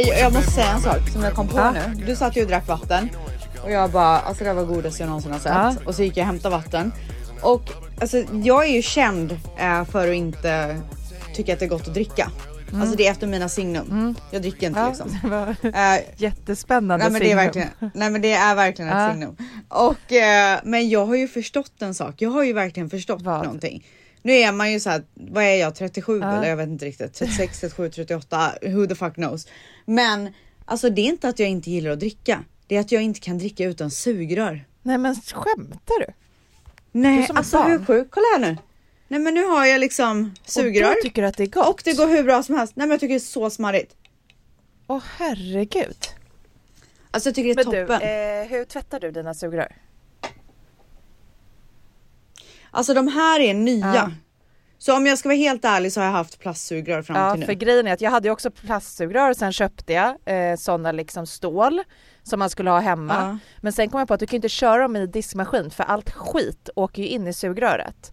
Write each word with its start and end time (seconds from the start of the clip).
Okej, 0.00 0.16
jag 0.20 0.32
måste 0.32 0.50
säga 0.50 0.66
en 0.70 0.80
sak 0.80 1.08
som 1.12 1.22
jag 1.22 1.34
kom 1.34 1.48
på 1.48 1.58
Ja. 1.58 1.70
nu. 1.72 2.04
Du 2.06 2.16
satt 2.16 2.36
ju 2.36 2.42
och 2.42 2.48
drack 2.48 2.66
vatten 2.68 3.10
och 3.64 3.70
jag 3.70 3.90
bara, 3.90 4.18
alltså 4.20 4.44
det 4.44 4.52
var 4.52 4.64
godaste 4.64 5.02
jag 5.02 5.06
någonsin 5.08 5.32
har 5.32 5.38
sett. 5.38 5.52
Ja. 5.52 5.74
Och 5.86 5.94
så 5.94 6.02
gick 6.02 6.16
jag 6.16 6.22
och 6.24 6.26
hämtade 6.26 6.56
vatten. 6.56 6.92
Och 7.42 7.62
alltså 8.00 8.24
jag 8.44 8.64
är 8.66 8.72
ju 8.72 8.82
känd 8.82 9.38
eh, 9.58 9.84
för 9.84 10.08
att 10.08 10.14
inte 10.14 10.80
tycka 11.34 11.52
att 11.52 11.58
det 11.58 11.64
är 11.64 11.68
gott 11.68 11.88
att 11.88 11.94
dricka. 11.94 12.30
Alltså 12.74 12.96
det 12.96 13.06
är 13.06 13.10
efter 13.10 13.26
mina 13.26 13.48
signum. 13.48 14.14
Jag 14.30 14.42
dricker 14.42 14.66
inte 14.66 14.80
Ja, 14.80 14.88
liksom. 14.88 15.18
det 15.22 15.28
var 15.28 15.48
Eh, 15.94 16.00
jättespännande 16.16 17.04
Nej 17.04 17.12
men, 17.12 17.20
det 17.20 17.32
är 17.32 17.36
verkligen, 17.36 17.68
nej 17.94 18.10
men 18.10 18.22
det 18.22 18.32
är 18.32 18.54
verkligen 18.54 18.90
ett 18.90 19.12
signum. 19.12 19.36
Och, 19.68 20.12
eh, 20.12 20.60
men 20.64 20.88
jag 20.88 21.06
har 21.06 21.14
ju 21.16 21.28
förstått 21.28 21.82
en 21.82 21.94
sak. 21.94 22.14
Jag 22.18 22.30
har 22.30 22.42
ju 22.44 22.52
verkligen 22.52 22.90
förstått 22.90 23.22
Vad? 23.22 23.44
någonting. 23.44 23.86
Nu 24.22 24.32
är 24.32 24.52
man 24.52 24.72
ju 24.72 24.80
så 24.80 24.90
här, 24.90 25.02
vad 25.14 25.44
är 25.44 25.54
jag 25.54 25.74
37 25.74 26.20
Ja. 26.20 26.32
eller 26.36 26.48
jag 26.48 26.56
vet 26.56 26.68
inte 26.68 26.84
riktigt. 26.84 27.14
36, 27.14 27.60
37, 27.60 27.90
38, 27.90 28.52
who 28.62 28.86
the 28.86 28.94
fuck 28.94 29.14
knows. 29.14 29.46
Men 29.84 30.32
alltså 30.64 30.90
det 30.90 31.00
är 31.00 31.06
inte 31.06 31.28
att 31.28 31.38
jag 31.38 31.48
inte 31.48 31.70
gillar 31.70 31.90
att 31.90 32.00
dricka. 32.00 32.44
Det 32.66 32.76
är 32.76 32.80
att 32.80 32.92
jag 32.92 33.02
inte 33.02 33.20
kan 33.20 33.38
dricka 33.38 33.64
utan 33.64 33.90
sugrör. 33.90 34.64
Nej 34.82 34.98
men 34.98 35.14
skämtar 35.14 35.98
du? 36.00 36.06
Du 36.06 36.12
Nej 36.92 37.24
ett 37.24 37.30
alltså 37.36 37.62
hur 37.62 37.84
sjukt? 37.84 38.10
Kolla 38.10 38.26
här 38.32 38.38
nu. 38.38 38.56
Nej 39.08 39.20
men 39.20 39.34
nu 39.34 39.44
har 39.44 39.66
jag 39.66 39.80
liksom 39.80 40.34
sugrör. 40.44 40.88
Och 40.90 40.94
du 40.96 41.02
tycker 41.08 41.22
att 41.22 41.36
det 41.36 41.42
är 41.42 41.46
gott? 41.46 41.68
Och 41.68 41.80
det 41.84 41.92
går 41.96 42.06
hur 42.08 42.22
bra 42.24 42.42
som 42.42 42.54
helst. 42.54 42.76
Nej 42.76 42.86
men 42.86 42.90
jag 42.90 43.00
tycker 43.00 43.14
det 43.14 43.18
är 43.18 43.20
så 43.20 43.50
smarrigt. 43.50 43.96
Åh 44.86 45.02
herregud. 45.18 45.96
Alltså 47.10 47.28
jag 47.28 47.34
tycker 47.34 47.54
det 47.54 47.62
är 47.62 47.64
Men 47.64 47.74
du, 47.74 47.86
toppen. 47.86 48.02
eh, 48.42 48.48
hur 48.48 48.64
tvättar 48.64 49.00
du 49.00 49.10
dina 49.10 49.34
sugrör? 49.34 49.76
Alltså 52.70 52.94
de 52.94 53.08
här 53.08 53.40
är 53.40 53.54
nya. 53.54 53.94
Ja. 53.94 54.10
Så 54.84 54.96
om 54.96 55.06
jag 55.06 55.18
ska 55.18 55.28
vara 55.28 55.36
helt 55.36 55.64
ärlig 55.64 55.92
så 55.92 56.00
har 56.00 56.04
jag 56.04 56.12
haft 56.12 56.38
plastsugrör 56.38 57.02
fram 57.02 57.16
Ja 57.16 57.30
till 57.30 57.40
nu. 57.40 57.46
för 57.46 57.52
grejen 57.52 57.86
är 57.86 57.92
att 57.92 58.00
jag 58.00 58.10
hade 58.10 58.28
ju 58.28 58.32
också 58.32 58.50
plastsugrör 58.50 59.30
och 59.30 59.36
sen 59.36 59.52
köpte 59.52 59.92
jag 59.92 60.16
eh, 60.24 60.56
sådana 60.56 60.92
liksom 60.92 61.26
stål 61.26 61.82
som 62.22 62.38
man 62.38 62.50
skulle 62.50 62.70
ha 62.70 62.80
hemma. 62.80 63.14
Ja. 63.14 63.38
Men 63.60 63.72
sen 63.72 63.90
kom 63.90 63.98
jag 63.98 64.08
på 64.08 64.14
att 64.14 64.20
du 64.20 64.26
kan 64.26 64.36
inte 64.36 64.48
köra 64.48 64.82
dem 64.82 64.96
i 64.96 65.06
diskmaskin 65.06 65.70
för 65.70 65.84
allt 65.84 66.10
skit 66.10 66.68
åker 66.76 67.02
ju 67.02 67.08
in 67.08 67.26
i 67.26 67.32
sugröret. 67.32 68.12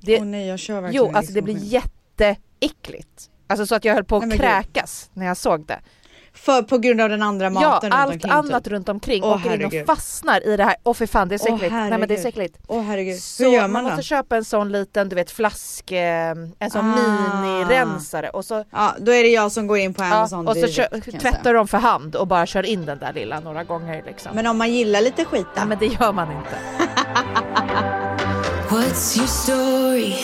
Det, 0.00 0.18
Åh 0.18 0.24
nej 0.24 0.46
jag 0.48 0.58
kör 0.58 0.80
verkligen 0.80 1.06
jo 1.06 1.16
alltså 1.16 1.32
det 1.32 1.42
blir 1.42 1.58
jätteäckligt. 1.58 3.30
Alltså 3.46 3.66
så 3.66 3.74
att 3.74 3.84
jag 3.84 3.94
höll 3.94 4.04
på 4.04 4.16
att 4.16 4.28
Nej, 4.28 4.38
kräkas 4.38 5.10
när 5.12 5.26
jag 5.26 5.36
såg 5.36 5.66
det. 5.66 5.80
För 6.36 6.62
på 6.62 6.78
grund 6.78 7.00
av 7.00 7.08
den 7.08 7.22
andra 7.22 7.50
maten 7.50 7.68
Ja, 7.70 7.80
runt 7.82 7.94
allt 7.94 8.12
omkring, 8.12 8.32
annat 8.32 8.64
typ. 8.64 8.72
runt 8.72 8.88
omkring 8.88 9.22
Åh, 9.24 9.30
åker 9.30 9.44
in 9.54 9.60
herregud. 9.60 9.80
och 9.80 9.86
fastnar 9.96 10.46
i 10.48 10.56
det 10.56 10.64
här. 10.64 10.76
Åh 10.82 10.94
fy 10.94 11.06
fan 11.06 11.28
det 11.28 11.34
är 11.34 11.38
så 11.38 11.48
Åh, 11.48 11.54
äckligt. 11.54 11.72
Nej 11.74 11.90
men 11.98 12.08
det 12.08 12.14
är 12.14 12.22
så 12.22 12.28
äckligt. 12.28 12.58
Åh 12.66 12.82
herregud. 12.82 13.18
Så 13.20 13.44
Hur 13.44 13.50
gör 13.50 13.60
man 13.62 13.70
man, 13.70 13.82
måste 13.84 13.96
då? 13.96 14.02
köpa 14.02 14.36
en 14.36 14.44
sån 14.44 14.72
liten 14.72 15.08
du 15.08 15.16
vet 15.16 15.30
flask, 15.30 15.92
eh, 15.92 16.30
en 16.58 16.70
sån 16.72 16.94
Ah. 16.94 17.40
minirensare 17.42 18.28
och 18.28 18.44
så, 18.44 18.64
Ja 18.70 18.94
då 18.98 19.12
är 19.12 19.22
det 19.22 19.28
jag 19.28 19.52
som 19.52 19.66
går 19.66 19.78
in 19.78 19.94
på 19.94 20.02
ja, 20.02 20.14
Amazon 20.14 20.48
och 20.48 20.56
så 20.56 20.66
direkt, 20.66 21.20
tvättar 21.20 21.54
de 21.54 21.68
för 21.68 21.78
hand 21.78 22.16
och 22.16 22.26
bara 22.26 22.46
kör 22.46 22.62
in 22.66 22.86
den 22.86 22.98
där 22.98 23.12
lilla 23.12 23.40
några 23.40 23.64
gånger 23.64 24.02
liksom. 24.06 24.32
Men 24.34 24.46
om 24.46 24.58
man 24.58 24.72
gillar 24.72 25.00
lite 25.00 25.24
skit 25.24 25.46
då? 25.54 25.60
Nej 25.60 25.66
men 25.66 25.78
det 25.78 25.86
gör 25.86 26.12
man 26.12 26.28
inte. 26.32 26.56
What's 28.70 29.16
your 29.18 29.26
story? 29.28 30.14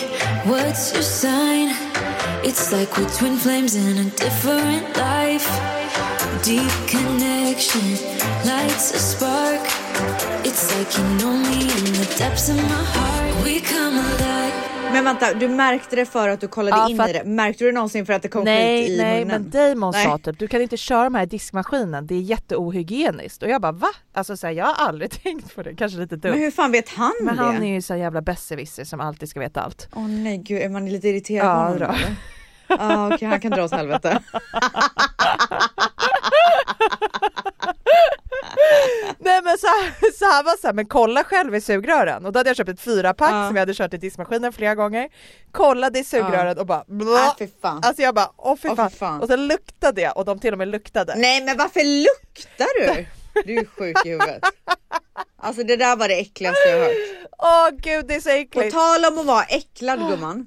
What's 0.45 0.93
your 0.95 1.03
sign? 1.03 1.75
It's 2.43 2.73
like 2.79 2.91
we're 3.01 3.19
twin 3.19 3.37
flames 3.39 3.75
in 3.77 3.99
a 3.99 4.11
different 4.25 4.97
life. 4.97 5.80
Deep 6.45 6.73
connection 6.91 7.83
lights 8.45 8.95
a 8.95 8.99
spark. 8.99 9.61
It's 10.45 10.79
like 10.79 10.99
you 11.01 11.19
know 11.19 11.33
me 11.37 11.63
in 11.63 11.95
the 11.95 12.25
depths 12.25 12.49
of 12.49 12.57
my 12.57 12.63
heart. 12.63 13.45
We 13.47 13.61
come 13.61 13.99
alive. 14.01 14.53
Men 14.93 15.05
vänta, 15.05 15.35
du 15.35 15.49
märkte 15.49 15.97
det 15.97 16.07
för 16.07 16.29
att 16.29 16.41
du 16.41 16.49
kollade 16.49 16.77
Ja, 16.77 16.89
in 16.91 16.97
för 16.97 17.09
i 17.09 17.17
att- 17.19 17.25
det? 17.25 17.31
Märkte 17.31 17.65
du 17.65 17.73
någonsin 17.73 18.07
för 18.07 18.13
att 18.13 18.23
det 18.23 18.29
kom 18.29 18.41
skit 18.41 18.45
Nej 18.45 18.95
i 18.95 18.97
nej 18.99 19.25
munnen? 19.25 19.43
men 19.43 19.51
Damon 19.51 19.93
Nej. 19.93 20.05
sa 20.05 20.19
typ 20.19 20.39
du 20.39 20.49
kan 20.49 20.63
inte 20.63 20.77
köra 20.77 21.05
de 21.05 21.15
här 21.15 21.23
i 21.23 21.27
diskmaskinen, 21.27 22.07
det 22.07 22.15
är 22.15 22.21
jätteohygieniskt. 22.21 23.43
Och 23.43 23.49
jag 23.49 23.61
bara 23.63 23.73
va? 23.73 23.89
Alltså 24.15 24.37
så 24.37 24.47
här, 24.47 24.55
jag 24.55 24.65
har 24.67 24.87
aldrig 24.89 25.11
tänkt 25.23 25.55
på 25.55 25.63
det, 25.63 25.75
kanske 25.75 25.99
lite 25.99 26.17
dumt. 26.17 26.31
Men 26.33 26.41
hur 26.41 26.51
fan 26.51 26.73
vet 26.73 26.89
han 26.89 27.13
Men 27.23 27.37
det? 27.37 27.43
han 27.43 27.63
är 27.63 27.75
ju 27.75 27.83
så 27.83 27.97
jävla 27.97 28.21
besserwisser 28.23 28.85
som 28.85 29.01
alltid 29.01 29.29
ska 29.29 29.41
veta 29.41 29.61
allt. 29.61 29.89
Åh 29.95 30.09
nej 30.09 30.39
gud, 30.39 30.63
är 30.63 30.69
man 30.69 30.89
lite 30.89 31.09
irriterad 31.09 31.47
Ja, 31.47 31.79
på 31.79 31.85
honom? 31.85 31.97
Ja 32.79 33.15
okej, 33.15 33.29
han 33.29 33.41
kan 33.41 33.51
dra 33.51 33.65
åt 33.65 33.73
helvete. 33.73 34.23
Nej 39.19 39.43
men 39.43 39.59
så, 39.59 39.67
här- 39.67 40.13
så 40.19 40.25
här 40.25 40.43
var 40.43 40.57
så 40.61 40.67
här, 40.67 40.75
men 40.75 40.87
kolla 40.87 41.25
själv 41.25 41.55
i 41.55 41.61
sugrören 41.61 42.27
och 42.27 42.33
då 42.33 42.39
hade 42.39 42.51
jag 42.51 42.57
köpt 42.57 42.71
ett 42.71 42.81
fyrapack 42.81 43.31
Ja. 43.33 43.47
som 43.47 43.57
jag 43.57 43.61
hade 43.63 43.75
kört 43.75 43.95
i 43.95 43.97
diskmaskinen 43.97 44.53
flera 44.53 44.75
gånger. 44.75 45.09
Kollade 45.53 45.99
i 45.99 46.05
sugrören 46.05 46.59
och 46.59 46.67
bara 46.67 46.85
blå. 46.87 47.19
fan. 47.63 47.81
Alltså 47.85 48.03
jag 48.03 48.15
bara 48.15 48.31
åh 48.37 48.57
fy 48.57 48.69
Åh, 48.69 48.73
fy 48.75 48.77
fan. 48.77 48.91
fan. 48.91 49.21
Och 49.21 49.29
sen 49.29 49.47
luktade 49.47 50.01
jag 50.01 50.17
och 50.17 50.25
de 50.25 50.39
till 50.39 50.53
och 50.53 50.59
med 50.59 50.69
luktade. 50.69 51.15
Nej 51.17 51.45
men 51.45 51.57
varför 51.57 51.81
luktar 52.05 52.69
du? 52.81 53.07
Du 53.45 53.55
är 53.59 53.65
sjuk 53.65 54.07
i 54.07 54.09
huvudet. 54.09 54.43
Alltså 55.43 55.63
det 55.65 55.77
där 55.77 55.97
var 55.97 56.09
det 56.09 56.21
äckligaste 56.21 56.69
jag 56.69 56.79
hört. 56.79 56.95
Åh 57.39 57.69
gud 57.79 58.07
det 58.07 58.15
är 58.15 58.21
så 58.21 58.29
På 58.29 58.35
äckligt. 58.35 58.75
tal 58.75 59.05
om 59.05 59.19
att 59.19 59.27
vara 59.27 59.43
äcklad 59.45 59.99
gumman. 60.11 60.47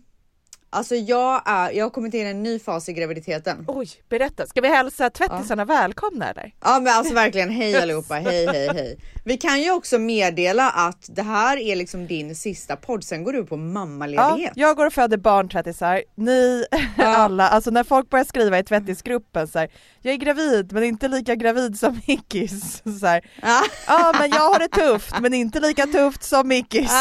Alltså 0.73 0.95
jag, 0.95 1.41
är, 1.45 1.71
jag 1.71 1.85
har 1.85 1.89
kommit 1.89 2.13
in 2.13 2.27
i 2.27 2.29
en 2.29 2.43
ny 2.43 2.59
fas 2.59 2.89
i 2.89 2.93
graviditeten. 2.93 3.65
Oj 3.67 3.87
berätta, 4.09 4.45
ska 4.47 4.61
vi 4.61 4.67
hälsa 4.67 5.09
tvättisarna 5.09 5.65
välkomna 5.65 6.29
eller? 6.29 6.51
Ja 6.61 6.79
men 6.79 6.93
alltså 6.93 7.13
verkligen 7.13 7.49
hej 7.49 7.75
allihopa, 7.81 8.13
hej 8.13 8.47
hej 8.47 8.67
hej. 8.73 8.97
Vi 9.25 9.37
kan 9.37 9.61
ju 9.61 9.71
också 9.71 9.99
meddela 9.99 10.69
att 10.71 11.05
det 11.09 11.21
här 11.21 11.57
är 11.57 11.75
liksom 11.75 12.07
din 12.07 12.35
sista 12.35 12.75
podd, 12.75 13.03
sen 13.03 13.23
går 13.23 13.33
du 13.33 13.45
på 13.45 13.55
Ja, 13.55 13.59
mammaledighet. 13.59 14.51
jag 14.55 14.75
går 14.77 14.85
och 14.85 14.93
föder 14.93 15.17
barn 15.17 15.49
tvättisar, 15.49 16.03
ni 16.15 16.65
alla, 16.97 17.49
alltså 17.49 17.71
när 17.71 17.83
folk 17.83 18.09
börjar 18.09 18.25
skriva 18.25 18.59
i 18.59 18.63
tvättisgruppen 18.63 19.47
så 19.47 19.59
här, 19.59 19.69
jag 20.01 20.13
är 20.13 20.17
gravid 20.17 20.71
men 20.73 20.83
inte 20.83 21.07
lika 21.07 21.35
gravid 21.35 21.79
som 21.79 22.01
Mickis. 22.07 22.81
Så 22.99 23.05
här, 23.07 23.21
Ja. 23.41 23.63
ja 23.87 24.13
men 24.19 24.29
jag 24.29 24.49
har 24.49 24.59
det 24.59 24.67
tufft 24.67 25.19
men 25.19 25.33
inte 25.33 25.59
lika 25.59 25.85
tufft 25.87 26.23
som 26.23 26.47
Mickis. 26.47 26.91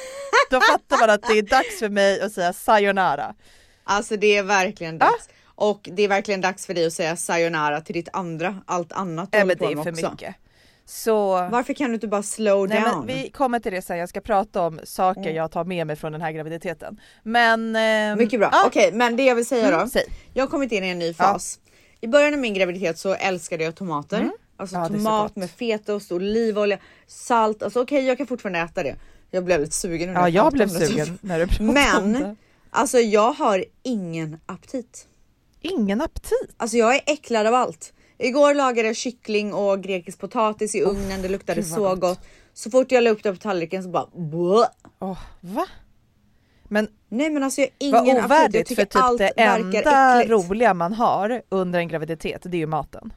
Då 0.50 0.60
fattar 0.60 1.00
man 1.00 1.10
att 1.10 1.22
det 1.22 1.38
är 1.38 1.42
dags 1.42 1.78
för 1.78 1.88
mig 1.88 2.20
att 2.20 2.32
säga 2.32 2.52
sayonara. 2.52 3.34
Alltså 3.84 4.16
det 4.16 4.36
är 4.36 4.42
verkligen 4.42 4.98
dags. 4.98 5.28
Och 5.44 5.88
det 5.92 6.02
är 6.02 6.08
verkligen 6.08 6.40
dags 6.40 6.66
för 6.66 6.74
dig 6.74 6.86
att 6.86 6.92
säga 6.92 7.16
sayonara 7.16 7.80
till 7.80 7.94
ditt 7.94 8.08
andra, 8.12 8.60
allt 8.66 8.92
annat 8.92 9.32
du 9.32 9.38
håller 9.38 9.46
men 9.46 9.58
det 9.58 9.72
är 9.80 9.84
för 9.84 9.90
också. 9.92 10.10
mycket. 10.10 10.34
Så 10.86 11.28
Varför 11.48 11.72
kan 11.74 11.88
du 11.90 11.94
inte 11.94 12.08
bara 12.08 12.22
slow 12.22 12.68
Nej, 12.68 12.80
down? 12.82 13.06
men 13.06 13.06
vi 13.16 13.30
kommer 13.30 13.58
till 13.58 13.72
det 13.72 13.82
sen, 13.82 13.98
jag 13.98 14.08
ska 14.08 14.20
prata 14.20 14.62
om 14.62 14.80
saker 14.84 15.30
jag 15.30 15.50
tar 15.50 15.64
med 15.64 15.86
mig 15.86 15.96
från 15.96 16.12
den 16.12 16.20
här 16.20 16.32
graviditeten. 16.32 17.00
Men... 17.22 17.76
ehm, 17.76 18.18
Mycket 18.18 18.40
bra. 18.40 18.48
ja, 18.52 18.64
Okej, 18.66 18.92
men 18.92 19.16
det 19.16 19.24
jag 19.24 19.34
vill 19.34 19.46
säga 19.46 19.68
Mm, 19.68 19.80
då. 19.80 19.86
säg. 19.86 20.04
Jag 20.34 20.42
har 20.42 20.48
kommit 20.48 20.72
in 20.72 20.84
i 20.84 20.88
en 20.88 20.98
ny 20.98 21.14
fas. 21.14 21.58
I 22.00 22.06
början 22.08 22.32
av 22.34 22.38
min 22.40 22.54
graviditet 22.54 22.98
så 22.98 23.14
älskade 23.14 23.64
jag 23.64 23.74
tomater. 23.74 24.30
Alltså 24.56 24.76
Mm. 24.76 24.84
Ja, 24.84 24.88
det 24.88 24.94
är 24.94 24.98
så 24.98 25.04
tomat 25.04 25.36
med 25.36 25.50
fetaost, 25.50 26.12
olivolja, 26.12 26.78
salt. 27.06 27.62
Alltså 27.62 27.82
okej, 27.82 28.04
jag 28.06 28.18
kan 28.18 28.26
fortfarande 28.26 28.58
äta 28.58 28.82
det. 28.82 28.96
Jag 29.30 29.44
blev 29.44 29.60
lite 29.60 29.74
sugen 29.76 30.12
Ja 30.12 30.28
jag 30.28 30.52
blev 30.52 30.68
sugen 30.68 31.18
när 31.22 31.38
du 31.38 31.46
pratade 31.46 31.68
om 31.68 31.74
Men 31.74 32.12
det. 32.12 32.36
alltså 32.70 32.98
jag 32.98 33.32
har 33.32 33.64
ingen 33.82 34.40
aptit. 34.46 35.06
Ingen 35.60 36.00
aptit. 36.00 36.54
Alltså 36.56 36.76
jag 36.76 36.94
är 36.94 37.00
äcklad 37.06 37.46
av 37.46 37.54
allt. 37.54 37.92
Igår 38.22 38.54
lagade 38.54 38.88
jag 38.88 38.96
kyckling 38.96 39.54
och 39.54 39.82
grekisk 39.82 40.18
potatis 40.18 40.74
i 40.74 40.82
ugnen. 40.82 41.22
Det 41.22 41.28
luktade 41.28 41.60
vad 41.60 41.70
så 41.70 41.88
gott. 41.88 42.00
gott. 42.00 42.20
Så 42.54 42.70
fort 42.70 42.92
jag 42.92 43.04
la 43.04 43.10
upp 43.10 43.22
det 43.22 43.32
på 43.32 43.38
tallriken 43.38 43.82
så 43.82 43.88
bara. 43.88 44.06
Åh, 44.98 45.18
va? 45.40 45.66
Men 46.68 46.88
Nej 47.08 47.30
men 47.30 47.42
alltså 47.42 47.60
jag 47.60 47.68
har 47.86 47.92
vad 47.92 48.02
ingen. 48.02 48.16
Jag 48.16 48.24
ovärdigt 48.24 48.68
för 48.68 48.74
typ 48.74 48.88
allt 48.92 49.18
det 49.18 49.28
enda 49.28 50.18
äckligt. 50.18 50.30
roliga 50.30 50.74
man 50.74 50.92
har 50.92 51.42
under 51.48 51.78
en 51.78 51.88
graviditet 51.88 52.42
det 52.42 52.56
är 52.56 52.58
ju 52.58 52.66
maten. 52.66 53.12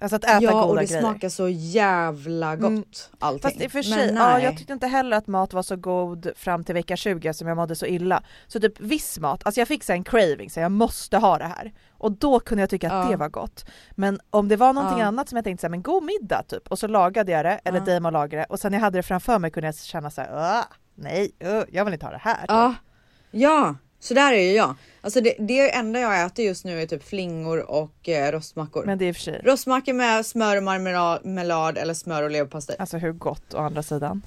Alltså 0.00 0.16
att 0.16 0.24
äta 0.24 0.42
ja 0.42 0.50
goda 0.52 0.64
och 0.64 0.76
det 0.76 0.84
grejer. 0.84 1.00
smakar 1.00 1.28
så 1.28 1.48
jävla 1.48 2.56
gott 2.56 2.68
Mm. 2.70 2.84
allting. 3.18 3.42
Fast 3.42 3.60
i 3.60 3.66
och 3.66 3.70
för 3.72 3.78
Men 3.78 3.98
sig, 3.98 4.14
ja, 4.14 4.40
jag 4.40 4.56
tyckte 4.56 4.72
inte 4.72 4.86
heller 4.86 5.16
att 5.16 5.26
mat 5.26 5.52
var 5.52 5.62
så 5.62 5.76
god 5.76 6.30
fram 6.36 6.64
till 6.64 6.74
vecka 6.74 6.96
20 6.96 7.32
som 7.34 7.48
jag 7.48 7.56
mådde 7.56 7.74
så 7.76 7.86
illa. 7.86 8.22
Så 8.46 8.60
typ 8.60 8.80
viss 8.80 9.18
mat, 9.18 9.46
alltså 9.46 9.60
jag 9.60 9.68
fick 9.68 9.84
så 9.84 9.92
en 9.92 10.04
craving 10.04 10.50
så 10.50 10.60
jag 10.60 10.72
måste 10.72 11.16
ha 11.18 11.38
det 11.38 11.44
här. 11.44 11.72
Och 11.90 12.12
då 12.12 12.40
kunde 12.40 12.62
jag 12.62 12.70
tycka 12.70 12.90
att 12.92 13.04
Ja. 13.04 13.10
det 13.10 13.16
var 13.16 13.28
gott. 13.28 13.64
Men 13.90 14.20
om 14.30 14.48
det 14.48 14.56
var 14.56 14.72
någonting 14.72 14.98
Ja. 15.00 15.06
annat 15.06 15.28
som 15.28 15.36
jag 15.36 15.44
tänkte 15.44 15.60
så 15.60 15.66
här, 15.66 15.70
men 15.70 15.82
god 15.82 16.02
middag 16.04 16.42
typ 16.48 16.68
och 16.68 16.78
så 16.78 16.86
lagade 16.86 17.32
jag 17.32 17.44
det, 17.44 17.60
eller 17.64 17.78
Ja. 17.86 17.94
Damon 17.94 18.12
lagade 18.12 18.36
det 18.42 18.44
och 18.48 18.60
sen 18.60 18.72
när 18.72 18.78
jag 18.78 18.84
hade 18.84 18.98
det 18.98 19.02
framför 19.02 19.38
mig 19.38 19.50
kunde 19.50 19.66
jag 19.68 19.74
känna 19.76 20.10
så 20.10 20.20
här, 20.20 20.30
"Åh, 20.34 20.64
nej, 20.94 21.30
uh, 21.44 21.62
jag 21.72 21.84
vill 21.84 21.94
inte 21.94 22.06
ha 22.06 22.12
det 22.12 22.20
här. 22.22 22.44
Ja, 22.48 22.74
ja, 23.30 23.74
så 24.00 24.14
där 24.14 24.32
är 24.32 24.40
ju 24.42 24.52
jag. 24.52 24.74
Alltså 25.00 25.20
det, 25.20 25.34
det 25.38 25.74
enda 25.74 26.00
jag 26.00 26.22
äter 26.26 26.44
just 26.44 26.64
nu 26.64 26.82
är 26.82 26.86
typ 26.86 27.02
flingor 27.04 27.70
och 27.70 28.08
eh, 28.08 28.32
rostmackor. 28.32 28.86
Men 28.86 28.98
det 28.98 29.04
är 29.04 29.08
i 29.08 29.12
och 29.12 29.16
för 29.16 29.22
sig, 29.22 29.40
Rostmackor 29.44 29.92
med 29.92 30.26
smör 30.26 30.56
och 30.56 30.62
marmelad 30.62 31.78
eller 31.78 31.94
smör 31.94 32.22
och 32.22 32.30
leverpastej. 32.30 32.76
alltså 32.78 32.96
hur 32.96 33.12
gott 33.12 33.54
å 33.54 33.58
andra 33.58 33.82
sidan. 33.82 34.22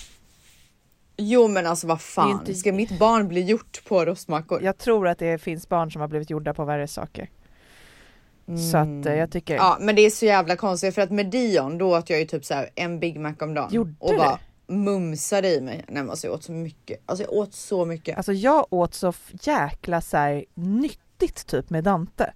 Jo 1.17 1.47
men 1.47 1.67
alltså 1.67 1.87
vad 1.87 1.97
Det 1.97 2.01
fan, 2.01 2.31
inte- 2.31 2.53
ska 2.53 2.73
mitt 2.73 2.99
barn 2.99 3.27
bli 3.27 3.41
gjort 3.41 3.81
på 3.87 4.05
rostmackor? 4.05 4.61
Jag 4.63 4.77
tror 4.77 5.07
att 5.07 5.19
det 5.19 5.37
finns 5.41 5.69
barn 5.69 5.91
som 5.91 6.01
har 6.01 6.07
blivit 6.07 6.29
gjorda 6.29 6.53
på 6.53 6.65
värre 6.65 6.87
saker. 6.87 7.29
Så 8.71 8.77
att 8.77 9.05
eh, 9.05 9.15
jag 9.15 9.31
tycker, 9.31 9.55
Ja 9.55 9.77
men 9.81 9.95
det 9.95 10.01
är 10.01 10.09
så 10.09 10.25
jävla 10.25 10.55
konstigt 10.55 10.95
för 10.95 11.01
att 11.01 11.11
med 11.11 11.25
Dion 11.25 11.77
då 11.77 11.97
åt 11.97 12.09
jag 12.09 12.19
ju 12.19 12.25
typ 12.25 12.45
så 12.45 12.53
här 12.53 12.69
en 12.75 12.99
Big 12.99 13.19
Mac 13.19 13.33
om 13.39 13.53
dagen. 13.53 13.69
Gjorde 13.73 13.93
och 13.99 14.15
bara 14.17 14.39
mumsade 14.67 15.47
i 15.55 15.61
mig. 15.61 15.85
Nej 15.87 16.03
men 16.03 16.09
alltså 16.09 16.27
jag 16.27 16.33
åt 16.33 16.43
så 16.43 16.51
mycket. 16.51 17.01
Alltså 17.05 17.23
jag 17.23 17.33
åt 17.33 17.53
så 17.53 17.85
mycket. 17.85 18.17
Alltså 18.17 18.33
jag 18.33 18.65
åt 18.69 18.93
så 18.93 19.13
jäkla 19.41 20.01
så 20.01 20.17
här 20.17 20.45
nyttigt 20.53 21.47
typ 21.47 21.69
med 21.69 21.83
Dante. 21.83 22.33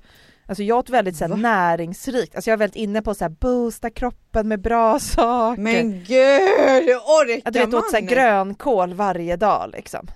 Alltså 0.48 0.64
jag 0.64 0.78
åt 0.78 0.90
väldigt 0.90 1.16
så 1.18 1.28
här, 1.28 1.36
näringsrikt, 1.36 2.36
alltså 2.36 2.50
jag 2.50 2.54
är 2.54 2.58
väldigt 2.58 2.76
inne 2.76 3.02
på 3.02 3.16
så 3.16 3.24
här, 3.24 3.30
boosta 3.30 3.90
kroppen 3.90 4.48
med 4.48 4.62
bra 4.62 5.00
saker. 5.16 5.62
Men 5.62 5.92
gud, 5.92 6.86
hur 6.86 6.98
orkar 6.98 7.48
att 7.48 7.54
du 7.54 7.60
vet, 7.60 7.72
man? 7.72 7.80
åt 7.80 7.90
så 7.90 7.96
här, 7.96 8.04
grönkål 8.04 8.94
varje 8.94 9.36
dag 9.36 9.70
liksom. 9.74 10.08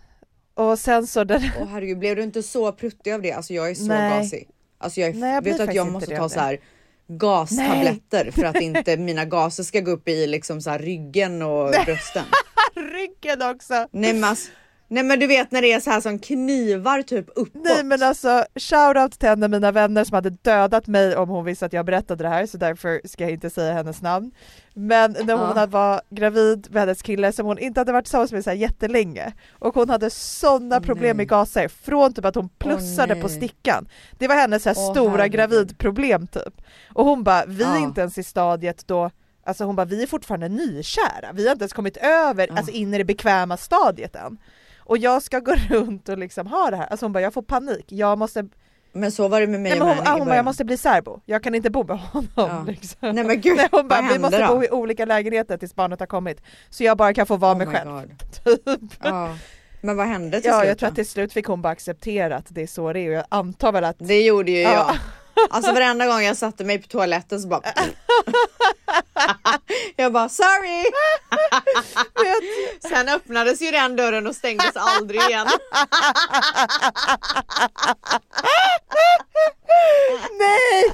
Och 0.53 0.79
sen 0.79 1.07
så 1.07 1.23
den, 1.23 1.41
Åh 1.61 1.67
herregud, 1.67 1.99
blev 1.99 2.15
du 2.15 2.23
inte 2.23 2.43
så 2.43 2.71
pruttig 2.71 3.13
av 3.13 3.21
det? 3.21 3.31
Alltså 3.31 3.53
jag 3.53 3.69
är 3.69 3.75
så 3.75 3.85
Nej. 3.85 4.19
gasig. 4.19 4.49
Alltså 4.77 5.01
jag, 5.01 5.09
är, 5.09 5.13
Nej, 5.13 5.33
jag 5.33 5.43
vet 5.43 5.59
att 5.59 5.75
jag 5.75 5.91
måste 5.91 6.17
ta 6.17 6.29
så 6.29 6.39
här 6.39 6.59
gastabletter 7.09 8.31
för 8.31 8.43
att 8.43 8.61
inte 8.61 8.97
mina 8.97 9.25
gaser 9.25 9.63
ska 9.63 9.79
gå 9.79 9.91
upp 9.91 10.07
i 10.07 10.27
liksom 10.27 10.61
så 10.61 10.69
här 10.69 10.79
ryggen 10.79 11.41
och 11.41 11.71
brösten. 11.85 12.25
ryggen 12.75 13.41
också. 13.41 13.87
Nej 13.91 14.13
men, 14.13 14.23
alltså, 14.23 14.51
nej 14.91 15.03
men 15.03 15.19
du 15.19 15.27
vet 15.27 15.51
när 15.51 15.61
det 15.61 15.73
är 15.73 15.79
så 15.79 15.89
här 15.89 16.01
som 16.01 16.19
knivar 16.19 17.01
typ 17.01 17.25
uppåt. 17.35 17.63
Nej 17.63 17.83
men 17.83 18.03
alltså 18.03 18.45
shoutout 18.55 19.19
till 19.19 19.29
en 19.29 19.43
av 19.43 19.49
mina 19.49 19.71
vänner 19.71 20.03
som 20.03 20.15
hade 20.15 20.29
dödat 20.29 20.87
mig 20.87 21.15
om 21.15 21.29
hon 21.29 21.45
visste 21.45 21.65
att 21.65 21.73
jag 21.73 21.85
berättade 21.85 22.23
det 22.23 22.29
här 22.29 22.45
så 22.45 22.57
därför 22.57 23.01
ska 23.07 23.23
jag 23.23 23.31
inte 23.31 23.49
säga 23.49 23.73
hennes 23.73 24.01
namn. 24.01 24.31
Men 24.73 25.11
när 25.25 25.37
hon 25.37 25.57
Ja. 25.57 25.65
var 25.65 26.01
gravid 26.09 26.67
med 26.71 26.81
hennes 26.81 27.01
kille 27.01 27.31
som 27.31 27.45
hon 27.45 27.59
inte 27.59 27.79
hade 27.79 27.91
varit 27.91 28.05
tillsammans 28.05 28.31
med 28.31 28.43
så 28.43 28.49
här 28.49 28.57
jättelänge 28.57 29.33
och 29.51 29.75
hon 29.75 29.89
hade 29.89 30.09
sådana 30.09 30.81
problem 30.81 31.17
med 31.17 31.27
gaser 31.29 31.67
från 31.67 32.13
typ 32.13 32.25
att 32.25 32.35
hon 32.35 32.49
plussade 32.49 33.15
på 33.15 33.27
nej. 33.27 33.37
stickan. 33.37 33.87
Det 34.17 34.27
var 34.27 34.35
hennes 34.35 34.63
så 34.63 34.69
här 34.69 34.75
Åh, 34.79 34.91
stora 34.91 35.09
herregud. 35.11 35.31
gravidproblem 35.31 36.27
typ. 36.27 36.61
Och 36.93 37.05
hon 37.05 37.23
bara, 37.23 37.45
vi 37.45 37.63
är 37.63 37.67
Ja. 37.75 37.77
inte 37.77 38.01
ens 38.01 38.17
i 38.17 38.23
stadiet 38.23 38.87
då 38.87 39.09
Alltså 39.45 39.63
hon 39.63 39.75
bara, 39.75 39.85
vi 39.85 40.03
är 40.03 40.07
fortfarande 40.07 40.49
nykära, 40.49 41.31
vi 41.33 41.45
har 41.45 41.51
inte 41.51 41.63
ens 41.63 41.73
kommit 41.73 41.97
över, 41.97 42.47
Ja. 42.47 42.57
alltså 42.57 42.71
in 42.71 42.93
i 42.93 42.97
det 42.97 43.03
bekväma 43.05 43.57
stadiet 43.57 44.15
än. 44.15 44.37
Och 44.89 44.97
jag 44.97 45.23
ska 45.23 45.39
gå 45.39 45.55
runt 45.69 46.09
och 46.09 46.17
liksom 46.17 46.47
ha 46.47 46.69
det 46.69 46.77
här, 46.77 46.85
alltså 46.87 47.05
hon 47.05 47.13
bara 47.13 47.21
jag 47.21 47.33
får 47.33 47.41
panik, 47.41 47.85
jag 47.87 48.17
måste, 48.17 48.45
Men 48.91 49.11
så 49.11 49.27
var 49.27 49.41
det 49.41 49.47
med 49.47 49.59
mig 49.59 49.71
nej, 49.71 49.81
och 49.81 49.87
men 49.87 49.97
hon, 49.97 50.05
i 50.07 50.19
hon 50.19 50.27
bara, 50.27 50.35
jag 50.35 50.45
måste 50.45 50.65
bli 50.65 50.77
särbo, 50.77 51.19
jag 51.25 51.43
kan 51.43 51.55
inte 51.55 51.69
bo 51.69 51.83
med 51.83 51.99
honom 51.99 52.27
Ja. 52.35 52.63
liksom. 52.67 52.97
Nej 53.01 53.23
men 53.23 53.41
gud, 53.41 53.57
Nej, 53.57 53.67
hon 53.71 53.87
bara, 53.87 54.01
vi 54.13 54.19
måste 54.19 54.47
då? 54.47 54.55
bo 54.55 54.63
i 54.63 54.69
olika 54.69 55.05
lägenheter 55.05 55.57
tills 55.57 55.75
barnet 55.75 55.99
har 55.99 56.07
kommit. 56.07 56.41
Så 56.69 56.83
jag 56.83 56.97
bara 56.97 57.13
kan 57.13 57.25
få 57.25 57.35
vara 57.37 57.53
Oh 57.53 57.57
mig 57.57 57.67
själv. 57.67 58.09
Typ. 58.45 58.61
Ja. 59.03 59.35
Men 59.81 59.97
vad 59.97 60.07
hände 60.07 60.41
till 60.41 60.49
Ja, 60.49 60.59
slut 60.59 60.67
jag 60.69 60.77
tror 60.77 60.89
att 60.89 60.95
till 60.95 61.09
slut 61.09 61.33
fick 61.33 61.45
hon 61.45 61.61
bara 61.61 61.73
acceptera 61.73 62.35
att 62.35 62.45
det 62.49 62.61
är 62.61 62.67
så 62.67 62.93
det 62.93 62.99
är 62.99 63.07
och 63.09 63.13
jag 63.15 63.25
antar 63.29 63.71
väl 63.71 63.83
att 63.83 63.95
Det 63.99 64.21
gjorde 64.21 64.51
ju 64.51 64.61
Ja. 64.61 64.71
jag. 64.73 64.95
Alltså 65.49 65.71
varenda 65.71 66.07
gång 66.07 66.21
jag 66.21 66.37
satte 66.37 66.63
mig 66.63 66.81
på 66.81 66.87
toaletten 66.87 67.41
så 67.41 67.47
bara 67.47 67.61
Jag 69.95 70.13
bara 70.13 70.29
sorry! 70.29 70.83
Sen 72.89 73.09
öppnades 73.09 73.61
ju 73.61 73.71
den 73.71 73.95
dörren 73.95 74.27
och 74.27 74.35
stängdes 74.35 74.75
aldrig 74.75 75.21
igen. 75.21 75.47
nej! 80.39 80.93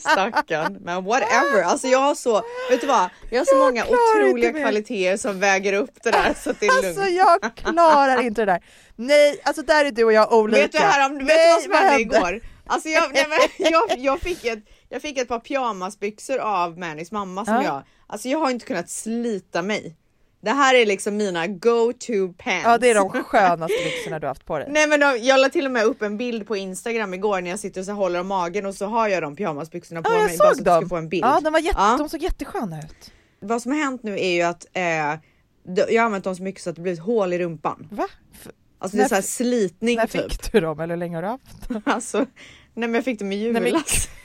Stackarn. 0.00 0.78
Men 0.80 1.04
whatever. 1.04 1.62
Alltså 1.62 1.86
jag 1.86 1.98
har 1.98 2.14
så, 2.14 2.42
vet 2.70 2.80
du 2.80 2.86
vad? 2.86 3.10
Jag 3.30 3.40
har 3.40 3.44
så 3.44 3.54
Jag 3.54 3.58
många 3.58 3.84
otroliga 3.84 4.52
kvaliteter 4.52 5.16
som 5.16 5.40
väger 5.40 5.72
upp 5.72 5.90
det 6.02 6.10
där 6.10 6.34
så 6.42 6.50
att 6.50 6.60
det 6.60 6.66
är 6.66 6.82
lugnt. 6.82 6.98
Alltså 6.98 7.12
jag 7.12 7.56
klarar 7.56 8.20
inte 8.20 8.40
det 8.40 8.52
där. 8.52 8.62
Nej, 8.96 9.40
alltså 9.44 9.62
där 9.62 9.84
är 9.84 9.90
du 9.90 10.04
och 10.04 10.12
jag 10.12 10.32
olika. 10.32 10.62
Vet 10.62 10.72
du, 10.72 10.78
här 10.78 11.06
om, 11.06 11.18
vet 11.18 11.28
du 11.28 11.34
Nej, 11.34 11.52
vad 11.52 11.62
som 11.62 11.72
hände? 11.72 12.00
igår? 12.00 12.40
Alltså 12.68 12.88
jag, 12.88 13.04
nej, 13.14 13.26
men, 13.28 13.38
jag, 13.72 13.98
jag, 13.98 14.20
fick 14.20 14.44
ett, 14.44 14.58
jag 14.88 15.02
fick 15.02 15.18
ett 15.18 15.28
par 15.28 15.38
pyjamasbyxor 15.40 16.38
av 16.38 16.78
Mannys 16.78 17.12
mamma 17.12 17.44
som 17.44 17.54
Ja. 17.54 17.62
jag, 17.64 17.82
alltså 18.06 18.28
jag 18.28 18.38
har 18.38 18.50
inte 18.50 18.66
kunnat 18.66 18.90
slita 18.90 19.62
mig. 19.62 19.96
Det 20.40 20.50
här 20.50 20.74
är 20.74 20.86
liksom 20.86 21.16
mina 21.16 21.46
go-to 21.46 22.32
pants. 22.38 22.64
Ja 22.64 22.78
det 22.78 22.90
är 22.90 22.94
de 22.94 23.10
skönaste 23.24 23.74
byxorna 23.84 24.18
du 24.18 24.26
haft 24.26 24.44
på 24.46 24.58
dig. 24.58 24.68
Nej 24.70 24.86
men 24.88 25.00
de, 25.00 25.18
jag 25.22 25.40
la 25.40 25.48
till 25.48 25.64
och 25.66 25.70
med 25.72 25.84
upp 25.84 26.02
en 26.02 26.16
bild 26.16 26.46
på 26.46 26.56
Instagram 26.56 27.14
igår 27.14 27.40
när 27.40 27.50
jag 27.50 27.58
sitter 27.58 27.80
och 27.80 27.84
så 27.86 27.92
håller 27.92 28.20
om 28.20 28.26
magen 28.26 28.66
och 28.66 28.74
så 28.74 28.86
har 28.86 29.08
jag 29.08 29.22
de 29.22 29.36
pyjamasbyxorna 29.36 30.02
på 30.02 30.10
Ja 30.10 30.22
mig 30.22 30.30
jag 30.30 30.38
bara 30.38 30.38
så 30.38 30.44
såg 30.44 30.50
att 30.52 30.56
du 30.58 30.62
ska 30.64 30.80
dem. 30.80 30.88
få 30.88 30.96
en 30.96 31.08
bild. 31.08 31.24
Ja, 31.24 31.40
de, 31.44 31.52
var 31.52 31.60
jätte, 31.60 31.76
Ja. 31.80 31.96
de 31.98 32.08
såg 32.08 32.22
jättesköna 32.22 32.78
ut. 32.78 33.10
Vad 33.40 33.62
som 33.62 33.72
har 33.72 33.78
hänt 33.78 34.02
nu 34.02 34.20
är 34.20 34.30
ju 34.30 34.42
att 34.42 34.66
eh, 34.72 34.82
jag 35.88 36.02
har 36.02 36.06
använt 36.06 36.24
dem 36.24 36.36
så 36.36 36.42
mycket 36.42 36.62
så 36.62 36.70
att 36.70 36.76
det 36.76 36.82
blivit 36.82 37.00
hål 37.00 37.32
i 37.32 37.38
rumpan. 37.38 37.88
Va? 37.90 38.06
Alltså 38.78 38.96
det 38.96 39.02
är 39.02 39.10
När 39.10 39.22
så 39.22 39.28
slitning 39.28 39.96
när 39.96 40.06
typ. 40.06 40.30
fick 40.32 40.52
du 40.52 40.60
dem 40.60 40.80
eller 40.80 40.94
hur 40.94 40.98
länge 40.98 41.16
har 41.16 41.22
du 41.22 41.28
haft 41.28 41.68
dem? 41.68 41.82
Alltså, 41.86 42.26
nej 42.78 42.88
men 42.88 42.94
jag 42.94 43.04
fick 43.04 43.18
dem 43.18 43.32
i 43.32 43.52
Nej, 43.52 43.52
men- 43.52 43.66
julas. 43.66 44.08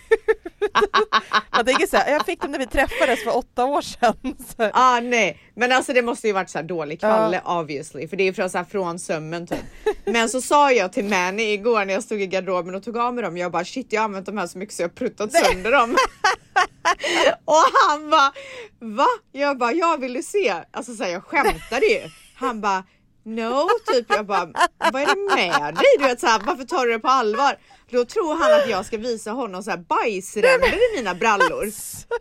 Jag 1.51 1.65
tänker 1.65 1.87
så 1.87 1.97
här, 1.97 2.11
jag 2.11 2.25
fick 2.25 2.41
dem 2.41 2.51
när 2.51 2.59
vi 2.59 2.67
träffades 2.67 3.23
för 3.23 3.37
åtta 3.37 3.65
år 3.65 3.81
sedan. 3.81 4.15
Så. 4.57 4.69
Ah, 4.73 4.99
nej, 4.99 5.39
men 5.55 5.71
alltså 5.71 5.93
det 5.93 6.01
måste 6.01 6.27
ju 6.27 6.33
varit 6.33 6.49
så 6.49 6.57
här 6.57 6.65
dålig 6.65 6.99
kvalle 6.99 7.41
obviously, 7.45 8.07
för 8.07 8.17
det 8.17 8.27
är 8.27 8.33
från, 8.33 8.49
så 8.49 8.57
här, 8.57 8.65
från 8.65 8.99
sömmen 8.99 9.47
typ. 9.47 9.59
Men 10.05 10.29
så 10.29 10.41
sa 10.41 10.71
jag 10.71 10.93
till 10.93 11.05
Manny 11.05 11.43
igår 11.53 11.85
när 11.85 11.93
jag 11.93 12.03
stod 12.03 12.21
i 12.21 12.27
garderoben 12.27 12.75
och 12.75 12.83
tog 12.83 12.97
av 12.97 13.13
mig 13.13 13.23
dem, 13.23 13.37
jag 13.37 13.51
bara 13.51 13.65
shit 13.65 13.87
jag 13.93 14.01
har 14.01 14.05
använt 14.05 14.25
de 14.25 14.37
här 14.37 14.47
så 14.47 14.57
mycket 14.57 14.75
så 14.75 14.81
jag 14.81 14.89
har 14.89 14.93
pruttat 14.95 15.31
sönder 15.33 15.71
dem. 15.71 15.91
och 17.45 17.63
han 17.89 18.09
bara 18.09 18.31
va? 18.79 19.07
Jag 19.31 19.57
bara 19.57 19.73
ja 19.73 19.97
vill 20.01 20.13
du 20.13 20.23
se? 20.23 20.53
Alltså 20.71 20.93
så 20.95 21.03
här, 21.03 21.11
jag 21.11 21.23
skämtade 21.23 21.85
ju. 21.85 22.01
Han 22.35 22.61
bara 22.61 22.83
no, 23.23 23.69
typ 23.85 24.05
jag 24.09 24.25
bara 24.25 24.49
vad 24.91 25.01
är 25.01 25.05
det 25.05 25.35
med 25.35 25.75
dig? 25.75 25.85
Du 25.99 26.03
vet 26.05 26.19
så 26.19 26.27
här, 26.27 26.41
varför 26.45 26.63
tar 26.63 26.85
du 26.85 26.91
det 26.91 26.99
på 26.99 27.07
allvar? 27.07 27.57
Då 27.89 28.05
tror 28.05 28.35
han 28.35 28.53
att 28.53 28.69
jag 28.69 28.85
ska 28.85 28.97
visa 28.97 29.31
honom 29.31 29.63
så 29.63 29.69
här 29.69 29.77
bajsränder 29.77 30.73
i 30.73 30.97
mina 30.97 31.15
brallor. 31.15 31.71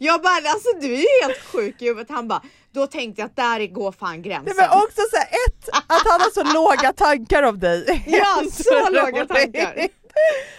Jag 0.00 0.22
bara 0.22 0.34
alltså 0.34 0.68
du 0.80 0.94
är 0.94 0.98
ju 0.98 1.22
helt 1.22 1.38
sjuk 1.44 1.82
i 1.82 1.84
huvudet. 1.84 2.10
Han 2.10 2.28
bara 2.28 2.42
då 2.74 2.86
tänkte 2.86 3.22
jag 3.22 3.26
att 3.26 3.36
där 3.36 3.66
går 3.66 3.92
fan 3.92 4.22
gränsen. 4.22 4.54
Nej, 4.56 4.68
men 4.68 4.78
också 4.78 5.00
så 5.10 5.16
här, 5.16 5.26
ett, 5.26 5.68
att 5.72 6.02
han 6.04 6.20
har 6.20 6.30
så 6.30 6.54
låga 6.54 6.92
tankar 6.92 7.42
om 7.42 7.58
dig. 7.58 8.04
Ja, 8.06 8.42
så 8.52 8.90
låga 8.90 9.26
tankar. 9.26 9.88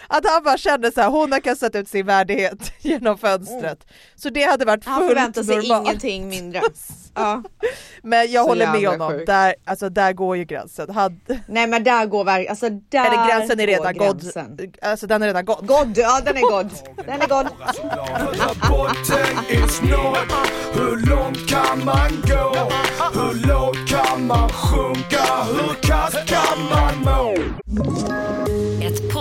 Att 0.08 0.26
han 0.26 0.42
bara 0.44 0.56
kände 0.58 0.92
så 0.92 1.00
här, 1.00 1.08
hon 1.10 1.32
har 1.32 1.40
kastat 1.40 1.74
ut 1.74 1.88
sin 1.88 2.06
värdighet 2.06 2.72
genom 2.78 3.18
fönstret. 3.18 3.86
Så 4.14 4.30
det 4.30 4.42
hade 4.42 4.64
varit 4.64 4.84
Han 4.84 4.98
fullt 4.98 5.08
förväntar 5.10 5.42
sig 5.42 5.56
normalt. 5.56 5.86
ingenting 5.88 6.28
mindre. 6.28 6.62
Ja. 7.16 7.42
Men 8.02 8.32
jag 8.32 8.44
Så 8.44 8.48
håller 8.48 8.72
med 8.72 8.88
honom, 8.88 9.24
där, 9.26 9.54
alltså, 9.64 9.88
där 9.88 10.12
går 10.12 10.36
ju 10.36 10.44
gränsen. 10.44 10.90
Hade, 10.90 11.16
Nej 11.48 11.66
men 11.66 11.84
där 11.84 12.06
går 12.06 12.24
verkligen, 12.24 12.50
alltså 12.50 12.68
där 12.70 13.06
eller 13.06 13.26
gränsen 13.28 13.60
är 13.60 13.66
redan 13.66 13.96
god. 13.96 14.24
Alltså 14.82 15.06
den 15.06 15.22
är 15.22 15.26
redan 15.26 15.44
god. 15.44 15.66
God, 15.66 15.98
ja 15.98 16.20
den 16.24 16.36
är 16.36 16.40
god. 16.40 16.70
Den 17.06 17.22
är 17.22 17.28
god. 17.28 17.46
Hur 20.74 21.10
långt 21.10 21.48
kan 21.48 21.84
man 21.84 22.10
gå? 22.28 22.54
Hur 23.14 23.48
lågt 23.48 23.88
kan 23.88 24.26
man 24.26 24.48
sjunka? 24.48 25.24
Hur 25.44 25.74
kast 25.82 26.26
kan 26.26 26.58
man 26.70 27.04
må? 27.04 27.34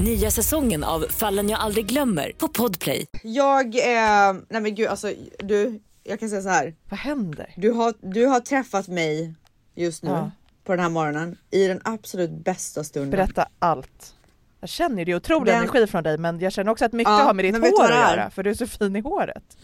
Nya 0.00 0.30
säsongen 0.30 0.84
av 0.84 1.00
Fallen 1.10 1.48
jag 1.48 1.60
aldrig 1.60 1.86
glömmer 1.86 2.32
på 2.38 2.48
Podplay. 2.48 3.06
Jag, 3.22 3.66
eh, 3.76 4.32
nej 4.48 4.60
men 4.62 4.74
gud 4.74 4.86
alltså 4.88 5.12
du, 5.38 5.80
jag 6.04 6.20
kan 6.20 6.28
säga 6.28 6.42
så 6.42 6.48
här. 6.48 6.74
Vad 6.88 6.98
händer? 6.98 7.52
Du 7.56 7.70
har, 7.72 7.94
du 8.00 8.26
har 8.26 8.40
träffat 8.40 8.88
mig 8.88 9.34
just 9.74 10.02
nu 10.02 10.10
Ja. 10.10 10.30
på 10.64 10.72
den 10.72 10.80
här 10.80 10.88
morgonen 10.90 11.36
i 11.50 11.66
den 11.66 11.80
absolut 11.84 12.30
bästa 12.30 12.84
stunden. 12.84 13.10
Berätta 13.10 13.48
allt. 13.58 14.14
Jag 14.60 14.68
känner 14.68 14.98
ju 14.98 15.04
det 15.04 15.12
är 15.12 15.16
otrolig 15.16 15.46
Den- 15.54 15.62
energi 15.62 15.86
från 15.86 16.02
dig 16.02 16.18
men 16.18 16.40
jag 16.40 16.52
känner 16.52 16.70
också 16.72 16.84
att 16.84 16.92
mycket 16.92 17.10
Ja, 17.10 17.16
har 17.24 17.34
med 17.34 17.44
ditt 17.44 17.54
hår 17.56 17.84
att 17.84 17.90
göra 17.90 18.30
för 18.30 18.42
du 18.42 18.50
är 18.50 18.54
så 18.54 18.66
fin 18.66 18.96
i 18.96 19.00
håret. 19.00 19.56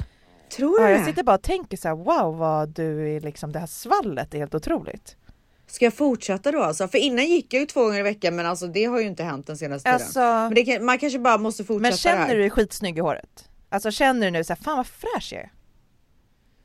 Tror 0.56 0.78
du 0.78 0.84
Ja, 0.84 0.90
jag 0.90 1.04
sitter 1.04 1.22
bara 1.22 1.36
och 1.36 1.42
tänker 1.42 1.76
så 1.76 1.88
här: 1.88 1.94
wow 1.94 2.36
vad 2.38 2.68
du 2.68 3.16
är 3.16 3.20
liksom 3.20 3.52
det 3.52 3.58
här 3.58 3.66
svallet 3.66 4.34
är 4.34 4.38
helt 4.38 4.54
otroligt. 4.54 5.16
Ska 5.70 5.84
jag 5.84 5.94
fortsätta 5.94 6.52
då 6.52 6.62
alltså? 6.62 6.88
För 6.88 6.98
innan 6.98 7.26
gick 7.26 7.54
jag 7.54 7.60
ju 7.60 7.66
två 7.66 7.82
gånger 7.82 7.98
i 7.98 8.02
veckan 8.02 8.36
men 8.36 8.46
alltså 8.46 8.66
det 8.66 8.84
har 8.84 9.00
ju 9.00 9.06
inte 9.06 9.22
hänt 9.22 9.46
den 9.46 9.56
senaste 9.56 9.90
Alltså, 9.90 10.08
tiden. 10.08 10.52
Men 10.54 10.64
kan, 10.64 10.84
man 10.84 10.98
kanske 10.98 11.18
bara 11.18 11.38
måste 11.38 11.64
fortsätta 11.64 11.90
men 11.90 11.96
känner 11.96 12.26
här. 12.26 12.34
du 12.34 12.40
dig 12.40 12.50
skitsnygg 12.50 12.98
i 12.98 13.00
håret? 13.00 13.48
Alltså 13.68 13.90
känner 13.90 14.26
du 14.26 14.30
nu 14.30 14.44
så 14.44 14.52
här, 14.52 14.62
fan 14.62 14.76
vad 14.76 14.86
fräsch 14.86 15.32
jag 15.32 15.42
är? 15.42 15.52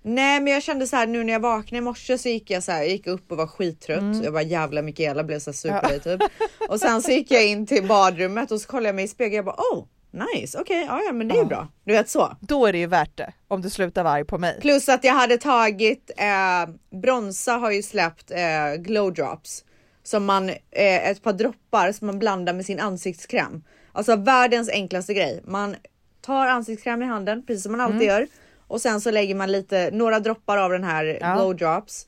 Nej 0.05 0.39
men 0.39 0.53
jag 0.53 0.63
kände 0.63 0.87
så 0.87 0.95
här 0.95 1.07
nu 1.07 1.23
när 1.23 1.33
jag 1.33 1.39
vaknade 1.39 1.77
i 1.77 1.81
morse 1.81 2.17
så 2.17 2.29
gick 2.29 2.51
jag 2.51 2.63
så 2.63 2.71
här, 2.71 2.79
jag 2.79 2.89
gick 2.89 3.07
upp 3.07 3.31
och 3.31 3.37
var 3.37 3.47
skittrött. 3.47 4.01
Mm. 4.01 4.23
Jag 4.23 4.33
bara 4.33 4.43
jävla 4.43 4.81
Mikaela 4.81 5.23
blev 5.23 5.39
så 5.39 5.49
här 5.51 5.55
super 5.55 5.99
typ. 5.99 6.21
Och 6.69 6.79
sen 6.79 7.01
så 7.01 7.11
gick 7.11 7.31
jag 7.31 7.47
in 7.47 7.67
till 7.67 7.87
badrummet 7.87 8.51
och 8.51 8.61
så 8.61 8.67
kollade 8.67 8.87
jag 8.87 8.95
mig 8.95 9.05
i 9.05 9.07
spegeln. 9.07 9.35
Jag 9.35 9.45
bara 9.45 9.55
oh 9.73 9.85
nice 10.13 10.57
okej 10.59 10.85
ja, 10.87 11.01
ja 11.07 11.13
men 11.13 11.27
det 11.27 11.35
är 11.35 11.39
ju 11.39 11.45
bra. 11.45 11.67
Du 11.83 11.93
vet 11.93 12.09
så. 12.09 12.37
Då 12.41 12.65
är 12.65 12.71
det 12.71 12.77
ju 12.79 12.87
värt 12.87 13.17
det 13.17 13.33
om 13.47 13.61
du 13.61 13.69
slutar 13.69 14.03
vara 14.03 14.13
arg 14.13 14.25
på 14.25 14.37
mig. 14.37 14.57
Plus 14.61 14.89
att 14.89 15.03
jag 15.03 15.13
hade 15.13 15.37
tagit 15.37 16.11
eh, 16.17 16.73
Bronsa 17.01 17.53
har 17.53 17.71
ju 17.71 17.83
släppt 17.83 18.31
eh, 18.31 18.75
glow 18.81 19.13
drops 19.13 19.63
som 20.03 20.25
man 20.25 20.49
eh, 20.49 21.09
ett 21.09 21.23
par 21.23 21.33
droppar 21.33 21.91
som 21.91 22.07
man 22.07 22.19
blandar 22.19 22.53
med 22.53 22.65
sin 22.65 22.79
ansiktskräm. 22.79 23.63
Alltså 23.91 24.15
världens 24.15 24.69
enklaste 24.69 25.13
grej. 25.13 25.41
Man 25.45 25.75
tar 26.21 26.47
ansiktskräm 26.47 27.03
i 27.03 27.05
handen 27.05 27.45
precis 27.45 27.63
som 27.63 27.71
man 27.71 27.81
alltid 27.81 28.01
Mm. 28.01 28.07
gör 28.07 28.27
och 28.67 28.81
sen 28.81 29.01
så 29.01 29.11
lägger 29.11 29.35
man 29.35 29.51
lite, 29.51 29.89
några 29.93 30.19
droppar 30.19 30.57
av 30.57 30.71
den 30.71 30.83
här 30.83 31.17
Ja. 31.21 31.35
glow 31.35 31.55
drops, 31.55 32.07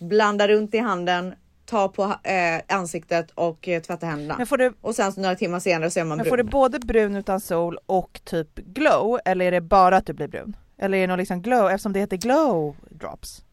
blandar 0.00 0.48
runt 0.48 0.74
i 0.74 0.78
handen, 0.78 1.34
tar 1.72 1.88
på 1.88 2.02
eh, 2.04 2.76
ansiktet 2.76 3.30
och 3.30 3.68
eh, 3.68 3.82
tvättar 3.82 4.06
händerna. 4.06 4.34
Men 4.38 4.46
får 4.46 4.56
du, 4.58 4.72
Och 4.80 4.94
sen 4.94 5.12
så 5.12 5.20
några 5.20 5.34
timmar 5.34 5.60
senare 5.60 5.90
så 5.90 6.00
är 6.00 6.04
man 6.04 6.16
men 6.16 6.24
brun. 6.24 6.30
får 6.30 6.36
du 6.36 6.42
både 6.42 6.78
brun 6.78 7.16
utan 7.16 7.40
sol 7.40 7.78
och 7.86 8.20
typ 8.24 8.54
glow 8.54 9.18
eller 9.24 9.44
är 9.44 9.50
det 9.50 9.60
bara 9.60 9.96
att 9.96 10.06
du 10.06 10.12
blir 10.12 10.28
brun? 10.28 10.56
Eller 10.78 10.98
är 10.98 11.00
det 11.00 11.06
någon 11.06 11.18
liksom 11.18 11.42
glow 11.42 11.68
eftersom 11.70 11.92
det 11.92 12.00
heter 12.00 12.16
glow 12.16 12.76
drops? 12.90 13.44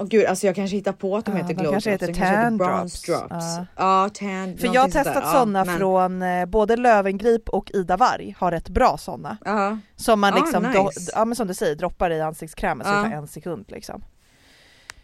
Åh 0.00 0.06
gud, 0.06 0.26
alltså 0.26 0.46
jag 0.46 0.54
kanske 0.56 0.76
hittar 0.76 0.92
på 0.92 1.16
att 1.16 1.24
de 1.24 1.30
Ja, 1.36 1.36
heter 1.42 1.54
glow 1.54 1.72
kanske 1.72 1.90
drops. 1.96 2.02
heter 2.18 2.40
tan 2.42 2.56
bronze 2.56 3.06
drops. 3.12 3.28
drops. 3.28 3.44
Ja. 3.58 3.66
Ja, 3.76 4.08
tan. 4.14 4.56
För 4.58 4.74
jag 4.74 4.80
har 4.80 4.88
testat 4.88 5.30
sådana 5.32 5.64
men- 5.64 5.78
från 5.78 6.22
eh, 6.22 6.46
både 6.46 6.76
Lövengrip 6.76 7.48
och 7.48 7.70
Ida 7.74 7.96
Varg 7.96 8.34
har 8.38 8.50
rätt 8.50 8.68
bra 8.68 8.96
sådana. 8.98 9.36
Ja. 9.44 9.78
Som 9.96 10.20
man 10.20 10.32
Ah, 10.34 10.36
liksom, 10.36 10.62
nice. 10.62 11.12
ja 11.14 11.24
men 11.24 11.36
som 11.36 11.46
du 11.48 11.54
säger, 11.54 11.74
droppar 11.74 12.10
i 12.10 12.20
ansiktskrämen 12.20 12.86
så 12.86 12.92
det 12.92 13.02
tar 13.02 13.10
en 13.10 13.26
sekund 13.28 13.64
liksom. 13.68 14.04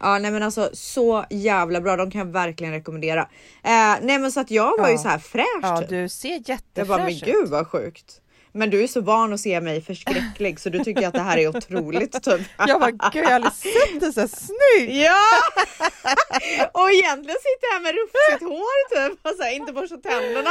Ja 0.05 0.19
nej 0.19 0.31
men 0.31 0.43
alltså 0.43 0.69
så 0.73 1.25
jävla 1.29 1.81
bra, 1.81 1.95
de 1.95 2.11
kan 2.11 2.19
jag 2.19 2.25
verkligen 2.33 2.73
rekommendera. 2.73 3.21
Eh, 3.63 3.95
nej 4.01 4.19
men 4.19 4.31
så 4.31 4.39
att 4.39 4.51
jag 4.51 4.77
var 4.77 4.87
ju 4.87 4.93
Ja. 4.95 4.97
så 5.01 5.07
här 5.07 5.19
fräsch 5.19 5.45
Ja 5.61 5.77
typ. 5.79 5.89
du 5.89 6.09
ser 6.09 6.29
Jag 6.73 6.87
bara 6.87 6.97
men 6.97 7.09
jättefräsch 7.13 7.27
ut. 7.27 7.33
gud 7.41 7.49
vad 7.49 7.67
sjukt. 7.67 8.21
Men 8.51 8.69
du 8.69 8.83
är 8.83 8.87
så 8.87 9.01
van 9.01 9.33
att 9.33 9.39
se 9.39 9.61
mig 9.61 9.81
förskräcklig 9.81 10.59
så 10.59 10.69
du 10.69 10.83
tycker 10.83 11.07
att 11.07 11.13
det 11.13 11.21
här 11.21 11.37
är 11.37 11.47
otroligt 11.47 12.11
typ. 12.23 12.41
Jag 12.67 12.79
bara 12.79 12.91
gud 12.91 12.99
jag 13.13 13.25
har 13.25 13.31
aldrig 13.31 13.53
sett 13.53 13.99
dig 13.99 14.13
så 14.13 14.27
snygg! 14.27 14.95
Ja! 15.03 15.17
och 16.73 16.91
egentligen 16.91 17.37
sitter 17.39 17.67
jag 17.69 17.73
här 17.73 17.81
med 17.81 17.93
rufsigt 17.95 18.43
hår 18.49 19.09
typ 19.09 19.19
och 19.25 19.31
så 19.37 19.43
här, 19.43 19.55
inte 19.55 19.73
borstat 19.73 20.03
tänderna. 20.03 20.49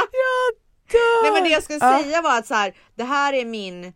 Nej 1.23 1.31
men 1.33 1.43
det 1.43 1.49
jag 1.49 1.63
skulle 1.63 1.79
Ja. 1.81 2.03
säga 2.03 2.21
var 2.21 2.37
att 2.37 2.47
så 2.47 2.53
här, 2.53 2.73
det 2.95 3.03
här 3.03 3.33
är 3.33 3.45
min 3.45 3.93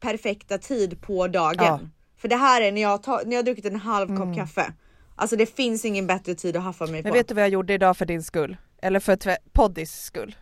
perfekta 0.00 0.58
tid 0.58 1.02
på 1.02 1.26
dagen. 1.28 1.56
Ja. 1.64 1.80
För 2.20 2.28
det 2.28 2.36
här 2.36 2.60
är 2.62 2.72
när 2.72 2.82
jag, 2.82 3.02
tar, 3.02 3.22
när 3.24 3.32
jag 3.32 3.38
har 3.38 3.42
druckit 3.44 3.64
en 3.64 3.76
halv 3.80 4.16
kopp 4.16 4.36
kaffe. 4.36 4.72
Alltså 5.18 5.36
det 5.36 5.46
finns 5.46 5.84
ingen 5.84 6.06
bättre 6.06 6.34
tid 6.34 6.56
att 6.56 6.62
haffa 6.62 6.84
mig 6.86 7.02
Men 7.02 7.12
på. 7.12 7.16
vet 7.16 7.28
du 7.28 7.34
vad 7.34 7.42
jag 7.42 7.50
gjorde 7.50 7.74
idag 7.74 7.96
för 7.96 8.06
din 8.06 8.22
skull? 8.22 8.56
Eller 8.82 9.00
för 9.00 9.18
poddis 9.52 9.92
skull? 10.02 10.36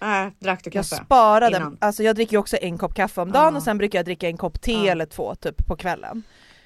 Äh, 0.00 0.06
drack 0.38 0.64
du 0.64 0.68
Jag 0.68 0.72
kaffe? 0.72 1.04
sparade, 1.04 1.56
innan? 1.56 1.78
alltså 1.80 2.02
jag 2.02 2.16
dricker 2.16 2.32
ju 2.32 2.38
också 2.38 2.56
en 2.60 2.78
kopp 2.78 2.94
kaffe 2.94 3.20
om 3.20 3.32
dagen 3.32 3.54
Ah. 3.54 3.56
och 3.56 3.62
sen 3.62 3.78
brukar 3.78 3.98
jag 3.98 4.06
dricka 4.06 4.28
en 4.28 4.36
kopp 4.36 4.60
te 4.60 4.76
Ah. 4.76 4.90
eller 4.92 5.06
två 5.06 5.34
typ 5.34 5.66
på 5.66 5.76
kvällen. 5.76 6.22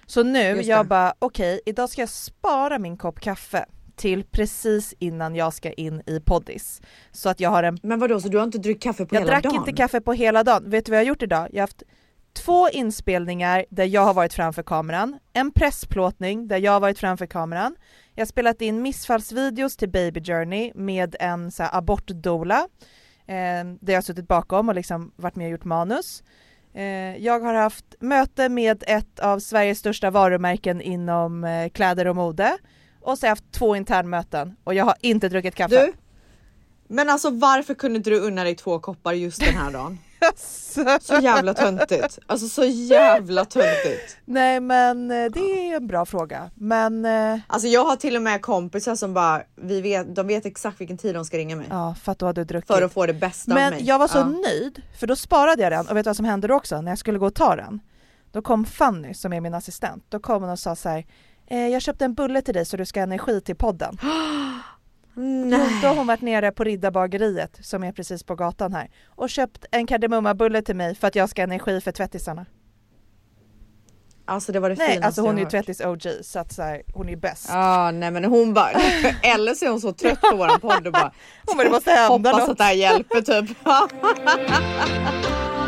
Så 0.06 0.22
nu, 0.22 0.38
Just 0.42 0.68
jag 0.68 0.84
det. 0.84 0.88
bara 0.88 1.14
okej 1.18 1.60
idag 1.66 1.88
ska 1.90 2.02
jag 2.02 2.08
spara 2.08 2.78
min 2.78 2.96
kopp 2.96 3.20
kaffe 3.20 3.64
till 3.96 4.24
precis 4.24 4.94
innan 4.98 5.34
jag 5.34 5.52
ska 5.54 5.72
in 5.72 6.02
i 6.06 6.20
poddis. 6.20 6.80
Så 7.12 7.28
att 7.28 7.40
jag 7.40 7.50
har 7.50 7.62
en 7.62 7.78
Men 7.82 7.98
vadå, 8.00 8.20
så 8.20 8.28
du 8.28 8.36
har 8.38 8.44
inte 8.44 8.58
druckit 8.58 8.82
kaffe 8.82 9.06
på 9.06 9.14
Jag 9.14 9.20
hela 9.20 9.30
drack 9.32 9.42
dagen? 9.42 9.54
inte 9.54 9.72
kaffe 9.72 10.00
på 10.00 10.12
hela 10.12 10.44
dagen. 10.44 10.70
Vet 10.70 10.86
du 10.86 10.90
vad 10.90 10.96
jag 10.98 11.04
har 11.04 11.08
gjort 11.08 11.22
idag? 11.22 11.48
Jag 11.52 11.56
har 11.56 11.60
haft 11.62 11.82
två 12.32 12.68
inspelningar 12.68 13.64
där 13.70 13.84
jag 13.84 14.04
har 14.04 14.14
varit 14.14 14.32
framför 14.32 14.62
kameran, 14.62 15.18
en 15.32 15.50
pressplåtning 15.50 16.48
där 16.48 16.58
jag 16.58 16.72
har 16.72 16.80
varit 16.80 16.98
framför 16.98 17.26
kameran. 17.26 17.76
Jag 18.14 18.20
har 18.20 18.26
spelat 18.26 18.62
in 18.62 18.82
missfallsvideos 18.82 19.76
till 19.76 19.88
Baby 19.88 20.24
Journey 20.24 20.72
med 20.74 21.16
en 21.20 21.50
så 21.50 21.62
här, 21.62 21.78
abortdoula 21.78 22.68
eh, 23.26 23.64
där 23.80 23.92
jag 23.92 23.96
har 23.96 24.02
suttit 24.02 24.28
bakom 24.28 24.68
och 24.68 24.74
liksom 24.74 25.12
varit 25.16 25.36
med 25.36 25.44
och 25.44 25.50
gjort 25.50 25.64
manus. 25.64 26.22
Eh, 26.74 27.16
jag 27.16 27.40
har 27.40 27.54
haft 27.54 27.94
möte 28.00 28.48
med 28.48 28.84
ett 28.86 29.20
av 29.20 29.38
Sveriges 29.38 29.78
största 29.78 30.10
varumärken 30.10 30.80
inom 30.80 31.44
eh, 31.44 31.68
kläder 31.68 32.06
och 32.06 32.16
mode 32.16 32.58
och 33.00 33.18
så 33.18 33.24
har 33.24 33.28
jag 33.28 33.32
haft 33.32 33.52
två 33.52 33.76
internmöten 33.76 34.56
och 34.64 34.74
jag 34.74 34.84
har 34.84 34.94
inte 35.00 35.28
druckit 35.28 35.54
kaffe. 35.54 35.86
Du? 35.86 35.92
Men 36.92 37.10
alltså 37.10 37.30
varför 37.30 37.74
kunde 37.74 37.96
inte 37.96 38.10
du 38.10 38.20
unna 38.20 38.44
dig 38.44 38.54
två 38.54 38.78
koppar 38.78 39.12
just 39.12 39.40
den 39.40 39.54
här 39.54 39.70
dagen? 39.70 39.98
Så 41.00 41.14
jävla 41.22 41.54
töntigt. 41.54 42.18
Alltså 42.26 42.48
så 42.48 42.64
jävla 42.64 43.44
töntigt. 43.44 44.16
Nej 44.24 44.60
men 44.60 45.10
eh, 45.10 45.30
det 45.30 45.40
är 45.40 45.76
en 45.76 45.86
bra 45.86 46.06
fråga. 46.06 46.50
Men 46.54 47.04
eh, 47.04 47.38
Alltså 47.46 47.68
jag 47.68 47.84
har 47.84 47.96
till 47.96 48.16
och 48.16 48.22
med 48.22 48.42
kompisar 48.42 48.94
som 48.94 49.14
bara, 49.14 49.42
vi 49.56 49.80
vet, 49.80 50.16
de 50.16 50.26
vet 50.26 50.46
exakt 50.46 50.80
vilken 50.80 50.98
tid 50.98 51.14
de 51.14 51.24
ska 51.24 51.38
ringa 51.38 51.56
mig. 51.56 51.66
ja, 51.70 51.94
för 52.02 52.12
att 52.12 52.18
då 52.18 52.26
hade 52.26 52.40
du 52.40 52.44
druckit. 52.44 52.66
För 52.66 52.82
att 52.82 52.92
få 52.92 53.06
det 53.06 53.14
bästa 53.14 53.52
av 53.52 53.54
mig. 53.54 53.70
men 53.70 53.84
jag 53.84 53.98
var 53.98 54.08
så 54.08 54.18
ja. 54.18 54.24
nöjd 54.24 54.82
för 55.00 55.06
då 55.06 55.16
sparade 55.16 55.62
jag 55.62 55.72
den 55.72 55.88
och 55.88 55.96
vet 55.96 56.04
du 56.04 56.08
vad 56.08 56.16
som 56.16 56.24
hände 56.24 56.48
då 56.48 56.54
också 56.54 56.80
när 56.80 56.90
jag 56.90 56.98
skulle 56.98 57.18
gå 57.18 57.26
och 57.26 57.34
ta 57.34 57.56
den? 57.56 57.80
Då 58.32 58.42
kom 58.42 58.64
Fanny 58.64 59.14
som 59.14 59.32
är 59.32 59.40
min 59.40 59.54
assistent. 59.54 60.04
Då 60.08 60.20
kom 60.20 60.42
hon 60.42 60.50
och 60.50 60.58
sa 60.58 60.76
så 60.76 60.88
här. 60.88 61.06
Eh, 61.46 61.68
jag 61.68 61.82
köpte 61.82 62.04
en 62.04 62.14
bulle 62.14 62.42
till 62.42 62.54
dig 62.54 62.64
så 62.64 62.76
du 62.76 62.86
ska 62.86 63.00
ha 63.00 63.04
energi 63.04 63.40
till 63.40 63.56
podden. 63.56 63.98
Nej. 65.14 65.78
Då 65.82 65.88
har 65.88 65.96
hon 65.96 66.06
varit 66.06 66.20
nere 66.20 66.52
på 66.52 66.64
Riddarbageriet 66.64 67.58
som 67.62 67.84
är 67.84 67.92
precis 67.92 68.22
på 68.22 68.34
gatan 68.34 68.72
här 68.72 68.90
och 69.08 69.30
köpt 69.30 69.64
en 69.70 69.86
kardemummabulle 69.86 70.62
till 70.62 70.76
mig 70.76 70.94
för 70.94 71.08
att 71.08 71.14
jag 71.14 71.28
ska 71.28 71.42
ha 71.42 71.44
energi 71.44 71.80
för 71.80 71.92
tvättisarna. 71.92 72.46
Alltså 74.24 74.52
det 74.52 74.60
var 74.60 74.70
det 74.70 74.76
Nej, 74.78 75.00
alltså 75.02 75.20
hon 75.22 75.36
är 75.38 75.42
ju 75.42 75.48
tvättis 75.48 75.80
OG 75.80 76.02
så 76.22 76.38
att 76.38 76.52
så 76.52 76.62
här, 76.62 76.82
hon 76.94 77.08
är 77.08 77.16
bäst. 77.16 77.48
Ja 77.48 77.90
nej 77.90 78.10
men 78.10 78.24
hon 78.24 78.54
bara, 78.54 78.70
eller 79.22 79.54
så 79.54 79.64
är 79.64 79.70
hon 79.70 79.80
så 79.80 79.92
trött 79.92 80.20
på 80.20 80.36
våran 80.36 80.60
podd 80.60 80.86
och 80.86 80.92
bara 80.92 81.12
Hon 81.46 81.56
bara, 81.56 81.64
det 81.64 81.70
måste 81.70 81.90
hända 81.90 82.08
hoppas 82.08 82.32
något. 82.40 82.50
att 82.50 82.58
det 82.58 82.64
här 82.64 82.72
hjälper 82.72 83.20
typ. 83.20 83.56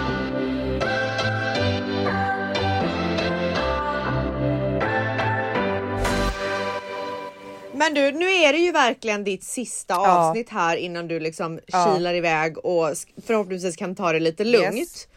Men 7.75 7.95
du, 7.95 8.13
nu 8.13 8.31
är 8.33 8.53
det 8.53 8.59
ju 8.59 8.73
verkligen 8.73 9.25
ditt 9.25 9.45
sista 9.45 9.95
Ja. 9.95 10.09
avsnitt 10.29 10.49
här 10.51 10.77
innan 10.77 11.09
du 11.09 11.21
liksom 11.21 11.61
Ja. 11.67 11.95
kilar 11.97 12.15
iväg 12.15 12.59
och 12.59 12.89
förhoppningsvis 13.27 13.77
kan 13.77 13.95
ta 13.95 14.13
det 14.13 14.21
lite 14.21 14.45
lugnt. 14.45 14.75
Yes. 14.77 15.09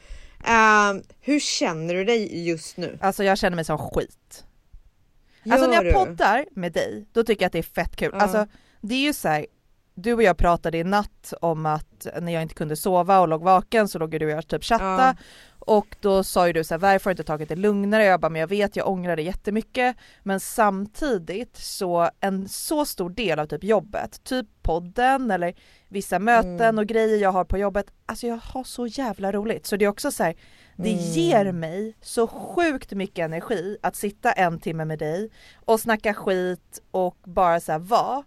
Ehm, 0.45 1.01
hur 1.21 1.39
känner 1.39 1.93
du 1.93 2.03
dig 2.03 2.47
just 2.47 2.77
nu? 2.77 2.97
Alltså 3.01 3.23
jag 3.23 3.37
känner 3.37 3.55
mig 3.55 3.65
som 3.65 3.77
skit. 3.77 4.43
Alltså 5.51 5.67
när 5.67 5.73
Gör 5.75 5.83
jag 5.83 5.85
du? 5.85 5.93
poddar 5.93 6.45
med 6.51 6.71
dig, 6.73 7.05
då 7.13 7.23
tycker 7.23 7.41
jag 7.43 7.47
att 7.47 7.53
det 7.53 7.59
är 7.59 7.63
fett 7.63 7.95
kul. 7.95 8.09
Ja. 8.13 8.19
Alltså 8.19 8.47
det 8.81 8.95
är 8.95 8.99
ju 8.99 9.13
så 9.13 9.27
här, 9.27 9.45
du 9.97 10.13
och 10.13 10.23
jag 10.23 10.37
pratade 10.37 10.77
i 10.77 10.83
natt 10.83 11.33
om 11.41 11.65
att 11.65 12.07
när 12.21 12.31
jag 12.33 12.41
inte 12.41 12.53
kunde 12.55 12.75
sova 12.75 13.19
och 13.19 13.27
låg 13.27 13.41
vaken 13.43 13.87
så 13.87 13.99
låg 13.99 14.11
du 14.19 14.25
och 14.25 14.31
jag 14.31 14.47
typ 14.47 14.63
chatta 14.63 14.85
Ja. 14.85 15.15
och 15.59 15.95
då 16.01 16.23
sa 16.23 16.47
ju 16.47 16.53
du 16.53 16.63
så 16.63 16.73
här, 16.73 16.79
varför 16.79 17.05
har 17.09 17.13
du 17.13 17.13
inte 17.13 17.23
tagit 17.23 17.49
det 17.49 17.55
lugnare? 17.55 18.03
Jag 18.05 18.19
bara, 18.19 18.29
men 18.29 18.39
jag 18.41 18.47
vet, 18.47 18.75
jag 18.75 18.87
ångrar 18.87 19.15
det 19.15 19.21
jättemycket. 19.21 19.95
Men 20.23 20.39
samtidigt 20.39 21.57
så 21.57 22.09
en 22.19 22.47
så 22.49 22.85
stor 22.85 23.09
del 23.09 23.39
av 23.39 23.45
typ 23.45 23.63
jobbet, 23.63 24.23
typ 24.23 24.47
podden 24.61 25.31
eller 25.31 25.53
vissa 25.87 26.19
möten 26.19 26.61
Mm. 26.61 26.77
och 26.77 26.85
grejer 26.85 27.17
jag 27.17 27.31
har 27.31 27.45
på 27.45 27.57
jobbet, 27.57 27.85
alltså 28.05 28.27
jag 28.27 28.37
har 28.37 28.63
så 28.63 28.87
jävla 28.87 29.31
roligt. 29.31 29.65
Så 29.65 29.75
det 29.75 29.85
är 29.85 29.89
också 29.89 30.11
så 30.11 30.23
här, 30.23 30.35
det 30.75 30.89
Mm. 30.93 31.03
ger 31.03 31.51
mig 31.51 31.95
så 32.01 32.27
sjukt 32.27 32.91
mycket 32.91 33.25
energi 33.25 33.77
att 33.83 33.95
sitta 33.95 34.31
en 34.31 34.59
timme 34.59 34.85
med 34.85 34.99
dig 34.99 35.29
och 35.65 35.79
snacka 35.79 36.13
skit 36.13 36.79
och 36.91 37.17
bara 37.23 37.59
så 37.59 37.71
här 37.71 37.79
vara. 37.79 38.23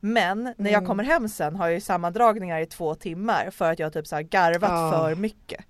Men 0.00 0.42
när 0.44 0.70
jag 0.70 0.78
Mm. 0.78 0.86
kommer 0.86 1.04
hem 1.04 1.28
sen 1.28 1.56
har 1.56 1.66
jag 1.66 1.74
ju 1.74 1.80
sammandragningar 1.80 2.60
i 2.60 2.66
två 2.66 2.94
timmar 2.94 3.50
för 3.50 3.72
att 3.72 3.78
jag 3.78 3.92
typ 3.92 4.06
så 4.06 4.16
här 4.16 4.22
garvat 4.22 4.70
Ja. 4.70 4.90
för 4.92 5.14
mycket. 5.14 5.64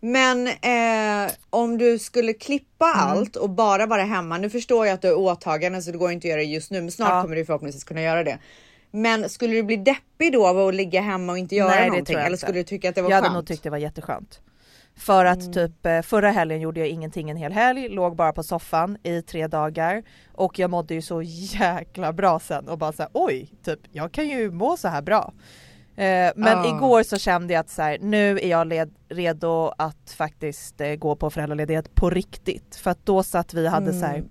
Men 0.00 0.46
eh, 0.46 1.32
om 1.50 1.78
du 1.78 1.98
skulle 1.98 2.32
klippa 2.32 2.92
Mm. 2.94 2.98
allt 3.08 3.36
och 3.36 3.50
bara 3.50 3.86
vara 3.86 4.02
hemma. 4.02 4.38
Nu 4.38 4.50
förstår 4.50 4.86
jag 4.86 4.94
att 4.94 5.02
du 5.02 5.08
är 5.08 5.18
åtagande 5.18 5.82
så 5.82 5.90
det 5.92 5.98
går 5.98 6.12
inte 6.12 6.26
att 6.26 6.30
göra 6.30 6.40
det 6.40 6.46
just 6.46 6.70
nu, 6.70 6.80
men 6.80 6.90
snart 6.90 7.10
Ja. 7.10 7.22
kommer 7.22 7.36
du 7.36 7.44
förhoppningsvis 7.44 7.84
kunna 7.84 8.02
göra 8.02 8.24
det. 8.24 8.38
Men 8.90 9.28
skulle 9.28 9.54
du 9.54 9.62
bli 9.62 9.76
deppig 9.76 10.32
då 10.32 10.46
av 10.46 10.58
att 10.68 10.74
ligga 10.74 11.00
hemma 11.00 11.32
och 11.32 11.38
inte 11.38 11.54
göra 11.54 11.68
Nej, 11.70 11.88
någonting? 11.88 12.16
jag 12.16 12.26
Eller 12.26 12.36
skulle 12.36 12.58
du 12.58 12.62
tycka 12.64 12.88
att 12.88 12.94
det 12.94 13.02
var 13.02 13.10
jag 13.10 13.16
hade 13.16 13.26
skönt? 13.28 13.34
nog 13.34 13.46
tyckt 13.46 13.62
det 13.62 13.70
var 13.70 13.78
jätteskönt. 13.78 14.40
För 14.96 15.24
att 15.24 15.40
Mm. 15.40 15.52
typ 15.52 15.86
eh, 15.86 16.00
förra 16.02 16.30
helgen 16.30 16.60
gjorde 16.60 16.80
jag 16.80 16.88
ingenting 16.88 17.30
en 17.30 17.36
hel 17.36 17.52
helg, 17.52 17.88
låg 17.88 18.16
bara 18.16 18.32
på 18.32 18.42
soffan 18.42 18.98
i 19.02 19.22
tre 19.22 19.46
dagar 19.46 20.02
och 20.32 20.58
jag 20.58 20.70
mådde 20.70 20.94
ju 20.94 21.02
så 21.02 21.22
jäkla 21.22 22.12
bra 22.12 22.38
sen 22.40 22.68
och 22.68 22.78
bara 22.78 22.92
såhär 22.92 23.10
oj, 23.14 23.50
typ 23.64 23.80
jag 23.92 24.12
kan 24.12 24.28
ju 24.28 24.50
må 24.50 24.76
så 24.76 24.88
här 24.88 25.02
bra. 25.02 25.32
Eh, 25.96 26.32
men 26.36 26.58
Ah. 26.58 26.76
igår 26.76 27.02
så 27.02 27.18
kände 27.18 27.52
jag 27.52 27.60
att 27.60 27.70
så 27.70 27.82
här, 27.82 27.98
nu 28.00 28.38
är 28.38 28.48
jag 28.48 28.66
led, 28.66 28.94
redo 29.08 29.72
att 29.78 30.10
faktiskt 30.16 30.80
eh, 30.80 30.94
gå 30.94 31.16
på 31.16 31.30
föräldraledighet 31.30 31.94
på 31.94 32.10
riktigt. 32.10 32.76
För 32.76 32.90
att 32.90 33.06
då 33.06 33.22
satt 33.22 33.54
vi 33.54 33.66
hade 33.66 33.92
så 33.92 34.06
här, 34.06 34.14
Mm. 34.16 34.28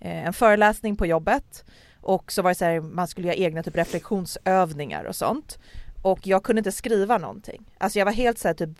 eh, 0.00 0.26
en 0.26 0.32
föreläsning 0.32 0.96
på 0.96 1.06
jobbet 1.06 1.64
och 2.00 2.32
så 2.32 2.42
var 2.42 2.50
det 2.50 2.54
så 2.54 2.64
här, 2.64 2.80
man 2.80 3.08
skulle 3.08 3.26
göra 3.26 3.36
egna 3.36 3.62
typ 3.62 3.76
reflektionsövningar 3.76 5.04
och 5.04 5.16
sånt. 5.16 5.58
Och 6.02 6.26
jag 6.26 6.42
kunde 6.42 6.60
inte 6.60 6.72
skriva 6.72 7.18
någonting. 7.18 7.66
Alltså 7.78 7.98
jag 7.98 8.06
var 8.06 8.12
helt 8.12 8.38
så 8.38 8.48
här 8.48 8.54
typ 8.54 8.70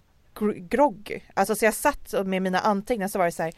groggy. 0.71 1.21
Alltså 1.35 1.55
så 1.55 1.65
jag 1.65 1.75
satt 1.75 2.15
med 2.27 2.43
mina 2.43 2.59
anteckningar 2.59 3.09
så 3.09 3.19
var 3.19 3.27
det 3.27 3.33
så 3.33 3.43
här, 3.43 3.53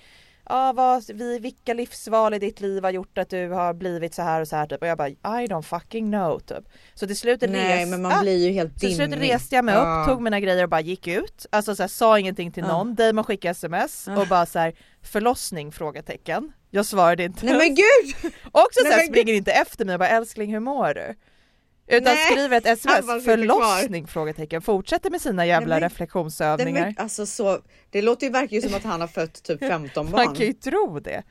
vad, 0.73 1.05
vi, 1.15 1.39
vilka 1.39 1.75
livsval 1.75 2.35
i 2.35 2.39
ditt 2.39 2.61
liv 2.61 2.83
har 2.85 2.91
gjort 2.91 3.19
att 3.19 3.31
du 3.31 3.49
har 3.49 3.75
blivit 3.75 4.15
så 4.15 4.23
här 4.23 4.41
och 4.41 4.49
så 4.49 4.57
här 4.57 4.67
typ. 4.67 4.83
Och 4.83 4.87
jag 4.87 4.99
bara 4.99 5.09
I 5.09 5.47
don't 5.47 5.63
fucking 5.63 6.13
know 6.13 6.39
typ. 6.39 6.65
Så 6.95 7.07
till 7.07 7.17
slut 7.17 7.41
Nej, 7.41 7.85
res- 7.85 8.07
ah, 8.07 8.69
till 8.79 8.95
slut 8.97 9.13
reste 9.13 9.55
jag 9.55 9.65
mig 9.65 9.75
upp, 9.75 10.09
tog 10.09 10.23
mina 10.23 10.41
grejer 10.41 10.63
och 10.63 10.69
bara 10.69 10.81
gick 10.81 11.07
ut. 11.07 11.47
Alltså 11.51 11.77
så 11.77 11.83
här, 11.83 11.89
sa 11.89 12.19
ingenting 12.19 12.53
till 12.53 12.63
någon. 12.63 12.95
Damon 12.95 13.25
skickade 13.25 13.51
sms 13.51 14.09
och 14.09 14.27
bara 14.27 14.47
så 14.47 14.59
här 14.59 14.75
förlossning? 15.03 15.73
frågetecken. 15.73 16.53
Jag 16.71 16.87
svarade 16.87 17.25
inte. 17.25 17.47
Nej 17.47 17.55
men 17.59 17.75
gud! 17.75 18.33
Också 18.53 18.81
Nej, 18.83 18.93
såhär 18.93 18.97
men 18.97 19.07
springer 19.07 19.35
inte 19.35 19.53
efter 19.53 19.85
mig 19.85 19.95
och 19.95 19.99
bara 19.99 20.09
älskling 20.09 20.53
hur 20.53 20.61
mår 20.61 20.95
du? 20.95 21.15
Utan 21.97 22.15
Nej, 22.15 22.27
skriver 22.31 22.57
ett 22.59 22.67
sms, 22.67 23.25
förlossning? 23.25 24.07
Frågetecken. 24.07 24.63
Fortsätter 24.63 25.11
med 25.11 25.21
sina 25.21 25.47
jävla 25.47 25.75
Nej, 25.75 25.85
reflektionsövningar. 25.85 26.81
Nej, 26.81 26.95
men, 26.97 27.03
alltså, 27.05 27.27
så, 27.27 27.59
det 27.91 28.03
låter 28.03 28.27
ju 28.27 28.33
verkligen 28.33 28.63
som 28.63 28.75
att 28.75 28.85
han 28.85 29.01
har 29.01 29.09
fött 29.09 29.43
typ 29.43 29.61
15 29.69 30.05
Man 30.05 30.13
barn. 30.13 30.35
kan 30.35 30.47
ju 30.47 30.53
tro 30.53 31.01
det. 31.01 31.23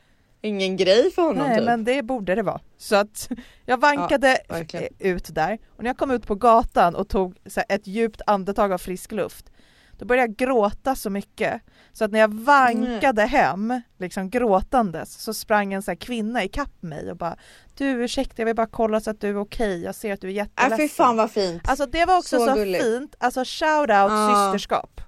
Ingen 0.44 0.76
grej 0.76 1.10
för 1.10 1.22
honom 1.22 1.46
Nej 1.48 1.56
typ. 1.56 1.66
men 1.66 1.84
det 1.84 2.02
borde 2.02 2.34
det 2.34 2.42
vara. 2.42 2.60
Så 2.78 2.96
att 2.96 3.28
jag 3.66 3.76
vankade 3.80 4.38
Ja, 4.48 4.80
ut 4.98 5.34
där 5.34 5.58
och 5.76 5.82
när 5.82 5.90
jag 5.90 5.96
kom 5.96 6.10
ut 6.10 6.26
på 6.26 6.34
gatan 6.34 6.94
och 6.94 7.08
tog 7.08 7.36
här, 7.56 7.64
ett 7.68 7.86
djupt 7.86 8.20
andetag 8.26 8.72
av 8.72 8.78
frisk 8.78 9.12
luft 9.12 9.51
då 9.98 10.04
började 10.04 10.28
jag 10.28 10.36
gråta 10.36 10.94
så 10.94 11.10
mycket 11.10 11.60
så 11.92 12.04
att 12.04 12.10
när 12.12 12.18
jag 12.18 12.34
vankade 12.34 13.22
hem, 13.22 13.80
liksom 13.98 14.30
gråtandes, 14.30 15.22
så 15.22 15.34
sprang 15.34 15.72
en 15.72 15.82
så 15.82 15.90
här 15.90 15.96
kvinna 15.96 16.44
ikapp 16.44 16.82
mig 16.82 17.10
och 17.10 17.16
bara 17.16 17.36
Du 17.76 17.84
ursäkta 17.86 18.34
jag 18.36 18.46
vill 18.46 18.56
bara 18.56 18.66
kolla 18.66 19.00
så 19.00 19.10
att 19.10 19.20
du 19.20 19.28
är 19.28 19.36
okej, 19.40 19.82
jag 19.82 19.94
ser 19.94 20.12
att 20.12 20.20
du 20.20 20.26
är 20.26 20.30
Äh, 20.30 20.36
jätteledsen. 20.36 20.78
fy 20.78 20.88
fan 20.88 21.16
vad 21.16 21.30
fint. 21.30 21.68
Alltså 21.68 21.86
det 21.86 22.04
var 22.04 22.18
också 22.18 22.38
Så 22.38 22.46
så, 22.46 22.54
fint, 22.54 23.14
alltså 23.18 23.40
shout 23.46 23.80
out 23.80 23.88
Ja. 23.90 24.50
systerskap. 24.52 25.00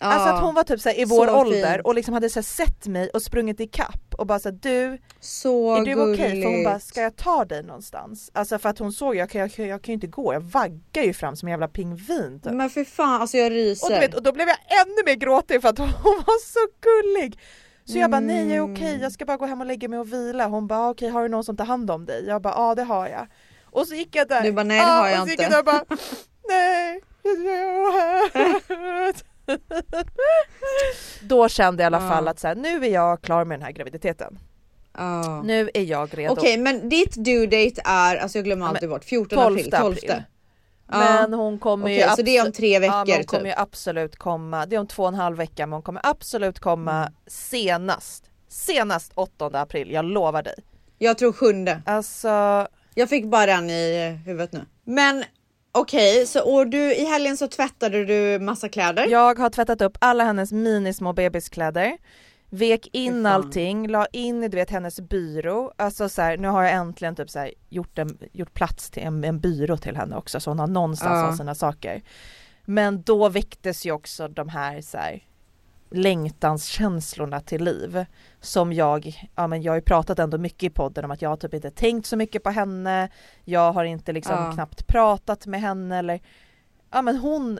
Alltså 0.00 0.28
att 0.28 0.42
hon 0.42 0.54
var 0.54 0.62
typ 0.62 0.80
så 0.80 0.88
här, 0.88 1.00
i 1.00 1.04
vår 1.04 1.26
Så 1.26 1.40
ålder 1.40 1.72
fint. 1.74 1.86
och 1.86 1.94
liksom 1.94 2.14
hade 2.14 2.30
så 2.30 2.38
här, 2.38 2.42
sett 2.44 2.86
mig 2.86 3.10
och 3.14 3.22
sprungit 3.22 3.60
ikapp 3.60 4.14
och 4.18 4.26
bara 4.26 4.38
såhär 4.38 4.58
du 4.62 4.98
så 5.20 5.76
är 5.76 5.84
du 5.84 6.12
okej? 6.12 6.42
För 6.42 6.50
hon 6.50 6.64
bara, 6.64 6.80
ska 6.80 7.00
jag 7.02 7.16
ta 7.16 7.44
dig 7.44 7.62
någonstans? 7.62 8.30
Alltså 8.34 8.58
för 8.58 8.68
att 8.68 8.78
hon 8.78 8.92
såg, 8.92 9.16
jag 9.16 9.34
jag, 9.34 9.52
kan- 9.52 9.68
jag 9.68 9.82
kan 9.82 9.92
ju 9.92 9.94
inte 9.94 10.06
gå, 10.06 10.32
jag 10.32 10.40
vaggar 10.40 11.02
ju 11.02 11.12
fram 11.12 11.36
som 11.36 11.48
en 11.48 11.50
jävla 11.50 11.68
pingvin 11.68 12.40
typ. 12.44 12.52
Men 12.52 12.70
för 12.70 12.84
fan 12.84 13.20
alltså 13.20 13.36
jag 13.36 13.52
ryser. 13.52 13.86
Och, 13.86 13.92
du 13.92 13.98
vet, 14.00 14.14
och 14.14 14.22
då 14.22 14.32
blev 14.32 14.48
jag 14.48 14.56
ännu 14.86 15.02
mer 15.06 15.14
gråtig 15.14 15.62
för 15.62 15.68
att 15.68 15.78
hon 15.78 15.88
var 16.26 16.40
så 16.44 16.58
gullig. 16.80 17.38
Så 17.84 17.98
jag 17.98 18.10
bara, 18.10 18.20
nej 18.20 18.36
jag 18.48 18.56
är 18.56 18.60
Mm. 18.60 18.72
okej, 18.74 18.98
jag 19.02 19.12
ska 19.12 19.24
bara 19.24 19.36
gå 19.36 19.46
hem 19.46 19.60
och 19.60 19.66
lägga 19.66 19.88
mig 19.88 19.98
och 19.98 20.12
vila. 20.12 20.46
Hon 20.46 20.66
bara, 20.66 20.78
"Ah, 20.80 20.90
okej 20.90 21.08
har 21.08 21.22
du 21.22 21.28
någon 21.28 21.44
som 21.44 21.56
tar 21.56 21.64
hand 21.64 21.90
om 21.90 22.06
dig? 22.06 22.24
Jag 22.26 22.42
bara, 22.42 22.54
ja 22.54 22.74
det 22.74 22.82
har 22.82 23.08
jag. 23.08 23.26
Och 23.64 23.86
så 23.86 23.94
gick 23.94 24.16
jag 24.16 24.28
där. 24.28 24.42
Du 24.42 24.52
bara, 24.52 24.64
"Nej, 24.64 24.78
det 24.80 24.86
har 24.86 25.08
jag 25.08 25.20
och 25.22 25.28
så 25.28 25.30
gick 25.30 25.40
inte." 25.42 25.42
jag 25.42 25.52
där 25.52 25.58
och 25.58 25.64
bara, 25.64 25.84
nej. 26.48 27.00
Då 31.22 31.48
kände 31.48 31.82
jag 31.82 31.92
i 31.92 31.94
alla 31.96 32.08
fall 32.08 32.28
att 32.28 32.38
så 32.38 32.48
här, 32.48 32.54
nu 32.54 32.84
är 32.84 32.90
jag 32.90 33.22
klar 33.22 33.44
med 33.44 33.58
den 33.58 33.64
här 33.64 33.72
graviditeten. 33.72 34.38
Ja. 34.98 35.42
Nu 35.42 35.70
är 35.74 35.82
jag 35.82 36.18
redo. 36.18 36.32
Okej 36.32 36.58
men 36.58 36.88
ditt 36.88 37.14
due 37.14 37.46
date 37.46 37.82
är, 37.84 38.16
alltså 38.16 38.38
jag 38.38 38.44
glömmer 38.44 38.64
Ja, 38.66 38.70
alltid 38.70 38.88
bort, 38.88 39.04
14 39.04 39.38
12 39.38 39.58
april, 39.58 39.74
april. 39.74 39.98
12. 40.08 40.22
Ja. 40.92 40.98
Men 40.98 41.34
hon 41.34 41.58
kommer 41.58 41.84
Okej 41.84 41.96
ju 41.96 42.08
så 42.16 42.22
det 42.22 42.36
är 42.36 42.46
om 42.46 42.52
tre 42.52 42.78
veckor 42.78 42.94
Ja, 43.08 43.14
hon 43.16 43.24
kommer 43.24 43.40
typ. 43.44 43.58
ju 43.58 43.62
absolut 43.62 44.16
komma, 44.16 44.66
det 44.66 44.76
är 44.76 44.80
om 44.80 44.86
två 44.86 45.02
och 45.02 45.08
en 45.08 45.14
halv 45.14 45.36
vecka 45.36 45.66
men 45.66 45.72
hon 45.72 45.82
kommer 45.82 46.00
absolut 46.04 46.58
komma 46.58 46.98
Mm. 46.98 47.12
senast, 47.26 48.24
senast 48.48 49.12
8 49.14 49.46
april, 49.60 49.90
jag 49.90 50.04
lovar 50.04 50.42
dig. 50.42 50.54
Jag 50.98 51.18
tror 51.18 51.32
sjunde. 51.32 51.82
Alltså, 51.86 52.66
Jag 52.94 53.08
fick 53.08 53.24
bara 53.26 53.46
den 53.46 53.70
i 53.70 54.10
huvudet 54.26 54.52
nu. 54.52 54.60
Men 54.84 55.24
okej, 55.80 56.26
så 56.26 56.54
och 56.54 56.66
du 56.66 56.94
i 56.94 57.04
helgen 57.04 57.36
så 57.36 57.48
tvättade 57.48 58.04
du 58.04 58.38
massa 58.44 58.68
kläder. 58.68 59.06
jag 59.06 59.38
har 59.38 59.50
tvättat 59.50 59.82
upp 59.82 59.98
alla 60.00 60.24
hennes 60.24 60.52
minismå 60.52 61.12
bebiskläder, 61.12 61.98
vek 62.50 62.88
in 62.92 63.26
allting, 63.26 63.88
la 63.88 64.06
in 64.12 64.44
i 64.44 64.48
du 64.48 64.56
vet 64.56 64.70
hennes 64.70 65.00
byrå, 65.00 65.72
alltså 65.76 66.08
så 66.08 66.22
här, 66.22 66.36
nu 66.36 66.48
har 66.48 66.62
jag 66.62 66.72
äntligen 66.72 67.16
typ 67.16 67.30
så 67.30 67.38
här, 67.38 67.52
gjort, 67.68 67.98
en, 67.98 68.18
gjort 68.32 68.54
plats 68.54 68.90
till 68.90 69.02
en, 69.02 69.24
en 69.24 69.40
byrå 69.40 69.76
till 69.76 69.96
henne 69.96 70.16
också 70.16 70.40
så 70.40 70.50
hon 70.50 70.58
har 70.58 70.66
någonstans 70.66 71.32
av 71.32 71.36
sina 71.36 71.54
saker. 71.54 72.02
Men 72.64 73.02
då 73.02 73.28
väcktes 73.28 73.86
ju 73.86 73.92
också 73.92 74.28
de 74.28 74.48
här, 74.48 74.80
så 74.80 74.98
här 74.98 75.22
längtanskänslorna 75.90 77.40
till 77.40 77.64
liv 77.64 78.04
som 78.40 78.72
jag, 78.72 79.28
ja 79.36 79.46
men 79.46 79.62
jag 79.62 79.72
har 79.72 79.76
ju 79.76 79.82
pratat 79.82 80.18
ändå 80.18 80.38
mycket 80.38 80.62
i 80.62 80.70
podden 80.70 81.04
om 81.04 81.10
att 81.10 81.22
jag 81.22 81.28
har 81.28 81.36
typ 81.36 81.54
inte 81.54 81.70
tänkt 81.70 82.06
så 82.06 82.16
mycket 82.16 82.42
på 82.42 82.50
henne, 82.50 83.08
jag 83.44 83.72
har 83.72 83.84
inte 83.84 84.12
liksom 84.12 84.34
Ja. 84.36 84.52
knappt 84.52 84.86
pratat 84.86 85.46
med 85.46 85.60
henne 85.60 85.98
eller 85.98 86.20
ja 86.90 87.02
men 87.02 87.16
hon, 87.16 87.58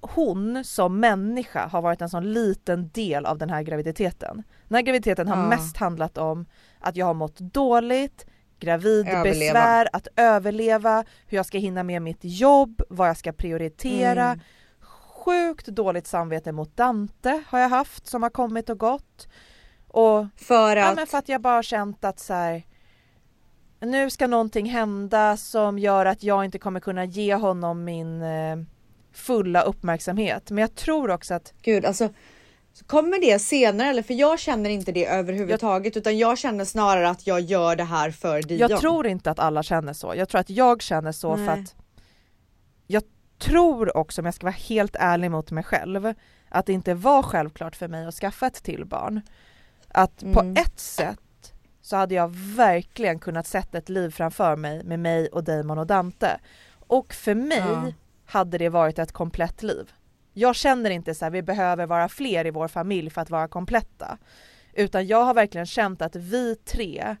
hon 0.00 0.64
som 0.64 1.00
människa 1.00 1.66
har 1.66 1.82
varit 1.82 2.02
en 2.02 2.08
sån 2.08 2.32
liten 2.32 2.88
del 2.88 3.26
av 3.26 3.38
den 3.38 3.50
här 3.50 3.62
graviditeten. 3.62 4.42
Den 4.68 4.74
här 4.76 4.82
graviditeten 4.82 5.28
har 5.28 5.36
Ja. 5.36 5.48
mest 5.48 5.76
handlat 5.76 6.18
om 6.18 6.46
att 6.80 6.96
jag 6.96 7.06
har 7.06 7.14
mått 7.14 7.38
dåligt, 7.38 8.26
gravidbesvär, 8.60 9.88
att 9.92 10.08
överleva, 10.16 11.04
hur 11.26 11.36
jag 11.38 11.46
ska 11.46 11.58
hinna 11.58 11.82
med 11.82 12.02
mitt 12.02 12.18
jobb, 12.22 12.82
vad 12.88 13.08
jag 13.08 13.16
ska 13.16 13.32
prioritera. 13.32 14.24
Mm. 14.24 14.40
Sjukt 15.28 15.66
dåligt 15.66 16.06
samvete 16.06 16.52
mot 16.52 16.76
Dante 16.76 17.42
har 17.48 17.58
jag 17.58 17.68
haft 17.68 18.06
som 18.06 18.22
har 18.22 18.30
kommit 18.30 18.70
och 18.70 18.78
gått. 18.78 19.28
Och 19.88 20.26
För 20.36 20.76
ja, 20.76 20.88
att, 20.88 20.96
men 20.96 21.06
för 21.06 21.18
att 21.18 21.28
jag 21.28 21.40
bara 21.40 21.62
känt 21.62 22.04
att 22.04 22.18
så 22.18 22.34
här, 22.34 22.62
nu 23.80 24.10
ska 24.10 24.26
någonting 24.26 24.66
hända 24.66 25.36
som 25.36 25.78
gör 25.78 26.06
att 26.06 26.22
jag 26.22 26.44
inte 26.44 26.58
kommer 26.58 26.80
kunna 26.80 27.04
ge 27.04 27.34
honom 27.34 27.84
min 27.84 28.22
eh, 28.22 28.56
fulla 29.12 29.62
uppmärksamhet. 29.62 30.50
Men 30.50 30.58
jag 30.58 30.74
tror 30.74 31.10
också 31.10 31.34
att 31.34 31.52
gud 31.62 31.84
alltså. 31.84 32.08
Kommer 32.86 33.20
det 33.20 33.38
senare 33.38 33.88
eller? 33.88 34.02
För 34.02 34.14
jag 34.14 34.38
känner 34.38 34.70
inte 34.70 34.92
det 34.92 35.06
överhuvudtaget 35.06 35.96
utan 35.96 36.18
jag 36.18 36.38
känner 36.38 36.64
snarare 36.64 37.08
att 37.08 37.26
jag 37.26 37.40
gör 37.40 37.76
det 37.76 37.84
här 37.84 38.10
för 38.10 38.42
Dion. 38.42 38.58
Jag 38.58 38.80
tror 38.80 39.06
inte 39.06 39.30
att 39.30 39.38
alla 39.38 39.62
känner 39.62 39.92
så. 39.92 40.14
Jag 40.16 40.28
tror 40.28 40.40
att 40.40 40.50
jag 40.50 40.82
känner 40.82 41.12
så 41.12 41.36
för 41.36 41.44
Nej. 41.44 41.60
att 41.60 41.74
jag 42.86 43.02
tror 43.38 43.96
också, 43.96 44.20
om 44.20 44.24
jag 44.24 44.34
ska 44.34 44.46
vara 44.46 44.54
helt 44.68 44.96
ärlig 44.98 45.30
mot 45.30 45.50
mig 45.50 45.64
själv, 45.64 46.14
att 46.48 46.66
det 46.66 46.72
inte 46.72 46.94
var 46.94 47.22
självklart 47.22 47.76
för 47.76 47.88
mig 47.88 48.06
att 48.06 48.14
skaffa 48.14 48.46
ett 48.46 48.62
till 48.62 48.84
barn. 48.84 49.20
Att 49.88 50.22
Mm. 50.22 50.34
på 50.34 50.60
ett 50.60 50.80
sätt 50.80 51.54
så 51.80 51.96
hade 51.96 52.14
jag 52.14 52.28
verkligen 52.36 53.18
kunnat 53.18 53.46
sätta 53.46 53.78
ett 53.78 53.88
liv 53.88 54.10
framför 54.10 54.56
mig 54.56 54.84
med 54.84 55.00
mig 55.00 55.28
och 55.28 55.44
Damon 55.44 55.78
och 55.78 55.86
Dante. 55.86 56.40
Och 56.70 57.14
för 57.14 57.34
mig 57.34 57.58
Ja. 57.58 57.92
hade 58.26 58.58
det 58.58 58.68
varit 58.68 58.98
ett 58.98 59.12
komplett 59.12 59.62
liv. 59.62 59.92
Jag 60.32 60.56
känner 60.56 60.90
inte 60.90 61.14
så 61.14 61.24
här, 61.24 61.30
vi 61.30 61.42
behöver 61.42 61.86
vara 61.86 62.08
fler 62.08 62.46
i 62.46 62.50
vår 62.50 62.68
familj 62.68 63.10
för 63.10 63.20
att 63.20 63.30
vara 63.30 63.48
kompletta. 63.48 64.18
Utan 64.72 65.06
jag 65.06 65.24
har 65.24 65.34
verkligen 65.34 65.66
känt 65.66 66.02
att 66.02 66.16
vi 66.16 66.56
tre, 66.56 67.16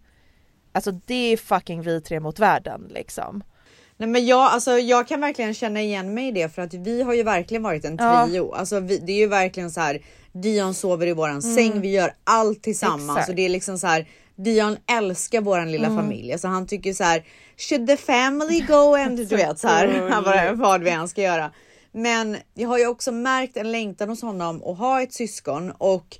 alltså 0.72 0.90
det 0.90 1.14
är 1.32 1.36
fucking 1.36 1.82
vi 1.82 2.00
tre 2.00 2.20
mot 2.20 2.38
världen 2.38 2.86
liksom. 2.90 3.42
Nej 4.00 4.08
men 4.08 4.26
jag, 4.26 4.40
alltså, 4.40 4.78
jag 4.78 5.08
kan 5.08 5.20
verkligen 5.20 5.54
känna 5.54 5.82
igen 5.82 6.14
mig 6.14 6.28
i 6.28 6.30
det 6.30 6.54
för 6.54 6.62
att 6.62 6.74
vi 6.74 7.02
har 7.02 7.14
ju 7.14 7.22
verkligen 7.22 7.62
varit 7.62 7.84
en 7.84 7.96
Ja. 8.00 8.26
trio. 8.26 8.52
Alltså, 8.52 8.80
vi, 8.80 8.98
det 8.98 9.12
är 9.12 9.16
ju 9.16 9.26
verkligen 9.26 9.70
så 9.70 9.80
här. 9.80 10.00
Dion 10.32 10.74
sover 10.74 11.06
i 11.06 11.12
våran 11.12 11.42
säng, 11.42 11.80
vi 11.80 11.90
gör 11.90 12.12
allt 12.24 12.62
tillsammans 12.62 13.02
Mm. 13.02 13.16
Exakt. 13.16 13.28
och 13.28 13.34
det 13.34 13.44
är 13.44 13.48
liksom 13.48 13.78
så 13.78 13.86
här. 13.86 14.06
Dion 14.36 14.76
älskar 14.86 15.40
våran 15.40 15.72
lilla 15.72 15.86
Mm. 15.86 15.98
familj. 15.98 16.32
Alltså, 16.32 16.48
han 16.48 16.66
tycker 16.66 16.92
så 16.92 17.04
här. 17.04 17.24
Should 17.56 17.86
the 17.86 17.96
family 17.96 18.60
go 18.60 18.94
and 18.94 19.16
du 19.16 19.24
vet 19.36 19.58
så 19.58 19.68
här. 19.68 20.08
Han 20.10 20.24
bara, 20.24 20.52
vad 20.52 20.82
vi 20.82 20.90
än 20.90 21.08
ska 21.08 21.22
göra. 21.22 21.50
Men 21.92 22.36
jag 22.54 22.68
har 22.68 22.78
ju 22.78 22.86
också 22.86 23.12
märkt 23.12 23.56
en 23.56 23.72
längtan 23.72 24.08
hos 24.08 24.22
honom 24.22 24.62
att 24.64 24.78
ha 24.78 25.02
ett 25.02 25.12
syskon 25.12 25.70
och 25.78 26.16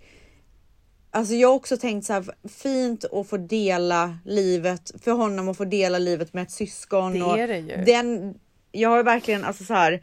Alltså 1.11 1.35
jag 1.35 1.49
har 1.49 1.55
också 1.55 1.77
tänkt 1.77 2.07
så 2.07 2.13
här 2.13 2.25
fint 2.49 3.05
att 3.05 3.29
få 3.29 3.37
dela 3.37 4.19
livet 4.25 4.93
för 5.05 5.13
honom 5.13 5.49
att 5.49 5.57
få 5.57 5.65
dela 5.65 5.99
livet 5.99 6.35
med 6.35 6.43
ett 6.43 6.51
syskon. 6.51 7.13
Det 7.13 7.23
och 7.23 7.39
är 7.39 7.49
det 7.49 7.59
ju. 7.59 7.85
Den, 7.85 8.35
jag 8.73 8.89
har 8.89 9.03
verkligen 9.03 9.45
alltså 9.45 9.65
så 9.65 9.75
här. 9.75 10.03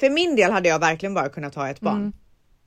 För 0.00 0.10
min 0.10 0.36
del 0.36 0.52
hade 0.52 0.68
jag 0.68 0.78
verkligen 0.78 1.14
bara 1.14 1.28
kunnat 1.28 1.54
ha 1.54 1.68
ett 1.68 1.80
barn. 1.80 1.96
Mm. 1.96 2.12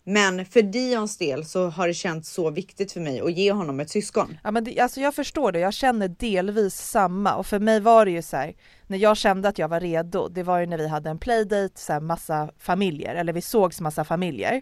Men 0.10 0.46
för 0.46 0.62
Dions 0.62 1.18
del 1.18 1.46
så 1.46 1.70
har 1.70 1.88
det 1.88 1.94
känts 1.94 2.32
så 2.32 2.50
viktigt 2.50 2.92
för 2.92 3.00
mig 3.00 3.22
att 3.22 3.34
ge 3.34 3.52
honom 3.52 3.80
ett 3.80 3.90
syskon. 3.90 4.38
Ja 4.44 4.52
men 4.52 4.64
det, 4.64 4.80
alltså 4.80 5.02
jag 5.02 5.16
förstår 5.16 5.52
det, 5.52 5.60
jag 5.60 5.74
känner 5.74 6.08
delvis 6.08 6.76
samma 6.76 7.36
och 7.36 7.46
för 7.46 7.60
mig 7.60 7.80
var 7.80 8.06
det 8.06 8.12
ju 8.12 8.22
så 8.22 8.38
här, 8.38 8.54
när 8.88 8.98
jag 8.98 9.18
kände 9.18 9.50
att 9.50 9.60
jag 9.60 9.68
var 9.68 9.80
redo, 9.80 10.28
det 10.28 10.44
var 10.44 10.60
ju 10.60 10.66
när 10.66 10.78
vi 10.78 10.88
hade 10.88 11.10
en 11.10 11.20
playdate, 11.20 11.80
så 11.80 11.94
här 11.94 12.00
massa 12.00 12.50
familjer, 12.58 13.16
eller 13.16 13.34
vi 13.34 13.42
sågs 13.42 13.82
massa 13.82 14.06
familjer 14.06 14.62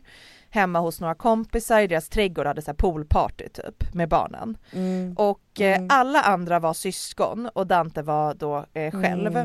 hemma 0.56 0.80
hos 0.80 1.02
några 1.02 1.16
kompisar 1.16 1.80
i 1.80 1.88
deras 1.88 2.10
trädgård 2.10 2.46
hade 2.46 2.62
så 2.62 2.72
här 2.72 2.76
poolparty 2.76 3.50
typ 3.50 3.94
med 3.94 4.10
barnen. 4.10 4.58
Och 5.16 5.62
eh, 5.62 5.82
alla 5.90 6.22
andra 6.22 6.60
var 6.60 6.74
syskon 6.74 7.50
och 7.54 7.68
Dante 7.68 8.02
var 8.02 8.34
då 8.34 8.66
eh, 8.74 9.02
själv. 9.02 9.38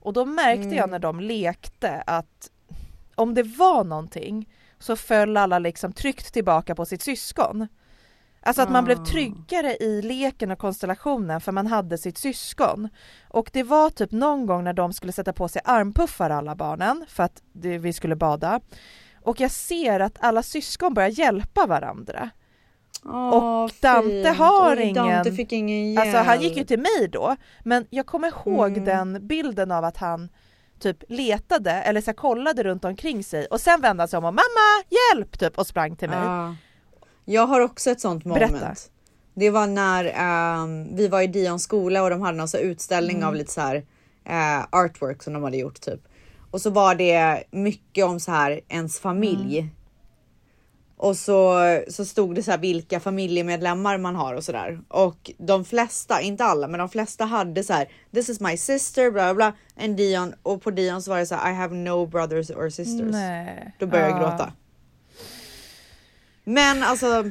Och 0.00 0.12
då 0.12 0.24
märkte 0.24 0.74
jag 0.74 0.90
när 0.90 0.98
de 0.98 1.20
lekte 1.20 2.02
att 2.06 2.50
om 3.14 3.34
det 3.34 3.42
var 3.42 3.84
någonting 3.84 4.48
så 4.78 4.96
föll 4.96 5.36
alla 5.36 5.58
liksom 5.58 5.92
tryggt 5.92 6.32
tillbaka 6.32 6.74
på 6.74 6.86
sitt 6.86 7.02
syskon. 7.02 7.68
Alltså 8.40 8.62
att 8.62 8.70
man 8.70 8.84
blev 8.84 9.04
tryggare 9.04 9.76
i 9.76 10.02
leken 10.02 10.50
och 10.50 10.58
konstellationen 10.58 11.40
för 11.40 11.52
man 11.52 11.66
hade 11.66 11.98
sitt 11.98 12.18
syskon. 12.18 12.88
Och 13.28 13.50
det 13.52 13.62
var 13.62 13.90
typ 13.90 14.12
någon 14.12 14.46
gång 14.46 14.64
när 14.64 14.72
de 14.72 14.92
skulle 14.92 15.12
sätta 15.12 15.32
på 15.32 15.48
sig 15.48 15.62
armpuffar 15.64 16.30
alla 16.30 16.54
barnen 16.54 17.04
för 17.08 17.22
att 17.22 17.42
vi 17.52 17.92
skulle 17.92 18.16
bada. 18.16 18.60
Och 19.26 19.40
jag 19.40 19.50
ser 19.50 20.00
att 20.00 20.16
alla 20.20 20.42
syskon 20.42 20.94
börjar 20.94 21.08
hjälpa 21.08 21.66
varandra. 21.66 22.30
Åh, 23.04 23.68
Dante 23.80 24.08
fint. 24.24 24.36
har 24.38 24.76
Oj, 24.76 24.82
ingen- 24.82 24.94
Dante 24.94 25.32
fick 25.32 25.52
ingen 25.52 25.92
hjälp. 25.92 26.00
Alltså 26.06 26.18
han 26.30 26.40
gick 26.42 26.56
ju 26.56 26.64
till 26.64 26.78
mig 26.78 27.08
då, 27.12 27.36
men 27.64 27.86
jag 27.90 28.06
kommer 28.06 28.28
ihåg 28.28 28.70
Mm. 28.72 28.84
den 28.84 29.26
bilden 29.26 29.70
av 29.72 29.84
att 29.84 29.96
han 29.96 30.28
typ 30.80 30.96
letade 31.08 31.70
eller 31.72 32.00
så 32.00 32.12
kollade 32.12 32.62
runt 32.62 32.84
omkring 32.84 33.24
sig 33.24 33.46
och 33.46 33.60
sen 33.60 33.80
vände 33.80 34.00
han 34.02 34.08
sig 34.08 34.18
om 34.18 34.24
och 34.24 34.34
mamma 34.34 34.84
hjälp 35.14 35.38
typ 35.38 35.58
och 35.58 35.66
sprang 35.66 35.96
till 35.96 36.08
mig. 36.10 36.18
Ja. 36.18 36.54
Jag 37.24 37.46
har 37.46 37.60
också 37.60 37.90
ett 37.90 38.00
sånt 38.00 38.24
moment. 38.24 38.52
Berätta. 38.52 38.74
Det 39.34 39.50
var 39.50 39.66
när 39.66 40.04
ehm, 40.14 40.96
vi 40.96 41.08
var 41.08 41.22
i 41.22 41.26
Dions 41.26 41.62
skola 41.62 42.02
och 42.02 42.10
de 42.10 42.20
hade 42.22 42.38
någon 42.38 42.48
så 42.48 42.58
utställning 42.58 43.16
Mm. 43.16 43.28
av 43.28 43.34
lite 43.34 43.52
så 43.52 43.60
här 43.60 43.84
eh, 44.24 44.64
artwork 44.72 45.22
som 45.22 45.32
de 45.32 45.42
hade 45.42 45.56
gjort 45.56 45.80
typ. 45.80 46.00
Och 46.56 46.62
så 46.62 46.70
var 46.70 46.94
det 46.94 47.44
mycket 47.50 48.04
om 48.04 48.20
så 48.20 48.30
här 48.32 48.60
ens 48.68 48.98
familj. 49.00 49.58
Mm. 49.58 49.70
Och 50.96 51.16
så, 51.16 51.58
så 51.88 52.04
stod 52.04 52.34
det 52.34 52.42
så 52.42 52.50
här 52.50 52.58
vilka 52.58 53.00
familjemedlemmar 53.00 53.98
man 53.98 54.16
har 54.16 54.34
och 54.34 54.44
sådär. 54.44 54.80
Och 54.88 55.30
de 55.38 55.64
flesta, 55.64 56.20
inte 56.20 56.44
alla, 56.44 56.68
men 56.68 56.78
de 56.78 56.88
flesta 56.88 57.24
hade 57.24 57.64
så 57.64 57.72
här 57.72 57.88
This 58.14 58.28
is 58.28 58.40
my 58.40 58.56
sister, 58.56 59.10
bla 59.10 59.34
bla. 59.34 59.52
And 59.80 59.96
Dion, 59.96 60.34
och 60.42 60.62
på 60.62 60.70
Dion 60.70 61.02
så 61.02 61.10
var 61.10 61.18
det 61.18 61.26
så 61.26 61.34
här 61.34 61.50
I 61.50 61.54
have 61.54 61.74
no 61.76 62.06
brothers 62.06 62.50
or 62.50 62.70
sisters. 62.70 63.12
Nej. 63.12 63.74
Då 63.78 63.86
började 63.86 64.10
jag 64.10 64.22
Ja. 64.22 64.28
gråta. 64.28 64.52
Men 66.44 66.82
alltså 66.82 67.30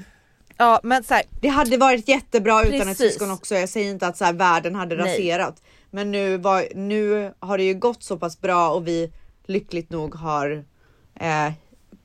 Ja 0.57 0.79
men 0.83 1.03
så 1.03 1.13
här, 1.13 1.23
det 1.41 1.47
hade 1.47 1.77
varit 1.77 2.07
jättebra 2.07 2.63
utan 2.63 2.75
ett 2.81 2.87
Precis. 2.87 3.11
syskon 3.11 3.31
också. 3.31 3.55
Jag 3.55 3.69
säger 3.69 3.91
inte 3.91 4.07
att 4.07 4.17
så 4.17 4.25
här, 4.25 4.33
världen 4.33 4.75
hade 4.75 4.95
Nej. 4.95 5.05
raserat. 5.05 5.61
Men 5.95 6.11
nu, 6.11 6.37
var, 6.37 6.63
nu 6.75 7.31
har 7.39 7.57
det 7.57 7.63
ju 7.63 7.73
gått 7.73 8.03
så 8.03 8.17
pass 8.17 8.41
bra 8.41 8.69
och 8.69 8.87
vi 8.87 9.11
lyckligt 9.45 9.89
nog 9.91 10.15
har 10.15 10.65
eh, 11.19 11.51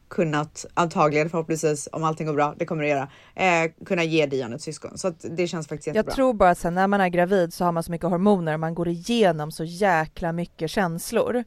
kunnat 0.08 0.66
antagligen 0.74 1.30
förhoppningsvis 1.30 1.88
om 1.92 2.04
allting 2.04 2.26
går 2.26 2.34
bra, 2.34 2.54
det 2.58 2.66
kommer 2.66 2.82
det 2.82 2.88
göra, 2.88 3.08
eh, 3.34 3.70
kunna 3.86 4.04
ge 4.04 4.26
Dion 4.26 4.52
ett 4.52 4.62
syskon. 4.62 4.98
Så 4.98 5.08
att 5.08 5.24
det 5.30 5.46
känns 5.46 5.68
faktiskt 5.68 5.86
jättebra. 5.86 6.10
Jag 6.10 6.14
tror 6.16 6.34
bara 6.34 6.50
att 6.50 6.58
sen 6.58 6.74
när 6.74 6.86
man 6.86 7.00
är 7.00 7.08
gravid 7.08 7.54
så 7.54 7.64
har 7.64 7.72
man 7.72 7.82
så 7.82 7.90
mycket 7.90 8.08
hormoner 8.10 8.54
och 8.54 8.60
man 8.60 8.74
går 8.74 8.88
igenom 8.88 9.52
så 9.52 9.64
jäkla 9.64 10.32
mycket 10.32 10.70
känslor. 10.70 11.44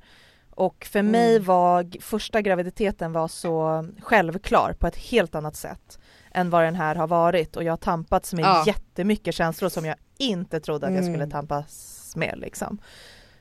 Och 0.55 0.87
för 0.91 1.01
mig 1.01 1.35
Mm. 1.35 1.45
var 1.45 1.83
g- 1.83 1.99
första 2.01 2.41
graviditeten 2.41 3.13
var 3.13 3.27
så 3.27 3.85
självklar 4.01 4.75
på 4.79 4.87
ett 4.87 4.95
helt 4.95 5.35
annat 5.35 5.55
sätt 5.55 5.99
än 6.33 6.49
vad 6.49 6.63
den 6.63 6.75
här 6.75 6.95
har 6.95 7.07
varit 7.07 7.55
och 7.55 7.63
jag 7.63 7.71
har 7.71 7.77
tampats 7.77 8.33
med 8.33 8.45
Ja. 8.45 8.63
jättemycket 8.67 9.35
känslor 9.35 9.69
som 9.69 9.85
jag 9.85 9.95
inte 10.17 10.59
trodde 10.59 10.87
att 10.87 10.93
jag 10.93 11.03
Mm. 11.03 11.13
skulle 11.13 11.31
tampas 11.31 11.92
med 12.15 12.37
liksom. 12.37 12.77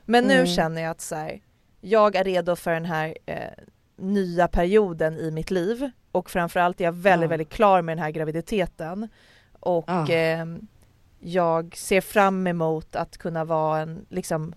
Men 0.05 0.23
nu 0.23 0.33
Mm. 0.33 0.47
känner 0.47 0.81
jag 0.81 0.91
att 0.91 1.01
så 1.01 1.15
här, 1.15 1.41
jag 1.81 2.15
är 2.15 2.23
redo 2.23 2.55
för 2.55 2.71
den 2.73 2.85
här 2.85 3.17
eh, 3.25 3.37
nya 3.97 4.47
perioden 4.47 5.17
i 5.17 5.31
mitt 5.31 5.51
liv 5.51 5.89
och 6.11 6.29
framförallt 6.29 6.81
är 6.81 6.85
jag 6.85 6.91
väldigt, 6.91 7.25
Ja. 7.25 7.29
väldigt 7.29 7.49
klar 7.49 7.81
med 7.81 7.97
den 7.97 8.03
här 8.03 8.11
graviditeten. 8.11 9.07
Och 9.59 9.85
Ja. 9.87 10.07
ehm, 10.09 10.67
jag 11.19 11.75
ser 11.77 12.01
fram 12.01 12.47
emot 12.47 12.95
att 12.95 13.17
kunna 13.17 13.45
vara 13.45 13.79
en, 13.79 14.05
liksom 14.09 14.55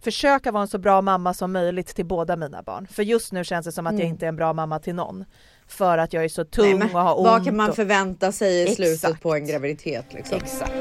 försöka 0.00 0.52
vara 0.52 0.62
en 0.62 0.68
så 0.68 0.78
bra 0.78 1.00
mamma 1.02 1.34
som 1.34 1.52
möjligt 1.52 1.86
till 1.86 2.06
båda 2.06 2.36
mina 2.36 2.62
barn. 2.62 2.86
För 2.86 3.02
just 3.02 3.32
nu 3.32 3.44
känns 3.44 3.66
det 3.66 3.72
som 3.72 3.86
att 3.86 3.92
jag 3.92 4.00
Mm. 4.00 4.12
inte 4.12 4.26
är 4.26 4.28
en 4.28 4.36
bra 4.36 4.52
mamma 4.52 4.78
till 4.78 4.94
någon. 4.94 5.24
För 5.66 5.98
att 5.98 6.12
jag 6.12 6.24
är 6.24 6.28
så 6.28 6.44
tung 6.44 6.78
Nej, 6.78 6.88
och 6.94 7.00
har 7.00 7.18
ont. 7.18 7.26
Vad 7.26 7.44
kan 7.44 7.56
man 7.56 7.70
och... 7.70 7.76
förvänta 7.76 8.32
sig 8.32 8.62
i 8.62 8.74
slutet 8.74 8.94
Exakt. 9.04 9.22
på 9.22 9.34
en 9.34 9.46
graviditet? 9.46 10.12
Liksom? 10.12 10.36
Exakt. 10.36 10.72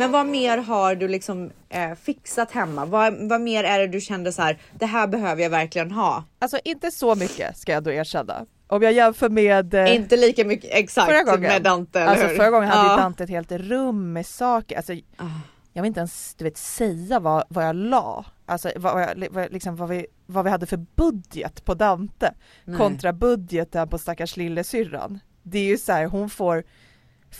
Men 0.00 0.12
vad 0.12 0.26
mer 0.26 0.58
har 0.58 0.94
du 0.94 1.08
liksom 1.08 1.50
eh, 1.68 1.94
fixat 1.94 2.50
hemma? 2.52 2.84
Vad, 2.84 3.28
vad 3.28 3.40
mer 3.40 3.64
är 3.64 3.78
det 3.78 3.86
du 3.86 4.00
kände 4.00 4.32
så 4.32 4.42
här, 4.42 4.58
det 4.78 4.86
här 4.86 5.06
behöver 5.06 5.42
jag 5.42 5.50
verkligen 5.50 5.90
ha? 5.90 6.24
Alltså 6.38 6.58
inte 6.64 6.90
så 6.90 7.14
mycket 7.14 7.56
ska 7.58 7.72
jag 7.72 7.82
då 7.82 7.90
erkänna. 7.92 8.46
Om 8.66 8.82
jag 8.82 8.92
jämför 8.92 9.28
med 9.28 9.74
eh, 9.74 9.94
Inte 9.96 10.16
lika 10.16 10.44
mycket 10.44 10.70
exakt 10.72 11.06
förra 11.12 11.22
gången. 11.22 11.40
med 11.42 11.62
Dante, 11.62 12.04
Alltså 12.04 12.26
hur? 12.26 12.36
förra 12.36 12.50
gången 12.50 12.68
hade 12.68 12.88
Ja. 12.90 12.96
Dante 12.96 13.24
ett 13.24 13.30
helt 13.30 13.52
rum 13.52 14.12
med 14.12 14.26
saker. 14.26 14.76
Alltså, 14.76 14.92
Ah. 15.16 15.24
jag 15.72 15.82
vill 15.82 15.88
inte 15.88 16.00
ens 16.00 16.34
du 16.34 16.44
vet, 16.44 16.56
säga 16.56 17.20
vad, 17.20 17.44
vad 17.48 17.64
jag 17.64 17.76
la. 17.76 18.24
Alltså 18.46 18.70
vad, 18.76 19.02
jag, 19.02 19.26
vad, 19.30 19.52
liksom, 19.52 19.76
vad, 19.76 19.88
vi, 19.88 20.06
vad 20.26 20.44
vi 20.44 20.50
hade 20.50 20.66
för 20.66 20.84
budget 20.96 21.64
på 21.64 21.74
Dante 21.74 22.34
Nej. 22.64 22.76
kontra 22.78 23.12
budgeten 23.12 23.88
på 23.88 23.98
stackars 23.98 24.36
lillasyrran. 24.36 25.18
Det 25.42 25.58
är 25.58 25.64
ju 25.64 25.78
så 25.78 25.92
här, 25.92 26.04
hon 26.06 26.30
får 26.30 26.64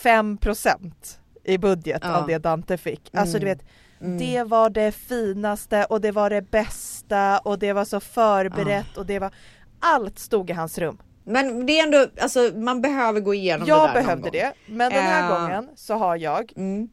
5% 0.03 1.17
i 1.51 1.59
budget 1.59 2.01
Ja. 2.05 2.17
av 2.17 2.27
det 2.27 2.39
Dante 2.39 2.77
fick. 2.79 3.11
Alltså 3.15 3.39
du 3.39 3.47
Mm. 3.47 3.59
vet, 3.59 3.67
Mm. 4.01 4.19
det 4.19 4.43
var 4.45 4.71
det 4.71 4.93
finaste 4.93 5.85
och 5.85 6.01
det 6.01 6.11
var 6.13 6.31
det 6.31 6.43
bästa 6.51 7.39
och 7.39 7.59
det 7.59 7.73
var 7.73 7.85
så 7.85 8.01
förberett 8.01 8.97
och 8.97 9.07
det 9.07 9.19
var 9.19 9.35
allt 9.81 10.19
stod 10.19 10.51
i 10.51 10.53
hans 10.53 10.79
rum. 10.79 10.99
Men 11.25 11.67
det 11.67 11.79
är 11.81 11.85
ändå, 11.85 12.07
alltså 12.21 12.41
man 12.55 12.81
behöver 12.83 13.21
gå 13.21 13.35
igenom 13.35 13.65
det 13.67 13.69
Jag 13.69 13.89
där 13.89 13.95
någon 13.95 14.03
behövde 14.03 14.31
det, 14.31 14.53
men 14.67 14.93
den 14.93 15.03
här 15.03 15.23
Eh. 15.33 15.41
gången 15.41 15.69
så 15.77 15.95
har 15.95 16.17
jag 16.17 16.53
Mm. 16.57 16.89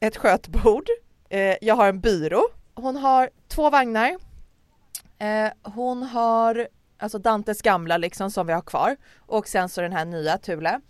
ett 0.00 0.16
skötbord, 0.16 0.84
eh, 1.28 1.56
jag 1.60 1.74
har 1.76 1.88
en 1.88 2.00
byrå, 2.00 2.42
hon 2.74 2.96
har 2.96 3.30
två 3.48 3.70
vagnar, 3.70 4.16
eh, 5.18 5.50
hon 5.62 6.02
har 6.02 6.68
alltså 6.98 7.18
Dantes 7.18 7.62
gamla 7.62 7.96
liksom 7.96 8.30
som 8.30 8.46
vi 8.46 8.52
har 8.52 8.60
kvar 8.60 8.96
och 9.26 9.48
sen 9.48 9.68
så 9.68 9.80
den 9.80 9.92
här 9.92 10.04
nya 10.04 10.38
Thule 10.38 10.80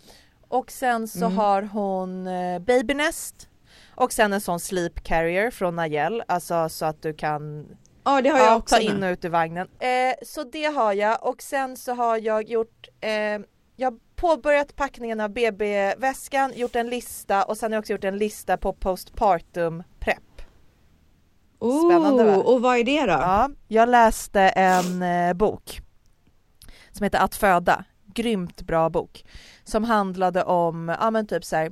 och 0.51 0.71
sen 0.71 1.07
så 1.07 1.25
Mm. 1.25 1.37
har 1.37 1.61
hon 1.61 2.27
eh, 2.27 2.59
babynest 2.59 3.49
och 3.95 4.13
sen 4.13 4.33
en 4.33 4.41
sån 4.41 4.59
sleep 4.59 5.03
carrier 5.03 5.51
från 5.51 5.75
Nayel, 5.75 6.23
alltså 6.27 6.69
så 6.69 6.85
att 6.85 7.01
du 7.01 7.13
kan 7.13 7.65
Ja 8.03 8.21
det 8.21 8.29
har 8.29 8.37
jag 8.39 8.47
ja, 8.47 8.55
också 8.55 8.75
ta 8.75 8.81
nu. 8.81 8.87
in 8.87 9.03
och 9.03 9.07
ut 9.11 9.25
ur 9.25 9.29
vagnen. 9.29 9.67
Eh, 9.79 10.13
så 10.25 10.43
det 10.43 10.63
har 10.65 10.93
jag 10.93 11.23
och 11.27 11.41
sen 11.41 11.77
så 11.77 11.93
har 11.93 12.17
jag 12.17 12.49
gjort 12.49 12.87
eh, 13.01 13.11
jag 13.75 13.91
har 13.91 13.97
påbörjat 14.15 14.75
packningen 14.75 15.19
av 15.19 15.29
BB-väskan, 15.29 16.51
gjort 16.55 16.75
en 16.75 16.89
lista 16.89 17.43
och 17.43 17.57
sen 17.57 17.71
har 17.71 17.75
jag 17.75 17.81
också 17.81 17.93
gjort 17.93 18.03
en 18.03 18.17
lista 18.17 18.57
på 18.57 18.73
postpartum 18.73 19.83
prep. 19.99 20.17
Spännande, 21.87 22.23
va? 22.23 22.31
Oh, 22.37 22.39
och 22.39 22.61
vad 22.61 22.77
är 22.77 22.83
det 22.83 23.01
då? 23.01 23.11
Ja, 23.11 23.49
jag 23.67 23.89
läste 23.89 24.41
en 24.41 25.01
eh, 25.01 25.33
bok 25.33 25.81
som 26.91 27.03
heter 27.03 27.19
Att 27.19 27.35
föda, 27.35 27.83
grymt 28.13 28.61
bra 28.61 28.89
bok 28.89 29.25
som 29.63 29.83
handlade 29.83 30.43
om, 30.43 30.95
ja 30.99 31.11
men 31.11 31.27
typ 31.27 31.45
så 31.45 31.55
här 31.55 31.65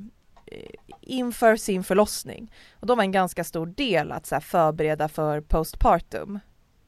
eh, 0.46 0.70
inför 1.02 1.56
sin 1.56 1.84
förlossning 1.84 2.52
och 2.74 2.88
då 2.88 2.96
var 2.96 3.04
en 3.04 3.12
ganska 3.12 3.44
stor 3.44 3.66
del 3.66 4.12
att 4.12 4.26
så 4.26 4.36
här, 4.36 4.40
förbereda 4.40 5.08
för 5.08 5.42
postpartum 5.42 6.40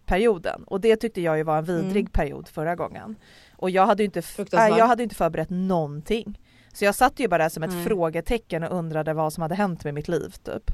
perioden 0.05 0.63
och 0.63 0.81
det 0.81 0.95
tyckte 0.95 1.21
jag 1.21 1.37
ju 1.37 1.43
var 1.43 1.57
en 1.57 1.63
vidrig 1.63 2.01
Mm. 2.01 2.11
period 2.11 2.47
förra 2.47 2.75
gången 2.75 3.15
och 3.57 3.69
jag 3.69 3.85
hade 3.85 4.03
ju 4.03 4.05
inte, 4.05 4.21
nej, 4.51 4.73
jag 4.77 4.87
hade 4.87 5.03
inte 5.03 5.15
förberett 5.15 5.49
någonting 5.49 6.39
så 6.73 6.85
jag 6.85 6.95
satt 6.95 7.19
ju 7.19 7.27
bara 7.27 7.37
där 7.43 7.49
som 7.49 7.63
ett 7.63 7.71
Nej. 7.73 7.85
frågetecken 7.85 8.63
och 8.63 8.77
undrade 8.77 9.13
vad 9.13 9.33
som 9.33 9.41
hade 9.41 9.55
hänt 9.55 9.83
med 9.83 9.93
mitt 9.93 10.07
liv 10.07 10.29
typ. 10.43 10.71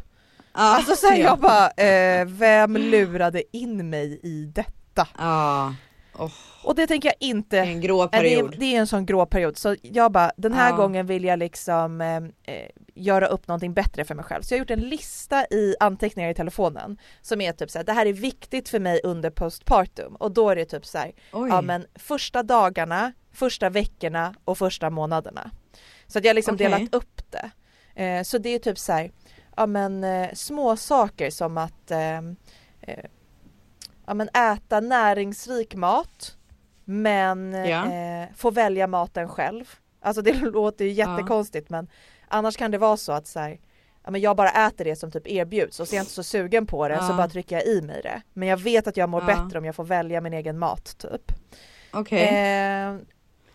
Ja, 0.53 0.75
Alltså 0.75 0.95
så 0.95 1.07
här, 1.07 1.17
ja. 1.17 1.23
jag 1.23 1.39
bara, 1.39 1.69
eh, 1.69 2.25
vem 2.25 2.77
lurade 2.77 3.57
in 3.57 3.89
mig 3.89 4.19
i 4.23 4.45
detta? 4.45 5.07
Ja, 5.17 5.75
oh, 6.19 6.32
Och 6.63 6.75
det 6.75 6.88
tänker 6.88 7.10
jag 7.10 7.15
inte, 7.19 7.60
en 7.60 7.82
grå 7.82 7.97
Nej, 7.97 8.08
det, 8.12 8.17
period. 8.17 8.53
är, 8.53 8.58
det 8.60 8.65
är 8.75 8.80
en 8.80 8.88
sån 8.88 9.06
grå 9.06 9.25
period 9.25 9.58
så 9.58 9.75
jag 9.82 10.12
bara, 10.12 10.32
den 10.38 10.53
här 10.53 10.69
Ja. 10.69 10.75
gången 10.77 11.06
vill 11.06 11.23
jag 11.23 11.39
liksom 11.39 12.01
eh, 12.01 12.15
eh, 12.56 12.69
göra 12.95 13.27
upp 13.27 13.47
någonting 13.47 13.73
bättre 13.73 14.06
för 14.06 14.15
mig 14.15 14.25
själv. 14.25 14.41
Så 14.41 14.53
jag 14.53 14.58
har 14.58 14.60
gjort 14.60 14.71
en 14.71 14.89
lista 14.89 15.45
i 15.45 15.75
anteckningar 15.80 16.30
i 16.30 16.34
telefonen 16.34 16.97
som 17.21 17.41
är 17.41 17.51
typ 17.51 17.71
så 17.71 17.80
här, 17.80 17.86
det 17.86 17.93
här 17.93 18.06
är 18.06 18.13
viktigt 18.13 18.69
för 18.69 18.80
mig 18.80 19.01
under 19.03 19.30
postpartum 19.30 20.15
och 20.15 20.32
då 20.32 20.49
är 20.49 20.56
det 20.56 20.65
typ 20.65 20.86
så 20.86 20.97
här, 20.97 21.12
ja 21.32 21.62
men 21.62 21.86
första 21.95 22.43
dagarna, 22.43 23.13
första 23.34 23.69
veckorna 23.69 24.34
och 24.45 24.58
första 24.58 24.89
månaderna. 24.89 25.51
Så 26.08 26.17
att 26.19 26.25
jag 26.25 26.30
har 26.30 26.36
liksom 26.36 26.56
Okej. 26.56 26.69
delat 26.69 26.93
upp 26.95 27.21
det. 27.32 27.51
Eh, 28.03 28.23
så 28.23 28.38
det 28.38 28.49
är 28.49 28.60
typ 28.60 28.77
så 28.80 28.91
här, 28.93 29.12
ja 29.56 29.65
men 29.65 30.03
eh, 30.03 30.30
små 30.34 30.75
saker 30.77 31.30
som 31.30 31.58
att 31.58 31.91
eh, 31.91 32.17
eh, 32.82 33.03
ja, 34.07 34.13
men 34.13 34.29
äta 34.29 34.79
näringsrik 34.79 35.75
mat 35.75 36.35
men 36.85 37.53
Ja. 37.53 37.91
eh, 37.93 38.27
få 38.35 38.51
välja 38.51 38.87
maten 38.87 39.29
själv. 39.29 39.65
Alltså 40.01 40.21
det 40.21 40.33
låter 40.41 40.85
ju 40.85 40.91
jättekonstigt 40.91 41.69
men 41.69 41.87
annars 42.27 42.57
kan 42.57 42.71
det 42.71 42.77
vara 42.77 42.97
så 42.97 43.11
att 43.11 43.27
så 43.27 43.39
här, 43.39 43.59
ja, 44.03 44.11
men 44.11 44.21
jag 44.21 44.35
bara 44.37 44.49
äter 44.67 44.85
det 44.85 44.95
som 44.95 45.11
typ 45.11 45.27
erbjuds 45.27 45.79
och 45.79 45.87
så 45.87 45.95
är 45.95 45.97
jag 45.97 46.01
inte 46.03 46.13
så 46.13 46.23
sugen 46.23 46.65
på 46.65 46.87
det 46.87 46.97
så 46.97 47.11
Ja. 47.11 47.17
bara 47.17 47.27
trycker 47.29 47.55
jag 47.55 47.65
i 47.65 47.81
mig 47.81 48.01
det. 48.03 48.21
Men 48.33 48.47
jag 48.47 48.57
vet 48.57 48.87
att 48.87 48.97
jag 48.97 49.09
mår 49.09 49.21
Ja. 49.21 49.25
bättre 49.27 49.59
om 49.59 49.65
jag 49.65 49.75
får 49.75 49.83
välja 49.83 50.21
min 50.21 50.33
egen 50.33 50.59
mat 50.59 50.97
typ. 50.97 51.31
Okej. 51.93 52.27
Eh, 52.27 52.95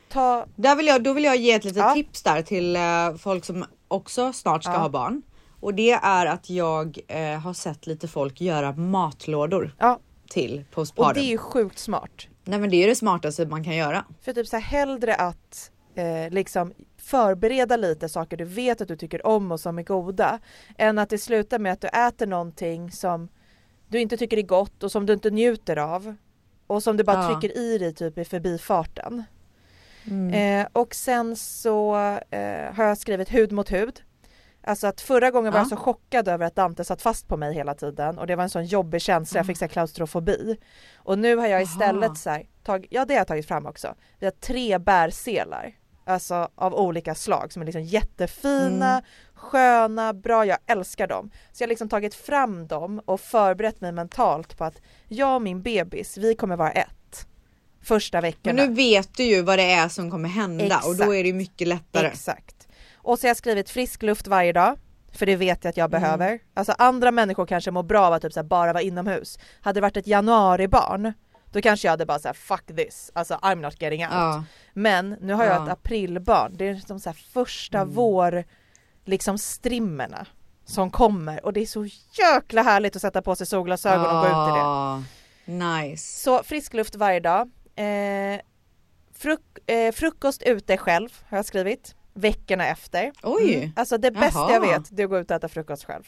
ta, 0.09 0.47
Där 0.57 0.77
vill 0.77 0.87
jag, 0.87 1.03
då 1.03 1.13
vill 1.13 1.25
jag 1.25 1.37
ge 1.37 1.53
ett 1.53 1.65
litet 1.65 1.79
Ja. 1.83 1.95
tips 1.95 2.23
där 2.23 2.43
till 2.43 2.77
eh, 2.77 3.15
folk 3.19 3.45
som 3.45 3.65
också 3.89 4.33
snart 4.33 4.63
ska 4.65 4.73
Ja. 4.73 4.79
ha 4.79 4.89
barn. 4.89 5.23
Och 5.61 5.75
det 5.75 5.91
är 5.93 6.27
att 6.27 6.51
jag 6.51 6.99
eh, 7.09 7.39
har 7.41 7.53
sett 7.53 7.87
lite 7.87 8.09
folk 8.09 8.41
göra 8.41 8.73
matlådor 8.73 9.75
ja, 9.79 9.99
till 10.33 10.65
och 10.69 10.75
postpartum. 10.75 11.23
det 11.23 11.29
är 11.29 11.31
ju 11.31 11.39
sjukt 11.39 11.79
smart. 11.79 12.29
Nej 12.45 12.59
men 12.59 12.71
det 12.71 12.77
är 12.77 12.81
ju 12.81 12.87
det 12.87 12.95
smartaste 12.95 13.47
man 13.47 13.65
kan 13.65 13.77
göra. 13.77 14.05
För 14.23 14.33
typ 14.33 14.47
så 14.47 14.57
här 14.57 14.63
hellre 14.63 15.15
att 15.15 15.71
eh, 15.95 16.31
liksom 16.31 16.73
förbereda 16.99 17.77
lite 17.77 18.09
saker 18.09 18.37
du 18.37 18.45
vet 18.45 18.81
att 18.81 18.89
du 18.89 18.97
tycker 18.97 19.27
om 19.27 19.53
och 19.53 19.61
som 19.61 19.79
är 19.79 19.83
goda 19.83 20.39
än 20.79 20.99
att 20.99 21.09
det 21.09 21.19
slutar 21.19 21.59
med 21.59 21.73
att 21.73 21.81
du 21.81 21.89
äter 21.89 22.27
någonting 22.27 22.91
som 22.91 23.29
du 23.89 24.01
inte 24.01 24.17
tycker 24.17 24.37
är 24.37 24.43
gott 24.43 24.83
och 24.83 24.93
som 24.93 25.07
du 25.07 25.13
inte 25.13 25.31
njuter 25.31 25.77
av 25.77 26.17
och 26.67 26.83
som 26.83 26.97
du 26.97 27.05
bara 27.05 27.23
Ja. 27.23 27.41
trycker 27.41 27.59
i 27.59 27.79
dig 27.79 27.95
typ 27.95 28.19
i 28.19 28.25
förbifarten. 28.25 29.25
Eh, 30.35 30.67
och 30.73 30.95
sen 30.95 31.37
så 31.37 31.95
eh, 32.31 32.75
har 32.75 32.85
jag 32.85 32.99
skrivit 32.99 33.35
hud 33.35 33.53
mot 33.53 33.73
hud. 33.73 34.01
Alltså 34.65 34.87
att 34.87 35.01
förra 35.01 35.31
gången 35.31 35.53
var 35.53 35.59
Ja. 35.61 35.63
jag 35.63 35.69
så 35.69 35.77
chockad 35.77 36.29
över 36.29 36.47
att 36.47 36.55
Dante 36.57 36.85
satt 36.85 37.03
fast 37.03 37.29
på 37.29 37.37
mig 37.37 37.55
hela 37.55 37.75
tiden 37.75 38.19
och 38.19 38.27
det 38.27 38.37
var 38.37 38.43
en 38.43 38.51
sån 38.51 38.65
jobbig 38.65 39.01
känsla, 39.03 39.39
jag 39.39 39.47
fick 39.47 39.59
så 39.59 39.65
här 39.65 39.69
klaustrofobi. 39.69 40.57
Och 40.97 41.19
nu 41.19 41.37
har 41.37 41.47
jag 41.47 41.63
istället 41.63 42.19
så 42.19 42.31
här, 42.31 42.47
tag, 42.65 42.87
ja 42.91 43.05
det 43.05 43.15
har 43.15 43.19
jag 43.19 43.27
tagit 43.27 43.49
fram 43.49 43.67
också. 43.67 43.95
Vi 44.19 44.27
har 44.27 44.31
tre 44.31 44.79
bärselar. 44.79 45.73
Alltså 46.07 46.49
av 46.55 46.75
olika 46.75 47.15
slag 47.15 47.53
som 47.53 47.63
är 47.63 47.67
liksom 47.67 47.83
jättefina, 47.83 48.91
Mm. 48.93 49.05
sköna, 49.35 50.13
bra, 50.13 50.47
jag 50.47 50.59
älskar 50.67 51.07
dem. 51.07 51.31
Så 51.53 51.63
jag 51.63 51.67
har 51.67 51.69
liksom 51.69 51.89
tagit 51.89 52.15
fram 52.15 52.67
dem 52.67 53.01
och 53.05 53.21
förberett 53.21 53.81
mig 53.81 53.93
mentalt 53.93 54.59
på 54.59 54.65
att 54.65 54.81
jag 55.09 55.35
och 55.35 55.43
min 55.43 55.63
bebis, 55.63 56.17
vi 56.17 56.35
kommer 56.35 56.57
vara 56.57 56.71
ett. 56.73 57.27
Första 57.83 58.17
Men 58.17 58.23
veckorna. 58.23 58.63
nu 58.65 58.75
vet 58.75 59.15
du 59.17 59.23
ju 59.25 59.43
vad 59.43 59.59
det 59.59 59.73
är 59.73 59.89
som 59.89 60.11
kommer 60.11 60.29
hända 60.29 60.77
och 60.77 60.83
då 60.85 60.93
Exakt. 60.93 61.11
är 61.13 61.25
det 61.25 61.33
mycket 61.33 61.69
lättare. 61.69 62.07
Exakt. 62.07 62.62
Och 63.03 63.19
så 63.19 63.25
har 63.25 63.29
jag 63.29 63.37
skrivit 63.37 63.71
frisk 63.71 64.03
luft 64.03 64.27
varje 64.27 64.53
dag. 64.53 64.79
För 65.13 65.27
det 65.27 65.37
vet 65.37 65.65
jag 65.65 65.71
att 65.71 65.77
jag 65.77 65.95
Mm. 65.95 66.01
behöver. 66.03 66.39
Alltså 66.55 66.73
andra 66.79 67.11
människor 67.11 67.47
kanske 67.47 67.71
mår 67.71 67.83
bra 67.83 68.07
av 68.07 68.13
att 68.13 68.23
typ 68.23 68.33
så 68.33 68.41
här 68.41 68.45
bara 68.45 68.73
vara 68.73 68.83
inomhus. 68.83 69.39
Hade 69.61 69.77
det 69.77 69.81
varit 69.83 69.97
ett 69.97 70.07
januaribarn 70.07 71.13
då 71.53 71.61
kanske 71.61 71.87
jag 71.89 71.93
hade 71.93 72.07
bara 72.07 72.19
såhär 72.19 72.33
fuck 72.35 72.67
this, 72.77 73.11
alltså 73.15 73.35
I'm 73.35 73.55
not 73.61 73.83
getting 73.83 74.03
out. 74.03 74.13
Ja. 74.13 74.45
Men 74.75 75.17
nu 75.21 75.33
har 75.33 75.45
jag 75.45 75.53
Ja. 75.53 75.57
Mm. 75.57 75.69
ett 75.69 75.73
aprilbarn, 75.73 76.57
det 76.57 76.69
är 76.69 76.75
som 76.77 77.01
så 77.01 77.09
här 77.09 77.17
första 77.33 77.85
vår 77.85 78.45
liksom 79.05 79.39
strimmerna 79.39 80.27
som 80.65 80.91
kommer 80.91 81.45
och 81.45 81.53
det 81.53 81.61
är 81.61 81.67
så 81.67 81.85
jäkla 82.19 82.63
härligt 82.63 82.97
att 82.97 83.03
sätta 83.03 83.23
på 83.23 83.37
sig 83.37 83.47
solglasögon 83.47 84.07
och 84.17 84.23
gå 84.23 84.27
ut 84.29 84.49
i 84.57 84.59
det. 84.59 85.65
Nice. 85.65 86.23
Så 86.23 86.43
frisk 86.43 86.75
luft 86.75 86.95
varje 86.95 87.21
dag. 87.21 87.51
Eh, 87.77 88.41
fruk- 89.19 89.59
eh, 89.73 89.93
frukost 89.93 90.43
ute 90.43 90.77
själv 90.77 91.09
har 91.29 91.39
jag 91.39 91.45
skrivit. 91.47 91.95
Veckorna 92.15 92.67
efter. 92.67 93.13
Oj. 93.23 93.55
Mm. 93.55 93.71
Alltså 93.77 93.99
det 93.99 94.11
bästa 94.11 94.39
Jaha. 94.39 94.53
jag 94.53 94.61
vet 94.61 94.97
det 94.97 95.03
är 95.03 95.05
att 95.05 95.11
gå 95.11 95.19
ut 95.19 95.31
och 95.31 95.37
äta 95.37 95.49
frukost 95.49 95.85
själv. 95.85 96.03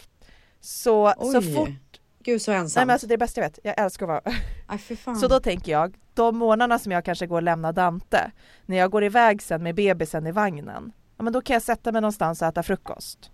Så, 0.61 1.15
så 1.19 1.39
Oj. 1.39 1.55
fort, 1.55 2.01
Gud 2.25 2.43
så 2.43 2.51
nej 2.51 2.61
ensam. 2.61 2.87
men 2.87 2.91
alltså 2.95 3.07
det 3.07 3.13
är 3.15 3.17
det 3.17 3.25
bästa 3.25 3.41
jag 3.41 3.49
vet, 3.49 3.59
jag 3.63 3.79
älskar 3.85 4.07
att 4.07 4.25
vara 4.25 4.37
Aj, 4.67 4.79
för 4.79 4.97
fan. 4.97 5.17
Så 5.17 5.29
då 5.29 5.41
tänker 5.41 5.73
jag, 5.73 5.97
de 6.15 6.37
månaderna 6.37 6.79
som 6.79 6.93
jag 6.93 7.05
kanske 7.05 7.27
går 7.27 7.37
och 7.37 7.43
lämnar 7.43 7.73
Dante, 7.73 8.31
när 8.67 8.77
jag 8.77 8.91
går 8.91 9.05
iväg 9.05 9.43
sen 9.43 9.63
med 9.63 9.75
bebisen 9.75 10.27
i 10.27 10.33
vagnen, 10.33 10.93
ja 11.17 11.23
men 11.25 11.33
då 11.33 11.41
kan 11.41 11.55
jag 11.55 11.63
sätta 11.63 11.93
mig 11.93 12.01
någonstans 12.01 12.43
och 12.43 12.49
äta 12.49 12.63
frukost. 12.63 13.31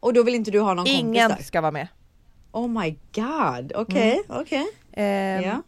Och 0.00 0.12
då 0.12 0.22
vill 0.22 0.34
inte 0.34 0.50
du 0.50 0.60
ha 0.60 0.74
någon 0.74 0.86
Ingen 0.86 1.28
kompis 1.28 1.38
där? 1.38 1.44
ska 1.44 1.60
vara 1.60 1.72
med. 1.72 1.88
Oh 2.52 2.68
my 2.68 2.90
god, 3.14 3.72
okej, 3.74 4.22
okej. 4.28 4.66
Ehm, 4.92 5.42
Ja. 5.44 5.62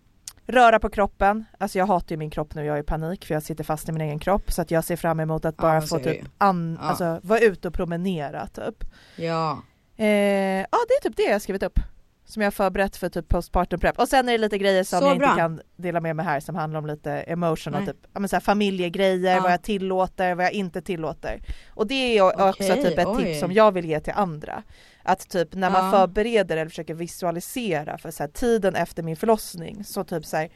Röra 0.53 0.79
på 0.79 0.89
kroppen, 0.91 1.45
alltså 1.59 1.79
jag 1.79 1.87
hatar 1.87 2.11
ju 2.11 2.17
min 2.17 2.31
kropp 2.31 2.55
nu, 2.55 2.65
jag 2.65 2.77
är 2.77 2.81
i 2.81 2.85
panik 2.85 3.25
för 3.27 3.35
jag 3.35 3.43
sitter 3.43 3.65
fast 3.65 3.89
i 3.89 3.93
min 3.93 4.01
egen 4.03 4.19
kropp 4.19 4.53
så 4.53 4.63
att 4.63 4.71
jag 4.71 4.85
ser 4.85 4.97
fram 4.97 5.21
emot 5.21 5.45
att 5.45 5.55
Ja, 5.59 5.63
bara 5.63 5.81
så 5.81 5.99
få 5.99 6.05
typ 6.05 6.21
an- 6.39 6.79
Ja. 6.81 6.89
alltså 6.89 7.21
vara 7.23 7.39
ute 7.41 7.69
och 7.69 7.75
promenera 7.75 8.47
typ. 8.47 8.85
Ja. 9.17 9.63
Eh, 9.97 10.07
ja 10.07 10.79
det 10.89 10.95
är 10.95 11.03
typ 11.03 11.17
det 11.17 11.23
jag 11.23 11.33
har 11.33 11.39
skrivit 11.39 11.63
upp. 11.63 11.79
Som 12.25 12.43
jag 12.43 12.47
har 12.47 12.51
förberett 12.53 12.97
för 12.97 13.09
typ 13.09 13.29
postpartum 13.29 13.81
prep. 13.81 13.99
Och 13.99 14.09
sen 14.09 14.29
är 14.29 14.33
det 14.33 14.39
lite 14.39 14.59
grejer 14.59 14.85
som 14.85 14.99
Så 15.01 15.07
jag 15.07 15.19
bra. 15.19 15.27
inte 15.29 15.41
kan 15.41 15.61
dela 15.77 16.01
med 16.01 16.17
mig 16.17 16.25
här 16.27 16.41
som 16.41 16.55
handlar 16.55 16.79
om 16.79 16.87
lite 16.87 17.13
emotion 17.13 17.75
och 17.75 17.87
typ 17.87 17.97
ja, 18.13 18.21
men 18.21 18.29
så 18.29 18.37
här, 18.37 18.41
familjegrejer, 18.41 19.37
Ja. 19.37 19.43
vad 19.43 19.53
jag 19.53 19.63
tillåter, 19.63 20.35
vad 20.35 20.45
jag 20.45 20.53
inte 20.53 20.83
tillåter. 20.83 21.41
Och 21.75 21.87
det 21.87 21.95
är 22.19 22.23
också 22.23 22.49
Okej, 22.49 22.83
typ 22.85 22.99
ett 22.99 23.07
oj. 23.07 23.25
tips 23.25 23.41
som 23.41 23.53
jag 23.53 23.73
vill 23.73 23.85
ge 23.85 24.01
till 24.01 24.13
andra. 24.17 24.63
Att 25.03 25.29
typ 25.29 25.55
när 25.55 25.71
man 25.71 25.85
Ja. 25.85 25.91
förbereder 25.91 26.57
eller 26.57 26.69
försöker 26.69 26.95
visualisera 26.95 27.99
för 27.99 28.11
så 28.11 28.23
här, 28.23 28.31
tiden 28.31 28.75
efter 28.75 29.03
min 29.03 29.17
förlossning 29.17 29.85
så 29.85 30.05
typ 30.05 30.27
så 30.27 30.37
här, 30.37 30.49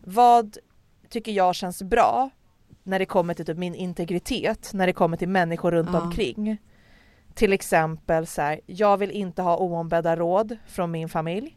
vad 0.00 0.56
tycker 1.08 1.32
jag 1.32 1.54
känns 1.54 1.82
bra 1.82 2.30
när 2.82 2.98
det 2.98 3.06
kommer 3.06 3.34
till 3.34 3.46
typ 3.46 3.58
min 3.58 3.74
integritet, 3.74 4.70
när 4.74 4.86
det 4.86 4.92
kommer 4.92 5.16
till 5.16 5.28
människor 5.28 5.72
runt 5.72 5.90
Ja. 5.92 6.00
omkring. 6.00 6.56
Till 7.34 7.52
exempel 7.52 8.26
så 8.26 8.42
här, 8.42 8.60
jag 8.66 8.96
vill 8.96 9.10
inte 9.10 9.42
ha 9.42 9.56
oombedda 9.58 10.16
råd 10.16 10.56
från 10.66 10.90
min 10.90 11.08
familj. 11.08 11.56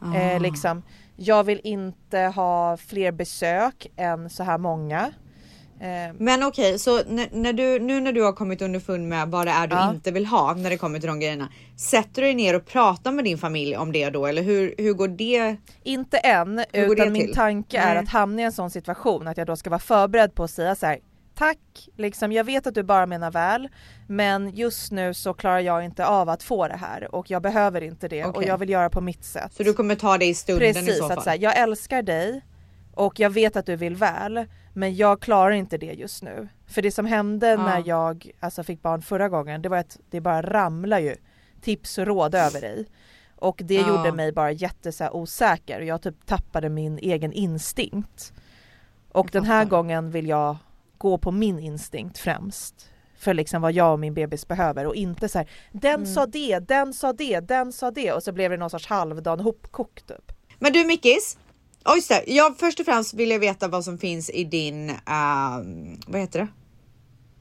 Ah. 0.00 0.14
Eh, 0.14 0.40
liksom, 0.40 0.82
jag 1.16 1.44
vill 1.44 1.60
inte 1.64 2.18
ha 2.18 2.76
fler 2.76 3.12
besök 3.12 3.86
än 3.96 4.30
så 4.30 4.42
här 4.42 4.58
många. 4.58 5.12
Eh, 5.80 6.14
Men 6.18 6.42
okej, 6.42 6.78
så 6.78 7.02
när, 7.04 7.28
när 7.32 7.52
du, 7.52 7.78
nu 7.78 8.00
när 8.00 8.12
du 8.12 8.22
har 8.22 8.32
kommit 8.32 8.62
underfund 8.62 9.08
med 9.08 9.28
vad 9.28 9.46
det 9.46 9.50
är 9.50 9.66
du 9.66 9.76
Ja. 9.76 9.90
inte 9.90 10.10
vill 10.10 10.26
ha 10.26 10.54
när 10.54 10.70
det 10.70 10.76
kommer 10.76 10.98
till 10.98 11.08
de 11.08 11.20
grejerna. 11.20 11.48
Sätter 11.76 12.22
du 12.22 12.28
dig 12.28 12.34
ner 12.34 12.56
och 12.56 12.66
pratar 12.66 13.12
med 13.12 13.24
din 13.24 13.38
familj 13.38 13.76
om 13.76 13.92
det 13.92 14.10
då 14.10 14.26
eller 14.26 14.42
hur, 14.42 14.74
hur 14.78 14.92
går 14.92 15.08
det? 15.08 15.56
Inte 15.82 16.18
än, 16.18 16.64
utan 16.72 17.12
min 17.12 17.22
till? 17.26 17.34
tanke 17.34 17.78
är 17.78 17.96
att 17.96 18.08
hamna 18.08 18.42
i 18.42 18.44
en 18.44 18.52
sån 18.52 18.70
situation 18.70 19.28
att 19.28 19.36
jag 19.36 19.46
då 19.46 19.56
ska 19.56 19.70
vara 19.70 19.80
förberedd 19.80 20.34
på 20.34 20.44
att 20.44 20.50
säga 20.50 20.74
så 20.74 20.86
här. 20.86 20.98
Tack, 21.34 21.58
liksom, 21.96 22.32
jag 22.32 22.44
vet 22.44 22.66
att 22.66 22.74
du 22.74 22.82
bara 22.82 23.06
menar 23.06 23.30
väl 23.30 23.68
men 24.08 24.50
just 24.56 24.92
nu 24.92 25.14
så 25.14 25.34
klarar 25.34 25.60
jag 25.60 25.84
inte 25.84 26.06
av 26.06 26.28
att 26.28 26.42
få 26.42 26.68
det 26.68 26.76
här 26.76 27.14
och 27.14 27.30
jag 27.30 27.42
behöver 27.42 27.80
inte 27.80 28.08
det 28.08 28.24
och 28.24 28.36
Okej. 28.36 28.48
jag 28.48 28.58
vill 28.58 28.68
göra 28.70 28.90
på 28.90 29.00
mitt 29.00 29.24
sätt. 29.24 29.52
Så 29.56 29.62
du 29.62 29.72
kommer 29.72 29.94
ta 29.94 30.18
det 30.18 30.24
i 30.24 30.34
stunden 30.34 30.68
i 30.68 30.72
Precis, 30.74 30.98
så 30.98 31.08
fall? 31.08 31.22
här, 31.26 31.38
jag 31.40 31.56
älskar 31.58 32.02
dig 32.02 32.44
och 32.94 33.20
jag 33.20 33.30
vet 33.30 33.56
att 33.56 33.66
du 33.66 33.76
vill 33.76 33.94
väl 33.96 34.46
men 34.78 34.96
jag 34.96 35.20
klarar 35.20 35.50
inte 35.50 35.78
det 35.78 35.92
just 35.92 36.22
nu. 36.22 36.48
För 36.66 36.82
det 36.82 36.90
som 36.90 37.06
hände 37.06 37.56
när 37.56 37.82
jag 37.86 38.30
alltså, 38.40 38.62
fick 38.62 38.82
barn 38.82 39.02
förra 39.02 39.28
gången 39.28 39.62
det 39.62 39.68
var 39.68 39.78
att 39.78 39.98
det 40.10 40.20
bara 40.20 40.42
ramlar 40.42 40.98
ju 40.98 41.16
tips 41.60 41.98
och 41.98 42.06
råd 42.06 42.34
över 42.34 42.60
dig. 42.60 42.86
Och 43.36 43.60
det 43.64 43.74
Ja. 43.74 43.88
gjorde 43.88 44.12
mig 44.12 44.32
bara 44.32 44.52
jätte 44.52 44.92
så 44.92 45.04
här, 45.04 45.16
osäker 45.16 45.78
och 45.80 45.84
jag 45.86 46.02
typ 46.02 46.26
tappade 46.26 46.68
min 46.68 46.98
egen 46.98 47.32
instinkt. 47.32 48.32
Och 49.12 49.26
Jag 49.26 49.32
den 49.32 49.44
här 49.44 49.64
fattar. 49.64 49.70
gången 49.76 50.10
vill 50.10 50.28
jag 50.28 50.56
gå 50.98 51.18
på 51.18 51.30
min 51.30 51.58
instinkt 51.58 52.18
främst. 52.18 52.90
För 53.18 53.34
liksom 53.34 53.62
vad 53.62 53.72
jag 53.72 53.92
och 53.92 53.98
min 54.00 54.14
bebis 54.14 54.48
behöver 54.48 54.86
och 54.86 54.94
inte 54.94 55.28
så 55.28 55.38
här, 55.38 55.50
den 55.72 55.94
Mm. 55.94 56.06
sa 56.06 56.26
det, 56.26 56.58
den 56.58 56.92
sa 56.94 57.12
det, 57.12 57.40
den 57.40 57.72
sa 57.72 57.90
det 57.90 58.12
och 58.12 58.22
så 58.22 58.32
blev 58.32 58.50
det 58.50 58.56
någon 58.56 58.70
sorts 58.70 58.86
halvdan 58.86 59.40
hopkok 59.40 60.02
typ. 60.06 60.32
Men 60.58 60.72
du 60.72 60.84
Mickis, 60.84 61.38
oh, 61.84 61.94
just 61.96 62.08
det. 62.08 62.24
Jag, 62.26 62.58
först 62.58 62.80
och 62.80 62.86
främst 62.86 63.14
vill 63.14 63.30
jag 63.30 63.38
veta 63.38 63.68
vad 63.68 63.84
som 63.84 63.98
finns 63.98 64.30
i 64.30 64.44
din, 64.44 64.90
ehm, 64.90 66.00
vad 66.06 66.20
heter 66.20 66.38
det? 66.40 66.48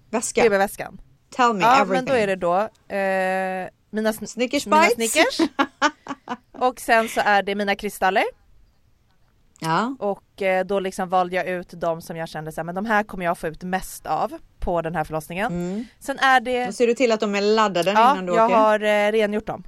Väska. 0.09 0.41
BB-väskan. 0.41 1.01
Tell 1.29 1.53
me 1.53 1.61
Ja 1.61 1.75
everything. 1.81 1.93
men 1.93 2.05
då 2.05 2.13
är 2.13 2.27
det 2.27 2.35
då 2.35 2.55
eh, 2.95 3.69
mina, 3.89 4.11
sn- 4.11 4.25
Snickers 4.25 4.65
mina 4.65 4.81
bites. 4.81 5.11
Snickers 5.11 5.49
och 6.51 6.79
sen 6.79 7.09
så 7.09 7.21
är 7.25 7.43
det 7.43 7.55
mina 7.55 7.75
kristaller 7.75 8.23
Ja. 9.59 9.95
och 9.99 10.41
eh, 10.41 10.65
då 10.65 10.79
liksom 10.79 11.09
valde 11.09 11.35
jag 11.35 11.47
ut 11.47 11.73
de 11.75 12.01
som 12.01 12.17
jag 12.17 12.29
kände 12.29 12.51
så 12.51 12.61
här, 12.61 12.63
men 12.65 12.75
de 12.75 12.85
här 12.85 13.03
kommer 13.03 13.25
jag 13.25 13.37
få 13.37 13.47
ut 13.47 13.63
mest 13.63 14.05
av 14.05 14.33
på 14.59 14.81
den 14.81 14.95
här 14.95 15.03
förlossningen. 15.03 15.45
Mm. 15.51 15.85
Sen 15.99 16.19
är 16.19 16.39
det, 16.41 16.65
Då 16.65 16.71
ser 16.71 16.87
du 16.87 16.93
till 16.93 17.11
att 17.11 17.19
de 17.19 17.35
är 17.35 17.41
laddade 17.41 17.91
ja 17.91 18.11
innan 18.11 18.25
du 18.25 18.33
jag 18.33 18.45
åker? 18.45 18.55
har 18.55 18.79
eh, 18.79 19.11
rengjort 19.11 19.45
dem. 19.47 19.63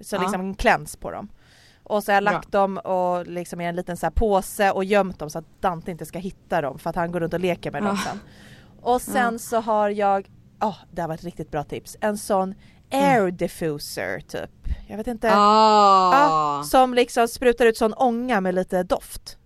Så 0.00 0.16
Ja. 0.16 0.20
liksom 0.22 0.40
en 0.40 0.54
cleanse 0.54 0.98
på 0.98 1.10
dem. 1.10 1.28
Och 1.88 2.04
så 2.04 2.10
har 2.12 2.14
jag 2.14 2.24
lagt 2.24 2.52
dem 2.52 2.76
och 2.78 3.26
liksom 3.26 3.60
i 3.60 3.64
en 3.64 3.76
liten 3.76 3.96
så 3.96 4.10
påse 4.10 4.70
och 4.70 4.84
gömt 4.84 5.18
dem 5.18 5.30
så 5.30 5.38
att 5.38 5.44
Dante 5.60 5.90
inte 5.90 6.06
ska 6.06 6.18
hitta 6.18 6.60
dem 6.60 6.78
för 6.78 6.90
att 6.90 6.96
han 6.96 7.12
går 7.12 7.20
runt 7.20 7.34
och 7.34 7.40
leker 7.40 7.70
med 7.70 7.82
dem 7.82 7.98
Ja. 8.04 8.10
sen. 8.10 8.20
Och 8.82 9.02
sen 9.02 9.38
så 9.38 9.60
har 9.60 9.88
jag, 9.90 10.30
ja 10.60 10.74
det 10.90 11.00
här 11.00 11.08
var 11.08 11.14
ett 11.14 11.24
riktigt 11.24 11.50
bra 11.50 11.64
tips, 11.64 11.96
en 12.00 12.18
sån 12.18 12.54
air 12.92 13.30
diffuser 13.30 14.20
typ. 14.20 14.50
Jag 14.88 14.96
vet 14.96 15.06
inte. 15.06 15.30
Ah. 15.34 16.12
Ja, 16.12 16.62
som 16.64 16.94
liksom 16.94 17.28
sprutar 17.28 17.66
ut 17.66 17.76
sån 17.76 17.94
ånga 17.94 18.40
med 18.40 18.54
lite 18.54 18.82
doft. 18.82 19.38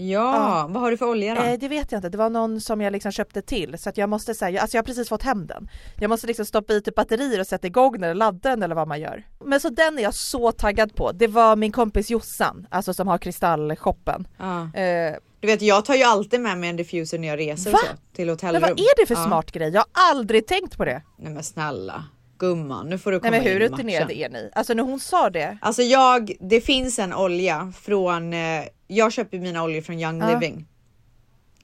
Ja, 0.00 0.66
vad 0.70 0.82
har 0.82 0.90
du 0.90 0.96
för 0.96 1.06
olja 1.08 1.34
då? 1.34 1.40
Eh, 1.42 1.58
det 1.58 1.68
vet 1.68 1.92
jag 1.92 1.98
inte, 1.98 2.08
det 2.08 2.18
var 2.18 2.30
någon 2.30 2.60
som 2.60 2.80
jag 2.80 2.92
liksom 2.92 3.12
köpte 3.12 3.42
till 3.42 3.78
så 3.78 3.88
att 3.88 3.96
jag 3.96 4.08
måste 4.08 4.34
säga, 4.34 4.60
alltså 4.60 4.76
jag 4.76 4.82
har 4.82 4.86
precis 4.86 5.08
fått 5.08 5.22
hem 5.22 5.46
den. 5.46 5.68
Jag 6.00 6.08
måste 6.08 6.26
liksom 6.26 6.44
stoppa 6.46 6.72
i 6.72 6.80
typ 6.82 6.94
batterier 6.94 7.40
och 7.40 7.46
sätta 7.46 7.66
igång 7.66 7.92
den 7.92 8.02
eller 8.02 8.14
ladda 8.14 8.48
den 8.50 8.62
eller 8.62 8.74
vad 8.74 8.88
man 8.88 9.00
gör. 9.00 9.26
Men 9.44 9.60
så 9.60 9.68
den 9.68 9.98
är 9.98 10.02
jag 10.02 10.14
så 10.14 10.52
taggad 10.52 10.94
på. 10.94 11.12
Det 11.12 11.26
var 11.26 11.56
min 11.56 11.72
kompis 11.72 12.10
Jossan, 12.10 12.66
alltså 12.70 12.94
som 12.94 13.08
har 13.08 13.18
kristallshoppen. 13.18 14.28
Ja. 14.36 14.62
Eh, 14.80 15.14
Du 15.40 15.46
vet 15.46 15.62
jag 15.62 15.84
tar 15.84 15.94
ju 15.94 16.02
alltid 16.02 16.40
med 16.40 16.58
mig 16.58 16.70
en 16.70 16.76
diffuser 16.76 17.18
när 17.18 17.28
jag 17.28 17.38
reser 17.38 17.70
Va? 17.70 17.78
och 17.82 17.88
så, 17.88 18.14
till 18.16 18.28
hotellrum. 18.28 18.60
men 18.62 18.70
vad 18.70 18.80
är 18.80 19.00
det 19.00 19.06
för 19.06 19.14
Ja. 19.14 19.24
smart 19.26 19.52
grej? 19.52 19.68
Jag 19.70 19.80
har 19.92 20.10
aldrig 20.10 20.46
tänkt 20.46 20.76
på 20.76 20.84
det. 20.84 21.02
Nej 21.18 21.32
men 21.32 21.42
snälla 21.44 22.04
gumman, 22.38 22.88
nu 22.88 22.98
får 22.98 23.12
du 23.12 23.20
komma 23.20 23.30
Nej 23.30 23.40
men 23.40 23.48
hur 23.48 23.56
in 23.56 23.62
i 23.62 23.68
rutinerade 23.68 24.04
matchen. 24.14 24.20
är 24.36 24.42
ni? 24.42 24.50
Alltså 24.54 24.74
när 24.74 24.82
hon 24.82 25.00
sa 25.00 25.30
det, 25.30 25.58
Alltså 25.62 25.82
jag, 25.82 26.32
det 26.40 26.60
finns 26.60 26.98
en 26.98 27.14
olja 27.14 27.72
från, 27.80 28.32
eh, 28.32 28.64
jag 28.86 29.12
köper 29.12 29.38
mina 29.38 29.64
oljor 29.64 29.80
från 29.80 29.98
Young 30.00 30.20
Ja. 30.20 30.34
Living. 30.34 30.66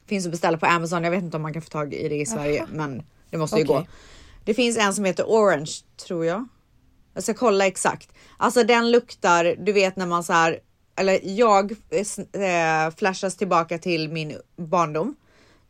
Finns 0.06 0.24
att 0.26 0.30
beställa 0.32 0.58
på 0.58 0.66
Amazon, 0.66 1.04
jag 1.04 1.10
vet 1.10 1.22
inte 1.22 1.36
om 1.36 1.42
man 1.42 1.52
kan 1.52 1.62
få 1.62 1.68
tag 1.68 1.94
i 1.94 2.08
det 2.08 2.16
i 2.16 2.26
Sverige 2.26 2.66
men 2.72 3.02
det 3.30 3.38
måste 3.38 3.56
ju 3.56 3.64
Okej. 3.64 3.76
gå. 3.76 3.86
Det 4.44 4.54
finns 4.54 4.76
en 4.78 4.94
som 4.94 5.04
heter 5.04 5.24
Orange 5.24 5.72
tror 6.06 6.24
jag. 6.26 6.48
Jag 7.14 7.22
ska 7.22 7.34
kolla 7.34 7.66
exakt. 7.66 8.12
Alltså 8.36 8.64
den 8.64 8.90
luktar, 8.90 9.54
du 9.58 9.72
vet 9.72 9.96
när 9.96 10.06
man 10.06 10.24
så 10.24 10.32
här, 10.32 10.58
eller 10.96 11.20
jag 11.22 11.72
eh, 11.72 11.76
s- 12.00 12.18
eh, 12.18 12.90
flashas 12.96 13.36
tillbaka 13.36 13.78
till 13.78 14.08
min 14.08 14.36
barndom. 14.56 15.16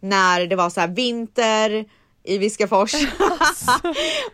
När 0.01 0.47
det 0.47 0.57
var 0.57 0.71
så 0.71 0.81
här 0.81 0.89
vinter 0.89 1.85
i 2.25 2.39
Viskafors. 2.39 2.95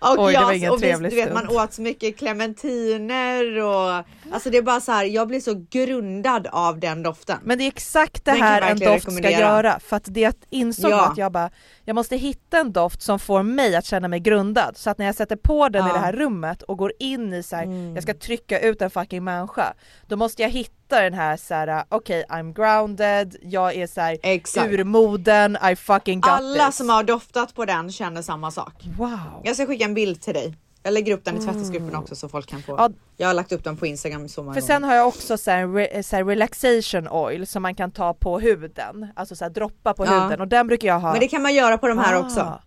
och 0.00 0.18
Oj, 0.18 0.32
det 0.32 0.32
jag, 0.32 0.56
ingen 0.56 0.70
och 0.70 0.76
vi, 0.76 0.80
trevlig 0.80 1.10
du 1.10 1.16
vet, 1.16 1.34
man 1.34 1.48
åt 1.48 1.72
så 1.72 1.82
mycket 1.82 2.18
clementiner 2.18 3.58
och 3.62 4.04
alltså 4.32 4.50
det 4.50 4.58
är 4.58 4.62
bara 4.62 4.80
så 4.80 4.92
här. 4.92 5.04
Jag 5.04 5.28
blir 5.28 5.40
så 5.40 5.66
grundad 5.70 6.46
av 6.46 6.80
den 6.80 7.02
doften. 7.02 7.38
Men 7.44 7.58
det 7.58 7.64
är 7.64 7.68
exakt 7.68 8.24
det 8.24 8.30
Den 8.30 8.42
här 8.42 8.62
en 8.62 8.78
doft 8.78 9.12
ska 9.12 9.30
göra 9.30 9.80
för 9.80 9.96
att 9.96 10.04
det 10.06 10.46
insåg 10.50 10.90
Ja. 10.90 11.06
att 11.10 11.18
jag 11.18 11.32
bara 11.32 11.50
Jag 11.90 11.94
måste 11.94 12.16
hitta 12.16 12.58
en 12.58 12.72
doft 12.72 13.02
som 13.02 13.18
får 13.18 13.42
mig 13.42 13.76
att 13.76 13.84
känna 13.84 14.08
mig 14.08 14.20
grundad 14.20 14.76
så 14.76 14.90
att 14.90 14.98
när 14.98 15.06
jag 15.06 15.14
sätter 15.14 15.36
på 15.36 15.68
den 15.68 15.86
i 15.86 15.88
Ja. 15.88 15.90
Mm. 15.90 16.00
det 16.00 16.06
här 16.06 16.12
rummet 16.12 16.62
och 16.62 16.78
går 16.78 16.92
in 16.98 17.32
i 17.32 17.42
så 17.42 17.56
här, 17.56 17.94
jag 17.94 18.02
ska 18.02 18.14
trycka 18.14 18.60
ut 18.60 18.82
en 18.82 18.90
fucking 18.90 19.24
människa 19.24 19.74
Då 20.06 20.16
måste 20.16 20.42
jag 20.42 20.50
hitta 20.50 21.00
den 21.02 21.14
här 21.14 21.36
såhär, 21.36 21.84
okej 21.88 22.24
I'm 22.28 22.52
grounded, 22.54 23.36
jag 23.42 23.74
är 23.74 23.86
såhär 23.86 24.18
Exakt. 24.22 24.72
ur 24.72 24.84
moden, 24.84 25.58
I 25.72 25.76
fucking 25.76 26.20
got 26.20 26.30
Alla 26.30 26.66
this. 26.66 26.76
som 26.76 26.88
har 26.88 27.02
doftat 27.02 27.54
på 27.54 27.64
den 27.64 27.92
känner 27.92 28.22
samma 28.22 28.50
sak. 28.50 28.74
Wow. 28.98 29.40
Jag 29.44 29.54
ska 29.56 29.66
skicka 29.66 29.84
en 29.84 29.94
bild 29.94 30.22
till 30.22 30.34
dig. 30.34 30.54
Jag 30.82 30.92
lägger 30.94 31.14
upp 31.14 31.24
den 31.24 31.36
i 31.36 31.40
tvättisgruppen 31.40 31.94
också 31.96 32.14
så 32.16 32.28
folk 32.28 32.46
kan 32.46 32.62
få. 32.62 32.74
Ja. 32.78 32.90
Jag 33.16 33.26
har 33.26 33.34
lagt 33.34 33.52
upp 33.52 33.64
den 33.64 33.76
på 33.76 33.86
Instagram 33.86 34.28
så 34.28 34.42
många 34.42 34.54
För 34.54 34.60
gånger. 34.60 34.74
sen 34.74 34.84
har 34.84 34.94
jag 34.94 35.08
också 35.08 35.38
så 35.38 35.50
här, 35.50 35.68
re, 35.68 36.02
så 36.02 36.16
här 36.16 36.24
relaxation 36.24 37.08
oil 37.08 37.46
som 37.46 37.62
man 37.62 37.74
kan 37.74 37.90
ta 37.90 38.14
på 38.14 38.38
huden, 38.40 39.06
alltså 39.16 39.36
så 39.36 39.44
här, 39.44 39.50
droppa 39.50 39.94
på 39.94 40.04
Ja. 40.06 40.22
huden 40.24 40.40
och 40.40 40.48
den 40.48 40.66
brukar 40.66 40.88
jag 40.88 41.00
ha. 41.00 41.10
Men 41.12 41.20
det 41.20 41.28
kan 41.28 41.42
man 41.42 41.54
göra 41.54 41.78
på 41.78 41.88
de 41.88 41.98
här 41.98 42.14
Ah. 42.14 42.18
också. 42.20 42.60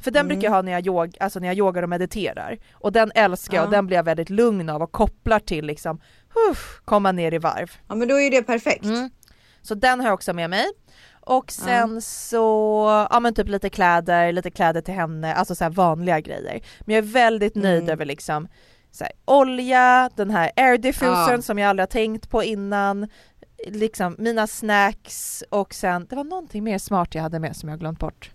För 0.00 0.10
den 0.10 0.26
brukar 0.28 0.42
jag 0.42 0.50
ha 0.50 0.62
när 0.62 0.72
jag, 0.72 0.86
yog, 0.86 1.16
alltså 1.20 1.40
när 1.40 1.48
jag 1.48 1.56
yogar 1.56 1.82
och 1.82 1.88
mediterar. 1.88 2.58
Och 2.72 2.92
den 2.92 3.12
älskar 3.14 3.56
jag 3.56 3.62
Ja. 3.62 3.66
och 3.66 3.70
den 3.72 3.86
blir 3.86 3.96
jag 3.96 4.04
väldigt 4.04 4.30
lugn 4.30 4.68
av 4.68 4.82
och 4.82 4.92
kopplar 4.92 5.38
till 5.38 5.64
liksom, 5.66 6.00
uff, 6.50 6.80
komma 6.84 7.12
ner 7.12 7.34
i 7.34 7.38
varv. 7.38 7.70
Ja 7.88 7.94
men 7.94 8.08
då 8.08 8.20
är 8.20 8.30
det 8.30 8.42
perfekt. 8.42 8.84
Mm. 8.84 9.10
Så 9.62 9.74
den 9.74 10.00
har 10.00 10.06
jag 10.06 10.14
också 10.14 10.32
med 10.32 10.50
mig. 10.50 10.64
Och 11.26 11.52
sen 11.52 12.02
så, 12.02 12.46
ja 13.10 13.20
men 13.20 13.34
typ 13.34 13.48
lite 13.48 13.70
kläder, 13.70 14.32
lite 14.32 14.50
kläder 14.50 14.80
till 14.80 14.94
henne, 14.94 15.34
alltså 15.34 15.54
så 15.54 15.64
här 15.64 15.70
vanliga 15.70 16.20
grejer. 16.20 16.60
Men 16.80 16.94
jag 16.94 17.04
är 17.04 17.08
väldigt 17.08 17.54
nöjd 17.54 17.82
Mm. 17.82 17.92
över 17.92 18.04
liksom 18.04 18.48
så 18.90 19.04
här, 19.04 19.12
olja, 19.24 20.10
den 20.16 20.30
här 20.30 20.50
air 20.56 20.78
diffusern 20.78 21.30
Ja. 21.36 21.42
som 21.42 21.58
jag 21.58 21.68
aldrig 21.68 21.82
har 21.82 21.86
tänkt 21.92 22.30
på 22.30 22.42
innan, 22.44 23.08
liksom 23.66 24.16
mina 24.18 24.46
snacks 24.46 25.44
och 25.50 25.74
sen, 25.74 26.06
det 26.10 26.16
var 26.16 26.24
någonting 26.24 26.64
mer 26.64 26.78
smart 26.78 27.14
jag 27.14 27.22
hade 27.22 27.38
med 27.38 27.56
som 27.56 27.68
jag 27.68 27.76
har 27.76 27.80
glömt 27.80 27.98
bort. 27.98 28.30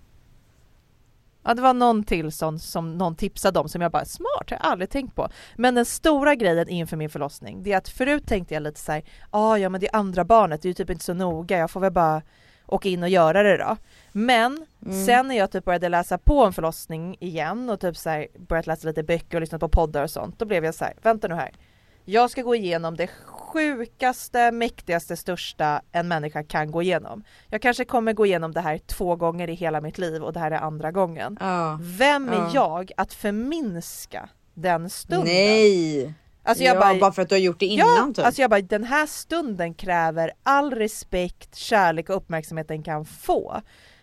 Ja 1.43 1.53
det 1.53 1.61
var 1.61 1.73
någon 1.73 2.03
till 2.03 2.31
sån 2.31 2.59
som 2.59 2.97
någon 2.97 3.15
tipsade 3.15 3.59
om 3.59 3.69
som 3.69 3.81
jag 3.81 3.91
bara 3.91 4.05
smart, 4.05 4.49
har 4.49 4.57
jag 4.57 4.65
aldrig 4.71 4.89
tänkt 4.89 5.15
på. 5.15 5.29
Men 5.55 5.75
den 5.75 5.85
stora 5.85 6.35
grejen 6.35 6.69
inför 6.69 6.97
min 6.97 7.09
förlossning, 7.09 7.63
det 7.63 7.73
är 7.73 7.77
att 7.77 7.89
förut 7.89 8.27
tänkte 8.27 8.53
jag 8.53 8.63
lite 8.63 8.79
så 8.79 8.91
här, 8.91 9.03
ah, 9.31 9.57
ja 9.57 9.69
men 9.69 9.81
det 9.81 9.87
är 9.87 9.95
andra 9.95 10.23
barnet, 10.25 10.61
det 10.61 10.65
är 10.65 10.69
ju 10.69 10.73
typ 10.73 10.89
inte 10.89 11.05
så 11.05 11.13
noga, 11.13 11.57
jag 11.57 11.71
får 11.71 11.79
väl 11.79 11.91
bara 11.91 12.21
åka 12.69 12.89
in 12.89 13.03
och 13.03 13.09
göra 13.09 13.43
det 13.43 13.57
då. 13.57 13.77
Men 14.11 14.65
Mm. 14.85 15.05
sen 15.05 15.27
när 15.27 15.35
jag 15.37 15.51
typ 15.51 15.65
började 15.65 15.89
läsa 15.89 16.17
på 16.17 16.45
en 16.45 16.53
förlossning 16.53 17.17
igen 17.19 17.69
och 17.69 17.79
typ 17.79 17.97
så 17.97 18.09
här 18.09 18.27
börjat 18.37 18.67
läsa 18.67 18.87
lite 18.87 19.03
böcker 19.03 19.37
och 19.37 19.41
lyssna 19.41 19.59
på 19.59 19.69
poddar 19.69 20.03
och 20.03 20.09
sånt, 20.09 20.39
då 20.39 20.45
blev 20.45 20.65
jag 20.65 20.75
så 20.75 20.85
här, 20.85 20.93
vänta 21.01 21.27
nu 21.27 21.35
här. 21.35 21.51
Jag 22.05 22.29
ska 22.31 22.41
gå 22.41 22.55
igenom 22.55 22.95
det 22.95 23.07
sjukaste, 23.25 24.51
mäktigaste, 24.51 25.17
största 25.17 25.81
en 25.91 26.07
människa 26.07 26.43
kan 26.43 26.71
gå 26.71 26.81
igenom. 26.81 27.23
Jag 27.47 27.61
kanske 27.61 27.85
kommer 27.85 28.13
gå 28.13 28.25
igenom 28.25 28.51
det 28.51 28.61
här 28.61 28.77
två 28.77 29.15
gånger 29.15 29.49
i 29.49 29.53
hela 29.53 29.81
mitt 29.81 29.97
liv 29.97 30.23
och 30.23 30.33
det 30.33 30.39
här 30.39 30.51
är 30.51 30.57
andra 30.57 30.91
gången. 30.91 31.37
Ja. 31.41 31.79
Vem 31.81 32.29
är 32.29 32.33
Ja. 32.33 32.51
jag 32.53 32.91
att 32.97 33.13
förminska 33.13 34.29
den 34.53 34.89
stunden? 34.89 35.27
Nej! 35.27 36.13
Alltså 36.43 36.63
jag 36.63 36.75
ja, 36.75 36.79
bara, 36.79 36.99
bara, 36.99 37.11
för 37.11 37.21
att 37.21 37.29
du 37.29 37.35
har 37.35 37.39
gjort 37.39 37.59
det 37.59 37.65
innan 37.65 37.87
ja, 37.97 38.11
typ. 38.15 38.25
alltså 38.25 38.41
jag 38.41 38.49
bara, 38.49 38.61
den 38.61 38.83
här 38.83 39.05
stunden 39.05 39.73
kräver 39.73 40.31
all 40.43 40.71
respekt, 40.73 41.55
kärlek 41.55 42.09
och 42.09 42.15
uppmärksamhet 42.15 42.67
den 42.67 42.83
kan 42.83 43.05
få. 43.05 43.61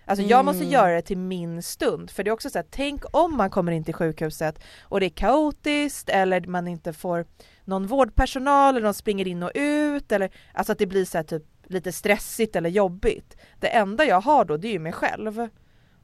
Alltså 0.08 0.24
jag 0.26 0.44
måste 0.44 0.60
Mm. 0.62 0.72
göra 0.72 0.94
det 0.94 1.02
till 1.02 1.18
min 1.18 1.62
stund, 1.62 2.10
för 2.10 2.24
det 2.24 2.30
är 2.30 2.32
också 2.32 2.50
så 2.50 2.58
här, 2.58 2.66
tänk 2.70 3.02
om 3.10 3.36
man 3.36 3.50
kommer 3.50 3.72
in 3.72 3.84
till 3.84 3.94
sjukhuset 3.94 4.58
och 4.82 5.00
det 5.00 5.06
är 5.06 5.10
kaotiskt 5.10 6.08
eller 6.08 6.40
man 6.46 6.68
inte 6.68 6.92
får 6.92 7.26
någon 7.64 7.86
vårdpersonal 7.86 8.76
eller 8.76 8.84
de 8.84 8.94
springer 8.94 9.26
in 9.28 9.42
och 9.42 9.50
ut 9.54 10.12
eller 10.12 10.30
alltså 10.54 10.72
att 10.72 10.78
det 10.78 10.86
blir 10.86 11.04
så 11.04 11.18
här 11.18 11.22
typ 11.24 11.42
lite 11.66 11.92
stressigt 11.92 12.56
eller 12.56 12.70
jobbigt. 12.70 13.36
Det 13.60 13.68
enda 13.68 14.04
jag 14.04 14.20
har 14.20 14.44
då 14.44 14.56
det 14.56 14.68
är 14.68 14.72
ju 14.72 14.78
mig 14.78 14.92
själv. 14.92 15.48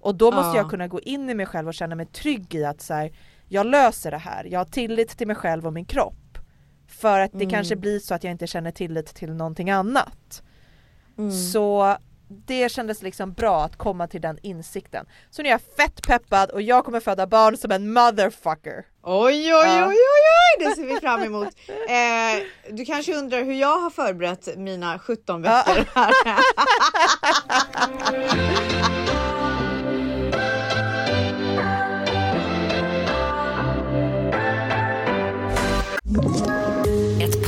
Och 0.01 0.15
då 0.15 0.31
måste 0.31 0.49
Ja. 0.49 0.57
jag 0.57 0.71
kunna 0.71 0.89
gå 0.89 1.01
in 1.01 1.31
i 1.31 1.35
mig 1.35 1.47
själv 1.47 1.69
och 1.69 1.75
känna 1.75 1.95
mig 1.95 2.07
trygg 2.07 2.55
i 2.55 2.65
att 2.65 2.81
så 2.81 2.95
här, 2.95 3.13
jag 3.49 3.67
löser 3.67 4.11
det 4.11 4.19
här, 4.19 4.45
jag 4.45 4.61
har 4.61 4.65
tillit 4.65 5.19
till 5.19 5.27
mig 5.27 5.37
själv 5.37 5.67
och 5.67 5.73
min 5.73 5.85
kropp. 5.85 6.15
För 6.93 7.21
att 7.21 7.33
det 7.33 7.39
Mm. 7.39 7.51
kanske 7.51 7.77
blir 7.77 7.99
så 7.99 8.15
att 8.15 8.25
jag 8.25 8.31
inte 8.31 8.47
känner 8.47 8.71
tillit 8.71 9.15
till 9.15 9.33
någonting 9.33 9.71
annat. 9.71 10.43
Mm. 11.19 11.33
Så 11.33 11.97
det 12.29 12.69
kändes 12.73 13.03
liksom 13.03 13.33
bra 13.33 13.65
att 13.65 13.77
komma 13.77 14.07
till 14.07 14.21
den 14.21 14.39
insikten. 14.43 15.07
Så 15.31 15.43
nu 15.43 15.49
är 15.49 15.53
jag 15.53 15.61
fett 15.77 16.03
peppad 16.07 16.51
och 16.51 16.63
jag 16.63 16.85
kommer 16.85 17.01
föda 17.01 17.27
barn 17.27 17.57
som 17.57 17.71
en 17.71 17.93
motherfucker. 17.93 18.85
Oj, 19.03 19.35
oj, 19.35 19.51
Ja. 19.51 19.87
oj, 19.89 19.95
oj, 19.95 20.29
oj, 20.59 20.65
det 20.69 20.77
ser 20.77 20.87
vi 20.95 21.01
fram 21.01 21.23
emot. 21.23 21.49
Eh, 21.89 22.43
du 22.75 22.85
kanske 22.85 23.15
undrar 23.15 23.45
hur 23.45 23.55
jag 23.55 23.81
har 23.81 23.91
förberett 23.91 24.49
mina 24.57 24.99
17 24.99 25.43
veckor 25.43 25.85
här. 25.95 26.13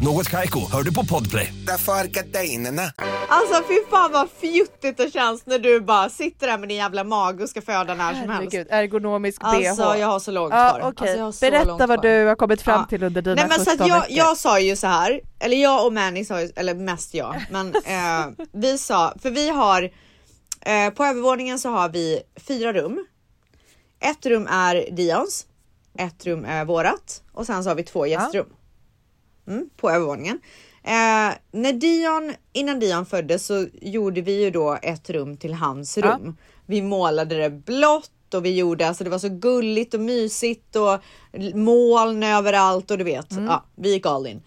Något 0.00 0.28
Kaiko, 0.28 0.60
hör 0.72 0.82
du 0.82 0.94
på 0.94 1.04
Podplay. 1.04 1.54
Därför. 1.66 1.92
Alltså 3.28 3.62
fy 3.68 3.74
fan 3.90 4.12
vad 4.12 4.28
fjuttigt 4.40 4.96
det 4.96 5.12
känns 5.12 5.46
när 5.46 5.58
du 5.58 5.80
bara 5.80 6.08
sitter 6.08 6.46
där 6.46 6.58
med 6.58 6.68
din 6.68 6.76
jävla 6.78 7.04
mage 7.04 7.42
och 7.42 7.48
ska 7.50 7.62
föda 7.62 7.94
när 7.94 8.14
som 8.14 8.28
helst. 8.30 8.54
Herregud, 8.54 8.66
ergonomisk 8.70 9.40
bh. 9.40 9.46
Alltså 9.48 9.96
jag 9.96 10.06
har 10.06 10.20
så 10.20 10.30
långt 10.30 10.54
ja, 10.54 10.70
kvar. 10.70 10.80
okej. 10.88 11.08
Alltså, 11.08 11.16
jag 11.18 11.24
har 11.24 11.32
så 11.32 11.46
Berätta 11.46 11.64
långt 11.64 11.88
vad 11.88 12.02
du 12.02 12.26
har 12.26 12.34
kommit 12.36 12.62
fram 12.62 12.80
Ja. 12.80 12.86
till 12.86 13.02
under 13.02 13.22
dina 13.22 13.34
Nej 13.34 13.46
men 13.48 13.58
så 13.64 13.70
17 13.70 13.82
att 13.82 13.88
jag, 13.88 14.00
veckor. 14.00 14.16
jag 14.16 14.36
sa 14.36 14.60
ju 14.60 14.76
så 14.76 14.86
här, 14.86 15.20
eller 15.40 15.56
jag 15.56 15.86
och 15.86 15.92
Manny 15.92 16.24
sa 16.24 16.40
ju, 16.40 16.52
eller 16.56 16.74
mest 16.74 17.14
jag, 17.14 17.46
men 17.50 17.74
eh, 17.84 18.46
vi 18.52 18.78
sa, 18.78 19.14
för 19.22 19.30
vi 19.30 19.48
har 19.48 19.82
eh, 20.60 20.90
på 20.90 21.04
övervåningen 21.04 21.58
så 21.58 21.68
har 21.70 21.88
vi 21.88 22.20
fyra 22.48 22.72
rum. 22.72 23.06
Ett 24.00 24.26
rum 24.26 24.46
är 24.50 24.88
Dions, 24.90 25.46
ett 25.98 26.26
rum 26.26 26.44
är 26.44 26.64
vårat 26.64 27.22
och 27.32 27.46
sen 27.46 27.64
så 27.64 27.70
har 27.70 27.74
vi 27.74 27.82
två 27.82 28.06
gästrum. 28.06 28.46
Mm, 29.48 29.70
på 29.76 29.90
övervåningen. 29.90 30.40
Eh, 30.82 31.34
när 31.52 31.72
Dion, 31.72 32.34
innan 32.52 32.80
Dion 32.80 33.06
föddes 33.06 33.46
så 33.46 33.66
gjorde 33.82 34.20
vi 34.20 34.42
ju 34.44 34.50
då 34.50 34.78
ett 34.82 35.10
rum 35.10 35.36
till 35.36 35.54
hans 35.54 35.98
Ja. 35.98 36.02
rum. 36.06 36.36
Vi 36.66 36.82
målade 36.82 37.36
det 37.36 37.50
blått 37.50 38.34
och 38.34 38.44
vi 38.44 38.56
gjorde, 38.56 38.88
alltså 38.88 39.04
det 39.04 39.10
var 39.10 39.18
så 39.18 39.28
gulligt 39.28 39.94
och 39.94 40.00
mysigt 40.00 40.76
och 40.76 40.98
moln 41.54 42.22
överallt 42.22 42.90
och 42.90 42.98
du 42.98 43.04
vet, 43.04 43.26
ja, 43.30 43.64
vi 43.76 43.92
gick 43.92 44.06
all 44.06 44.26
in. 44.26 44.42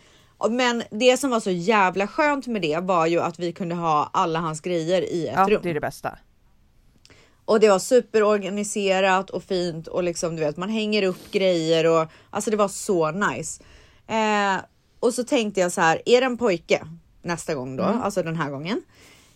Men 0.50 0.84
det 0.92 1.18
som 1.18 1.30
var 1.30 1.40
så 1.40 1.52
jävla 1.52 2.08
skönt 2.08 2.48
med 2.48 2.62
det 2.62 2.80
var 2.80 3.08
ju 3.08 3.20
att 3.22 3.40
vi 3.40 3.52
kunde 3.54 3.76
ha 3.76 4.10
alla 4.14 4.40
hans 4.40 4.62
grejer 4.62 5.02
i 5.02 5.28
ett 5.28 5.34
ja, 5.36 5.48
rum. 5.50 5.60
det 5.64 5.70
är 5.70 5.74
det 5.74 5.80
bästa. 5.80 6.18
Och 7.46 7.60
det 7.60 7.70
var 7.70 7.80
superorganiserat 7.80 9.30
och 9.30 9.44
fint 9.44 9.88
och 9.88 10.04
liksom 10.04 10.36
du 10.36 10.42
vet 10.42 10.58
man 10.58 10.70
hänger 10.70 11.04
upp 11.04 11.32
grejer 11.32 11.86
och 11.86 12.08
alltså 12.30 12.52
det 12.52 12.58
var 12.58 12.68
så 12.68 13.12
nice. 13.12 13.64
Eh, 14.08 14.56
och 15.02 15.14
så 15.14 15.24
tänkte 15.24 15.60
jag 15.62 15.72
så 15.72 15.82
här, 15.82 16.02
är 16.06 16.22
det 16.22 16.26
en 16.26 16.38
pojke 16.38 16.86
nästa 17.22 17.56
gång 17.56 17.76
då, 17.76 17.84
Mm. 17.84 18.02
alltså 18.02 18.24
den 18.24 18.36
här 18.36 18.50
gången, 18.50 18.82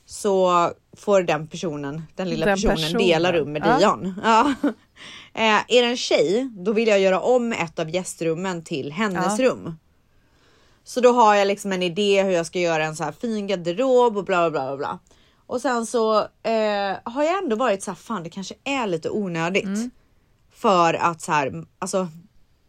så 0.05 0.71
får 0.97 1.21
den 1.21 1.47
personen, 1.47 2.01
den 2.15 2.29
lilla 2.29 2.45
Den 2.45 2.55
personen, 2.55 2.75
personen. 2.75 3.01
dela 3.07 3.33
rum 3.33 3.51
med 3.51 3.61
Ja. 3.65 3.77
Dion. 3.79 4.13
Ja. 4.23 4.53
Eh, 5.37 5.41
är 5.67 5.81
det 5.81 5.87
en 5.87 5.97
tjej, 5.97 6.49
då 6.57 6.73
vill 6.73 6.87
jag 6.87 6.99
göra 6.99 7.19
om 7.21 7.53
ett 7.53 7.79
av 7.79 7.89
gästrummen 7.89 8.63
till 8.63 8.91
hennes 8.91 9.39
Ja. 9.39 9.45
rum. 9.45 9.75
Så 10.83 11.01
då 11.01 11.11
har 11.11 11.35
jag 11.35 11.47
liksom 11.47 11.71
en 11.71 11.83
idé 11.83 12.23
hur 12.23 12.31
jag 12.31 12.45
ska 12.45 12.59
göra 12.59 12.85
en 12.85 12.95
så 12.95 13.03
här 13.03 13.11
fin 13.11 13.47
garderob 13.47 14.17
och 14.17 14.23
bla 14.25 14.51
bla 14.51 14.67
bla. 14.67 14.77
bla. 14.77 14.99
Och 15.47 15.61
sen 15.61 15.85
så 15.85 16.17
eh, 16.19 16.95
har 17.03 17.23
jag 17.23 17.43
ändå 17.43 17.55
varit 17.55 17.83
så 17.83 17.91
här, 17.91 17.95
fan 17.95 18.23
det 18.23 18.29
kanske 18.29 18.55
är 18.63 18.87
lite 18.87 19.09
onödigt. 19.09 19.91
För 20.53 20.93
att 20.93 21.21
så 21.21 21.31
här, 21.31 21.65
alltså 21.79 22.07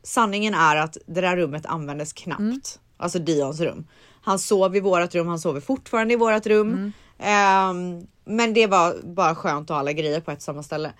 sanningen 0.02 0.54
är 0.54 0.76
att 0.76 0.96
det 1.06 1.20
där 1.20 1.36
rummet 1.36 1.66
användes 1.66 2.12
knappt. 2.12 2.80
Alltså 2.96 3.18
Dions 3.18 3.60
rum. 3.60 3.86
Han 4.22 4.38
sov 4.38 4.76
i 4.76 4.80
vårat 4.80 5.14
rum, 5.14 5.26
han 5.28 5.38
sover 5.38 5.60
fortfarande 5.60 6.14
i 6.14 6.16
vårat 6.16 6.46
rum. 6.46 6.92
Ehm, 7.18 8.06
men 8.24 8.54
det 8.54 8.66
var 8.66 8.96
bara 9.02 9.34
skönt 9.34 9.70
att 9.70 9.74
ha 9.74 9.80
alla 9.80 9.92
grejer 9.92 10.20
på 10.20 10.30
ett 10.30 10.42
samma 10.42 10.62
ställe. 10.62 10.92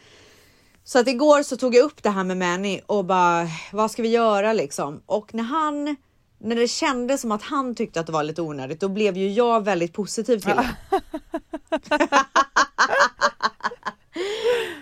Så 0.84 0.98
att 0.98 1.08
igår 1.08 1.42
så 1.42 1.56
tog 1.56 1.74
jag 1.74 1.84
upp 1.84 2.02
det 2.02 2.10
här 2.10 2.24
med 2.24 2.36
Manny 2.36 2.80
och 2.86 3.04
bara 3.04 3.46
vad 3.72 3.90
ska 3.90 4.02
vi 4.02 4.08
göra 4.08 4.52
liksom? 4.52 5.00
Och 5.06 5.34
när 5.34 5.42
han 5.42 5.96
när 6.38 6.56
det 6.56 6.68
kändes 6.68 7.20
som 7.20 7.32
att 7.32 7.42
han 7.42 7.74
tyckte 7.74 8.00
att 8.00 8.06
det 8.06 8.12
var 8.12 8.22
lite 8.22 8.42
onödigt, 8.42 8.80
då 8.80 8.88
blev 8.88 9.16
ju 9.16 9.30
jag 9.30 9.64
väldigt 9.64 9.92
positiv 9.92 10.38
till 10.38 10.56
det. 10.56 10.76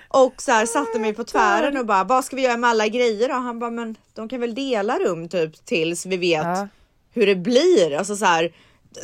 och 0.08 0.42
så 0.42 0.52
här 0.52 0.66
satte 0.66 0.98
mig 0.98 1.14
på 1.14 1.24
tvären 1.24 1.76
och 1.76 1.86
bara 1.86 2.04
vad 2.04 2.24
ska 2.24 2.36
vi 2.36 2.42
göra 2.42 2.56
med 2.56 2.70
alla 2.70 2.88
grejer 2.88 3.28
då? 3.28 3.34
Han 3.34 3.58
bara 3.58 3.70
men 3.70 3.96
de 4.14 4.28
kan 4.28 4.40
väl 4.40 4.54
dela 4.54 4.98
rum 4.98 5.28
typ 5.28 5.64
tills 5.64 6.06
vi 6.06 6.16
vet 6.16 6.44
Ja. 6.44 6.68
Hur 7.14 7.26
det 7.26 7.36
blir. 7.36 7.96
Alltså 7.98 8.16
så 8.16 8.24
här, 8.24 8.52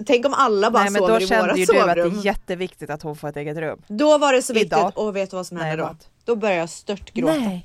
tänk 0.06 0.26
om 0.26 0.34
alla 0.34 0.70
bara 0.70 0.82
Nej 0.82 0.92
men 0.92 0.98
sover 1.00 1.18
då 1.18 1.24
i 1.24 1.26
kände 1.26 1.44
våra 1.46 1.56
ju 1.56 1.64
du 1.64 1.78
att 1.80 1.86
det 1.96 2.02
sovrum. 2.02 2.18
är 2.18 2.24
jätteviktigt 2.24 2.90
att 2.90 3.02
hon 3.02 3.16
får 3.16 3.28
ett 3.28 3.36
eget 3.36 3.56
rum. 3.56 3.82
Då 3.88 4.18
var 4.18 4.32
det 4.32 4.42
så 4.42 4.52
viktigt 4.52 4.72
Idag. 4.78 4.92
och 4.94 5.16
vet 5.16 5.30
du 5.30 5.36
vad 5.36 5.46
som 5.46 5.56
hände 5.56 5.76
då? 5.76 5.82
vad? 5.84 6.04
Då 6.24 6.36
började 6.36 6.60
jag 6.60 6.70
störtgråta. 6.70 7.34
Nej. 7.38 7.64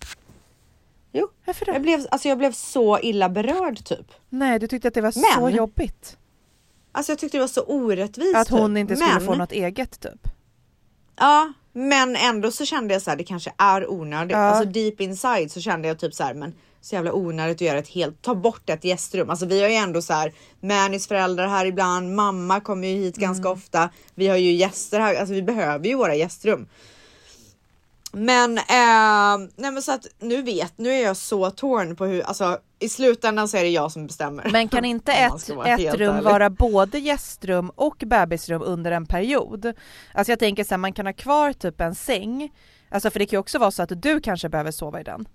Jo. 1.11 1.27
Varför 1.45 1.65
då? 1.65 1.71
Jag 1.73 1.81
blev, 1.81 2.05
alltså 2.11 2.27
jag 2.27 2.37
blev 2.37 2.51
så 2.51 2.99
illa 2.99 3.29
berörd 3.29 3.85
typ. 3.85 4.11
Nej 4.29 4.59
du 4.59 4.67
tyckte 4.67 4.87
att 4.87 4.93
det 4.93 5.01
var 5.01 5.11
så 5.11 5.41
Men- 5.41 5.55
jobbigt. 5.55 6.17
Alltså 6.91 7.11
jag 7.11 7.19
tyckte 7.19 7.37
det 7.37 7.41
var 7.41 7.47
så 7.47 7.61
orättvist. 7.63 8.35
Att 8.35 8.49
hon 8.49 8.71
typ. 8.71 8.77
inte 8.79 8.95
skulle 8.95 9.13
men, 9.13 9.25
få 9.25 9.35
något 9.35 9.51
eget 9.51 9.99
typ. 9.99 10.27
Ja, 11.19 11.53
men 11.73 12.15
ändå 12.15 12.51
så 12.51 12.65
kände 12.65 12.93
jag 12.93 13.01
så 13.01 13.09
här, 13.09 13.17
det 13.17 13.23
kanske 13.23 13.53
är 13.57 13.91
onödigt. 13.91 14.31
Ja. 14.31 14.37
Alltså 14.37 14.69
deep 14.69 15.01
inside 15.01 15.51
så 15.51 15.61
kände 15.61 15.87
jag 15.87 15.99
typ 15.99 16.13
så 16.13 16.23
här, 16.23 16.33
men 16.33 16.53
så 16.85 16.95
jävla 16.95 17.13
onödigt 17.13 17.57
att 17.57 17.61
göra 17.61 17.77
ett 17.79 17.87
helt, 17.87 18.21
ta 18.21 18.35
bort 18.35 18.69
ett 18.69 18.83
gästrum. 18.83 19.29
Alltså 19.29 19.45
vi 19.45 19.61
har 19.61 19.69
ju 19.69 19.75
ändå 19.75 20.01
så 20.01 20.13
här 20.13 20.33
Mannys 20.61 21.07
föräldrar 21.07 21.47
här 21.47 21.65
ibland, 21.65 22.15
mamma 22.15 22.59
kommer 22.59 22.87
ju 22.87 22.93
hit 22.95 23.15
ganska 23.17 23.47
Mm. 23.47 23.57
ofta. 23.57 23.89
Vi 24.15 24.27
har 24.27 24.37
ju 24.37 24.51
gäster 24.51 24.99
här, 24.99 25.15
alltså 25.15 25.33
vi 25.33 25.41
behöver 25.41 25.87
ju 25.87 25.95
våra 25.95 26.15
gästrum. 26.15 26.67
Men, 28.11 28.57
eh, 28.57 29.37
nej 29.55 29.71
men 29.71 29.81
så 29.81 29.91
att 29.91 30.07
nu 30.19 30.41
vet, 30.41 30.73
nu 30.77 30.89
är 30.93 31.03
jag 31.03 31.17
så 31.17 31.51
torn 31.51 31.95
på 31.95 32.05
hur, 32.05 32.21
alltså 32.21 32.57
i 32.79 32.89
slutändan 32.89 33.47
så 33.47 33.57
är 33.57 33.63
det 33.63 33.69
jag 33.69 33.91
som 33.91 34.07
bestämmer. 34.07 34.49
Men 34.51 34.67
kan 34.69 34.85
inte 34.85 35.13
ett, 35.13 35.49
ett 35.67 35.95
rum 35.95 36.15
ärlig. 36.15 36.23
vara 36.23 36.49
både 36.49 36.99
gästrum 36.99 37.69
och 37.75 38.03
bebisrum 38.05 38.61
under 38.61 38.91
en 38.91 39.05
period? 39.05 39.73
Alltså 40.13 40.31
jag 40.31 40.39
tänker 40.39 40.63
så 40.63 40.69
här, 40.69 40.77
man 40.77 40.93
kan 40.93 41.05
ha 41.05 41.13
kvar 41.13 41.53
typ 41.53 41.81
en 41.81 41.95
säng, 41.95 42.53
alltså 42.89 43.09
för 43.09 43.19
det 43.19 43.25
kan 43.25 43.37
ju 43.37 43.41
också 43.41 43.59
vara 43.59 43.71
så 43.71 43.83
att 43.83 44.01
du 44.01 44.19
kanske 44.21 44.49
behöver 44.49 44.71
sova 44.71 44.99
i 44.99 45.03
den. 45.03 45.27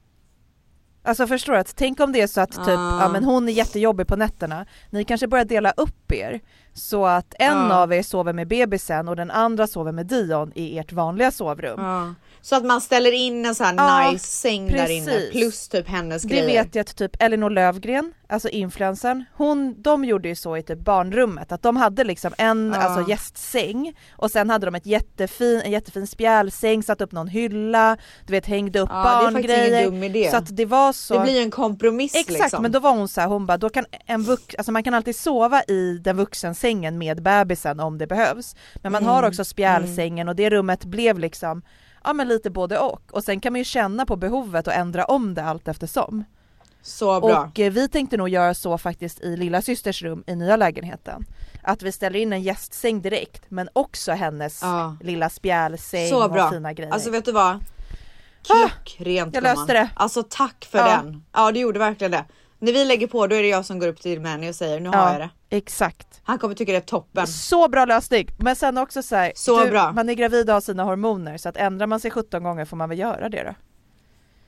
Alltså 1.03 1.26
förstår 1.26 1.53
du? 1.53 1.59
Att, 1.59 1.76
tänk 1.76 2.01
om 2.01 2.12
det 2.12 2.20
är 2.20 2.26
så 2.26 2.40
att 2.40 2.51
typ, 2.53 2.68
Ah. 2.78 2.98
ja 3.03 3.09
men 3.12 3.24
hon 3.24 3.48
är 3.48 3.53
jättejobbig 3.53 4.07
på 4.07 4.16
nätterna, 4.16 4.66
ni 4.90 5.05
kanske 5.05 5.26
börjar 5.28 5.44
dela 5.44 5.70
upp 5.76 6.12
er 6.12 6.40
så 6.72 7.07
att 7.07 7.34
en 7.38 7.57
Ja. 7.68 7.74
av 7.82 7.92
er 7.92 8.03
sover 8.03 8.32
med 8.32 8.48
bebisen 8.48 9.09
och 9.09 9.16
den 9.16 9.30
andra 9.30 9.66
sover 9.66 9.92
med 9.92 10.07
Dion 10.07 10.53
i 10.55 10.78
ert 10.78 10.92
vanliga 10.92 11.30
sovrum. 11.30 11.80
Ja. 11.80 12.14
Så 12.43 12.57
att 12.57 12.64
man 12.64 12.80
ställer 12.80 13.12
in 13.12 13.47
en 13.47 13.55
sån 13.55 13.66
här 13.78 14.05
Ja, 14.05 14.11
nice 14.12 14.26
säng 14.26 14.68
där 14.68 14.91
inne 14.91 15.07
precis. 15.07 15.30
plus 15.30 15.68
typ 15.68 15.88
hennes 15.88 16.22
Det 16.22 16.28
grejer. 16.28 16.47
vet 16.64 16.74
jag 16.74 16.80
att 16.80 16.97
typ 16.97 17.22
Elinor 17.22 17.51
Lövgren, 17.51 18.12
alltså 18.28 18.49
influencern, 18.49 19.24
hon, 19.36 19.82
de 19.82 20.05
gjorde 20.05 20.28
ju 20.28 20.34
så 20.34 20.57
i 20.57 20.62
typ 20.62 20.78
barnrummet 20.78 21.53
att 21.53 21.62
de 21.62 21.76
hade 21.76 22.05
liksom 22.05 22.32
en 22.38 22.72
Ja. 22.74 22.80
alltså 22.80 23.11
gästsäng 23.11 23.95
och 24.16 24.30
sen 24.30 24.51
hade 24.51 24.66
de 24.66 24.74
ett 24.74 24.86
jättefin, 24.86 25.61
en 25.64 25.70
jättefin 25.70 26.07
spjälsäng, 26.07 26.82
satt 26.82 27.01
upp 27.01 27.12
någon 27.12 27.28
hylla, 27.28 27.97
du 28.26 28.32
vet 28.32 28.47
hängde 28.47 28.80
upp 28.80 28.88
Ja, 28.93 28.97
det 29.26 29.32
barngrejer. 29.32 30.30
Så 30.30 30.36
att 30.36 30.57
det 30.57 30.64
var 30.64 30.93
så 30.93 31.14
Det 31.14 31.20
blir 31.20 31.43
en 31.43 31.51
kompromiss 31.51 32.14
Exakt 32.14 32.43
liksom. 32.43 32.62
men 32.62 32.72
då 32.72 32.78
var 32.80 32.91
hon 32.93 33.09
så 33.09 33.20
här, 33.20 33.28
hon 33.28 33.47
bara 33.47 33.59
då 33.59 33.68
kan 33.68 33.84
en 34.07 34.22
vux, 34.22 34.55
alltså 34.55 34.72
man 34.72 34.82
kan 34.82 34.95
alltid 34.95 35.16
sova 35.16 35.62
i 35.62 35.99
den 36.01 36.16
vuxensängen 36.16 36.99
med 36.99 37.22
bebisen 37.22 37.80
om 37.80 37.99
det 37.99 38.07
behövs. 38.07 38.57
Men 38.82 38.93
man 38.93 39.03
Mm, 39.03 39.14
har 39.14 39.22
också 39.22 39.45
spjälsängen 39.45 40.28
och 40.28 40.36
det 40.36 40.51
rummet 40.51 40.84
blev 40.84 41.18
liksom 41.18 41.62
Ja 42.05 42.12
men 42.12 42.28
lite 42.28 42.51
både 42.51 42.78
och 42.78 43.03
och 43.12 43.24
sen 43.24 43.40
kan 43.40 43.53
man 43.53 43.59
ju 43.61 43.64
känna 43.64 44.07
på 44.07 44.16
behovet 44.16 44.66
och 44.66 44.72
ändra 44.72 45.05
om 45.05 45.34
det 45.34 45.42
allt 45.44 45.68
eftersom. 45.68 46.24
Så 46.82 47.20
bra. 47.20 47.40
Och 47.53 47.61
eh, 47.61 47.72
vi 47.72 47.88
tänkte 47.88 48.16
nog 48.16 48.28
göra 48.28 48.55
så 48.55 48.78
faktiskt 48.78 49.20
i 49.20 49.36
lilla 49.36 49.62
systers 49.62 50.03
rum 50.03 50.24
i 50.26 50.34
nya 50.36 50.57
lägenheten. 50.57 51.24
Att 51.62 51.82
vi 51.82 51.92
ställer 51.92 52.18
in 52.20 52.32
en 52.32 52.42
gästsäng 52.42 53.03
direkt 53.03 53.42
men 53.48 53.68
också 53.72 54.12
hennes 54.12 54.62
Ja. 54.62 54.96
lilla 55.01 55.30
spjälsäng 55.30 56.09
Så 56.09 56.24
och 56.24 56.30
bra. 56.32 56.51
fina 56.51 56.72
grejer. 56.72 56.92
Alltså 56.92 57.11
vet 57.11 57.24
du 57.24 57.32
vad? 57.32 57.59
Klockrent 58.42 59.34
jag 59.34 59.42
gumman. 59.44 59.57
löste 59.57 59.72
det. 59.72 59.88
Alltså 59.94 60.22
tack 60.28 60.68
för 60.70 60.78
Ja. 60.78 60.84
den. 60.86 61.24
Ja 61.32 61.53
du 61.53 61.61
gjorde 61.61 61.78
verkligen 61.78 62.11
det. 62.11 62.24
När 62.59 62.72
vi 62.72 62.84
lägger 62.84 63.07
på 63.07 63.26
då 63.26 63.36
är 63.36 63.42
det 63.42 63.48
jag 63.48 63.64
som 63.64 63.78
går 63.78 63.88
upp 63.88 64.01
till 64.01 64.20
Manny 64.20 64.51
och 64.51 64.55
säger 64.55 64.80
nu 64.80 64.88
har 64.88 64.96
ja, 64.96 65.12
jag 65.12 65.20
det. 65.20 65.30
Exakt. 65.51 66.20
Han 66.22 66.38
kommer 66.38 66.55
tycka 66.55 66.72
det 66.72 66.78
är 66.78 66.80
toppen. 66.80 67.26
Så 67.26 67.68
bra 67.68 67.84
lösning! 67.84 68.28
Men 68.38 68.57
sen 68.57 68.78
också 68.78 69.03
så 69.03 69.16
här, 69.16 69.32
Så 69.34 69.64
du, 69.64 69.70
bra. 69.70 69.92
man 69.92 70.09
är 70.09 70.14
gravid 70.14 70.48
och 70.48 70.55
har 70.55 70.61
sina 70.61 70.84
hormoner 70.84 71.38
så 71.38 71.48
att 71.48 71.57
ändrar 71.57 71.86
man 71.86 72.01
sig 72.01 72.11
17 72.11 72.42
gånger 72.42 72.64
får 72.64 72.76
man 72.76 72.88
väl 72.88 72.98
göra 72.98 73.28
det 73.28 73.42
då. 73.42 73.55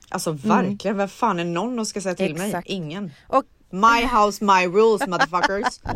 Alltså 0.09 0.31
verkligen, 0.31 0.97
vem 0.97 1.09
fan 1.09 1.39
är 1.39 1.45
någon 1.45 1.75
som 1.75 1.85
ska 1.85 2.01
säga 2.01 2.15
till 2.15 2.35
mig? 2.35 2.47
Exakt. 2.47 2.67
Ingen. 2.67 3.11
Och 3.27 3.43
My 3.69 4.05
house, 4.05 4.43
my 4.43 4.67
rules 4.67 5.07
motherfuckers. 5.07 5.79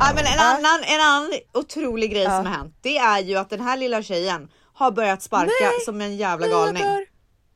Ja, 0.00 0.12
men 0.14 0.26
en, 0.26 0.38
annan, 0.38 0.84
en 0.84 1.00
annan 1.00 1.30
otrolig 1.54 2.12
grej 2.12 2.24
som 2.24 2.32
har 2.32 2.44
hänt, 2.44 2.74
det 2.82 2.98
är 2.98 3.18
ju 3.22 3.36
att 3.36 3.50
den 3.50 3.60
här 3.60 3.76
lilla 3.76 4.02
tjejen 4.02 4.48
har 4.78 4.90
börjat 4.90 5.22
sparka 5.22 5.52
Nej! 5.60 5.80
som 5.84 6.00
en 6.00 6.16
jävla 6.16 6.46
galning. 6.48 6.84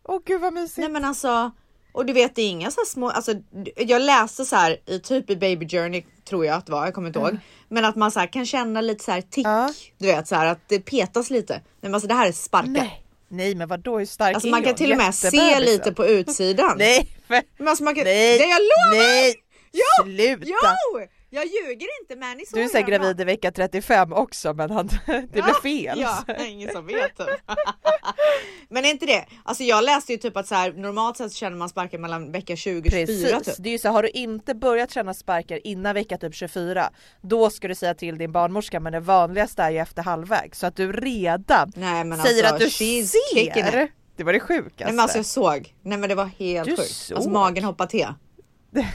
Åh 0.09 0.21
gud 0.27 0.41
vad 0.41 0.53
mysigt. 0.53 0.79
Nej 0.79 0.89
men 0.89 1.05
alltså, 1.05 1.51
och 1.93 2.07
du 2.07 2.13
vet 2.13 2.35
det 2.35 2.43
är 2.43 2.49
inga 2.49 2.71
så 2.71 2.81
här 2.81 2.87
små, 2.87 3.11
alltså 3.11 3.33
jag 3.77 4.03
läste 4.03 4.45
så 4.45 4.57
här 4.57 4.77
i 4.87 4.99
typ 4.99 5.31
i 5.31 5.37
Baby 5.37 5.69
Journey 5.69 6.05
tror 6.29 6.47
jag 6.47 6.57
att 6.57 6.67
det 6.67 6.73
var, 6.73 6.85
jag 6.85 6.95
kommer 6.95 7.09
inte 7.09 7.19
ihåg. 7.19 7.37
Men 7.69 7.85
att 7.85 7.97
man 7.97 8.11
så 8.11 8.21
här 8.21 8.27
kan 8.27 8.47
känna 8.47 8.81
lite 8.81 9.05
så 9.05 9.11
här 9.13 9.21
tick, 9.21 9.47
Ja. 9.47 9.73
du 9.99 10.07
vet 10.07 10.29
så 10.29 10.35
här 10.35 10.47
att 10.47 10.69
det 10.69 10.81
petas 10.81 11.31
lite. 11.31 11.53
Nej 11.55 11.63
men 11.81 11.95
alltså 11.95 12.09
det 12.09 12.15
här 12.15 12.29
är 12.29 12.33
sparkar. 12.33 12.69
Nej, 12.71 13.05
nej 13.29 13.55
men 13.55 13.69
vadå 13.69 13.99
hur 13.99 14.07
stark 14.07 14.35
Alltså 14.35 14.49
är 14.49 14.51
man 14.51 14.61
kan 14.63 14.69
hon? 14.71 14.77
till 14.77 14.93
och 14.93 14.99
med 14.99 15.15
se 15.15 15.61
lite 15.61 15.91
va? 15.91 15.95
på 15.95 16.07
utsidan. 16.07 16.75
Nej, 16.79 17.09
för... 17.27 17.43
Men 17.59 17.69
alltså 17.69 17.85
man 17.85 17.95
kan, 17.95 18.05
nej, 18.05 18.39
det 18.39 18.45
jag 18.45 18.61
lovar! 18.61 18.97
nej, 18.99 19.35
Jo! 19.73 20.05
sluta! 20.05 20.47
Jo! 20.47 21.07
Jag 21.35 21.45
ljuger 21.47 21.89
inte 22.03 22.17
men 22.17 22.37
ni 22.37 22.47
såg 22.47 22.59
Du 22.59 22.63
är 22.65 22.69
så 22.69 22.75
var. 22.77 22.83
gravid 22.83 23.21
i 23.21 23.25
vecka 23.25 23.53
35 23.53 24.13
också 24.13 24.55
men 24.55 24.71
han, 24.71 24.87
det 25.07 25.33
blev 25.33 25.55
fel. 25.63 26.01
Ja, 26.01 26.25
ingen 26.47 26.73
som 26.73 26.87
vet 26.87 27.17
typ. 27.17 27.29
Men 28.69 28.85
är 28.85 28.91
inte 28.91 29.07
det? 29.07 29.25
Alltså 29.45 29.63
jag 29.65 29.85
läste 29.85 30.13
ju 30.13 30.19
typ 30.19 30.37
att 30.37 30.47
så 30.47 30.55
här, 30.55 30.73
normalt 30.73 31.17
sett 31.17 31.33
känner 31.33 31.57
man 31.57 31.69
sparkar 31.69 31.99
mellan 31.99 32.33
vecka 32.33 32.57
20 32.57 32.79
och 32.89 32.93
24 32.93 33.07
Precis, 33.07 33.45
typ. 33.45 33.55
det 33.65 33.69
är 33.69 33.73
ju 33.73 33.79
så 33.79 33.89
har 33.89 34.03
du 34.03 34.09
inte 34.09 34.55
börjat 34.55 34.91
känna 34.91 35.15
sparkar 35.15 35.67
innan 35.67 35.95
vecka 35.95 36.19
typ 36.19 36.35
24 36.35 36.91
då 37.21 37.51
ska 37.51 37.69
du 37.69 37.75
säga 37.75 37.95
till 37.95 38.19
din 38.19 38.33
barnmorska 38.33 38.81
men 38.81 38.93
det 38.93 39.01
vanligaste 39.01 39.63
är 39.63 39.71
ju 39.71 39.79
efter 39.79 40.03
halvväg 40.03 40.57
så 40.57 40.67
att 40.67 40.77
du 40.77 40.93
redan 40.93 41.73
Nej 41.77 42.05
men 42.05 42.19
säger 42.19 42.45
alltså 42.45 42.55
att 42.55 42.61
du 42.61 42.71
ser. 42.71 43.91
Det 44.17 44.25
var 44.25 44.33
det 44.33 44.41
sjukaste. 44.41 44.85
Nej 44.85 44.93
men 44.93 45.01
alltså 45.01 45.19
jag 45.19 45.27
såg. 45.27 45.75
Nej 45.83 45.99
men 45.99 46.09
det 46.09 46.15
var 46.15 46.25
helt 46.27 46.69
Du 46.69 46.77
sjukt. 46.77 46.91
såg? 46.91 47.17
Alltså 47.17 47.31
magen 47.31 47.65
hoppade 47.65 47.91
till. 47.91 48.07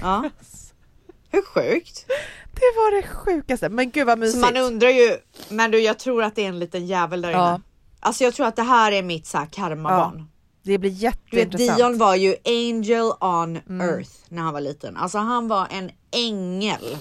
Ja. 0.01 0.29
Hur 1.37 1.43
sjukt? 1.43 2.05
Det 2.53 2.73
var 2.75 2.95
det 3.01 3.07
sjukaste, 3.07 3.69
men 3.69 3.91
gud 3.91 4.07
vad 4.07 4.17
Så 4.17 4.19
mysigt. 4.19 4.41
man 4.41 4.57
undrar 4.57 4.89
ju, 4.89 5.17
men 5.49 5.71
du 5.71 5.79
jag 5.79 5.99
tror 5.99 6.23
att 6.23 6.35
det 6.35 6.43
är 6.43 6.47
en 6.49 6.59
liten 6.59 6.85
jävel 6.87 7.21
där 7.21 7.31
Ja. 7.31 7.49
inne. 7.49 7.61
Alltså 7.99 8.23
jag 8.23 8.33
tror 8.33 8.45
att 8.47 8.55
det 8.55 8.63
här 8.63 8.91
är 8.91 9.03
mitt 9.03 9.27
så 9.27 9.37
här 9.37 9.45
karmabarn. 9.45 10.27
Det 10.63 10.77
blir 10.77 10.89
Du 10.89 10.95
vet 10.95 11.01
jätteintressant. 11.03 11.77
Dion 11.77 11.97
var 11.97 12.15
ju 12.15 12.35
angel 12.45 13.11
on 13.19 13.55
earth 13.81 14.11
när 14.29 14.41
han 14.41 14.53
var 14.53 14.61
liten. 14.61 14.97
Alltså 14.97 15.17
han 15.17 15.47
var 15.47 15.67
en 15.71 15.91
ängel. 16.11 16.97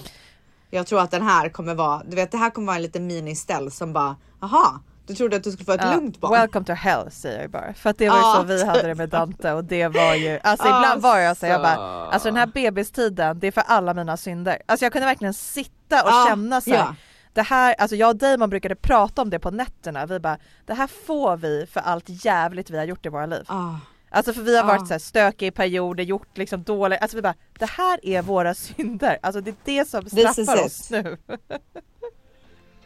Jag 0.69 0.87
tror 0.87 0.99
att 0.99 1.11
den 1.11 1.21
här 1.21 1.49
kommer 1.49 1.75
vara, 1.75 2.03
du 2.07 2.15
vet 2.15 2.31
det 2.31 2.37
här 2.37 2.49
kommer 2.49 2.67
vara 2.67 2.75
en 2.75 2.81
liten 2.81 3.07
ministäll 3.07 3.71
som 3.71 3.93
bara, 3.93 4.15
aha, 4.41 4.79
du 5.07 5.15
trodde 5.15 5.35
att 5.35 5.43
du 5.43 5.51
skulle 5.51 5.65
få 5.65 5.71
ett 5.71 5.81
Ja, 5.83 5.93
lugnt 5.93 6.19
barn. 6.19 6.31
Welcome 6.31 6.65
to 6.65 6.73
hell 6.73 7.11
säger 7.11 7.41
jag 7.41 7.49
bara. 7.51 7.73
För 7.73 7.89
att 7.89 7.97
det 7.97 8.09
var 8.09 8.15
ju 8.15 8.21
Ja, 8.21 8.35
så 8.37 8.43
vi 8.43 8.63
hade 8.65 8.81
det 8.87 8.95
med 8.95 9.09
Dante 9.09 9.53
och 9.53 9.63
det 9.63 9.87
var 9.87 10.13
ju, 10.15 10.39
alltså 10.43 10.67
Ja, 10.67 10.77
ibland 10.79 11.01
var 11.01 11.17
jag 11.17 11.37
så 11.37 11.45
jag 11.45 11.61
bara, 11.61 11.75
alltså 12.07 12.27
den 12.27 12.37
här 12.37 12.45
bebistiden 12.47 13.39
det 13.39 13.47
är 13.47 13.51
för 13.51 13.63
alla 13.67 13.93
mina 13.93 14.17
synder. 14.17 14.61
Alltså 14.65 14.85
jag 14.85 14.91
kunde 14.93 15.05
verkligen 15.05 15.33
sitta 15.33 16.03
och 16.03 16.09
Ja, 16.09 16.25
känna 16.29 16.61
så 16.61 16.69
här, 16.69 16.77
ja. 16.77 16.95
det 17.33 17.41
här, 17.41 17.75
alltså 17.77 17.95
jag 17.95 18.09
och 18.09 18.15
Damon 18.15 18.49
brukade 18.49 18.75
prata 18.75 19.21
om 19.21 19.29
det 19.29 19.39
på 19.39 19.51
nätterna, 19.51 20.05
vi 20.05 20.19
bara, 20.19 20.37
det 20.65 20.73
här 20.73 20.87
får 20.87 21.37
vi 21.37 21.65
för 21.71 21.79
allt 21.79 22.05
jävligt 22.25 22.69
vi 22.69 22.77
har 22.77 22.85
gjort 22.85 23.05
i 23.05 23.09
våra 23.09 23.25
liv. 23.25 23.43
Ah. 23.47 23.73
Alltså 24.09 24.33
för 24.33 24.41
vi 24.41 24.57
har 24.57 24.63
varit 24.63 24.79
Ja. 24.81 24.85
så 24.85 24.93
här 24.93 24.99
stökiga 24.99 25.47
i 25.47 25.51
perioder, 25.51 26.03
gjort 26.03 26.37
liksom 26.37 26.63
dåliga, 26.63 26.99
alltså 26.99 27.17
vi 27.17 27.21
bara, 27.21 27.35
det 27.59 27.69
här 27.69 27.99
är 28.05 28.21
våra 28.21 28.53
synder, 28.53 29.17
alltså 29.21 29.41
det 29.41 29.51
är 29.51 29.55
det 29.65 29.87
som 29.87 30.09
straffar 30.09 30.65
oss 30.65 30.89
nu. 30.89 31.17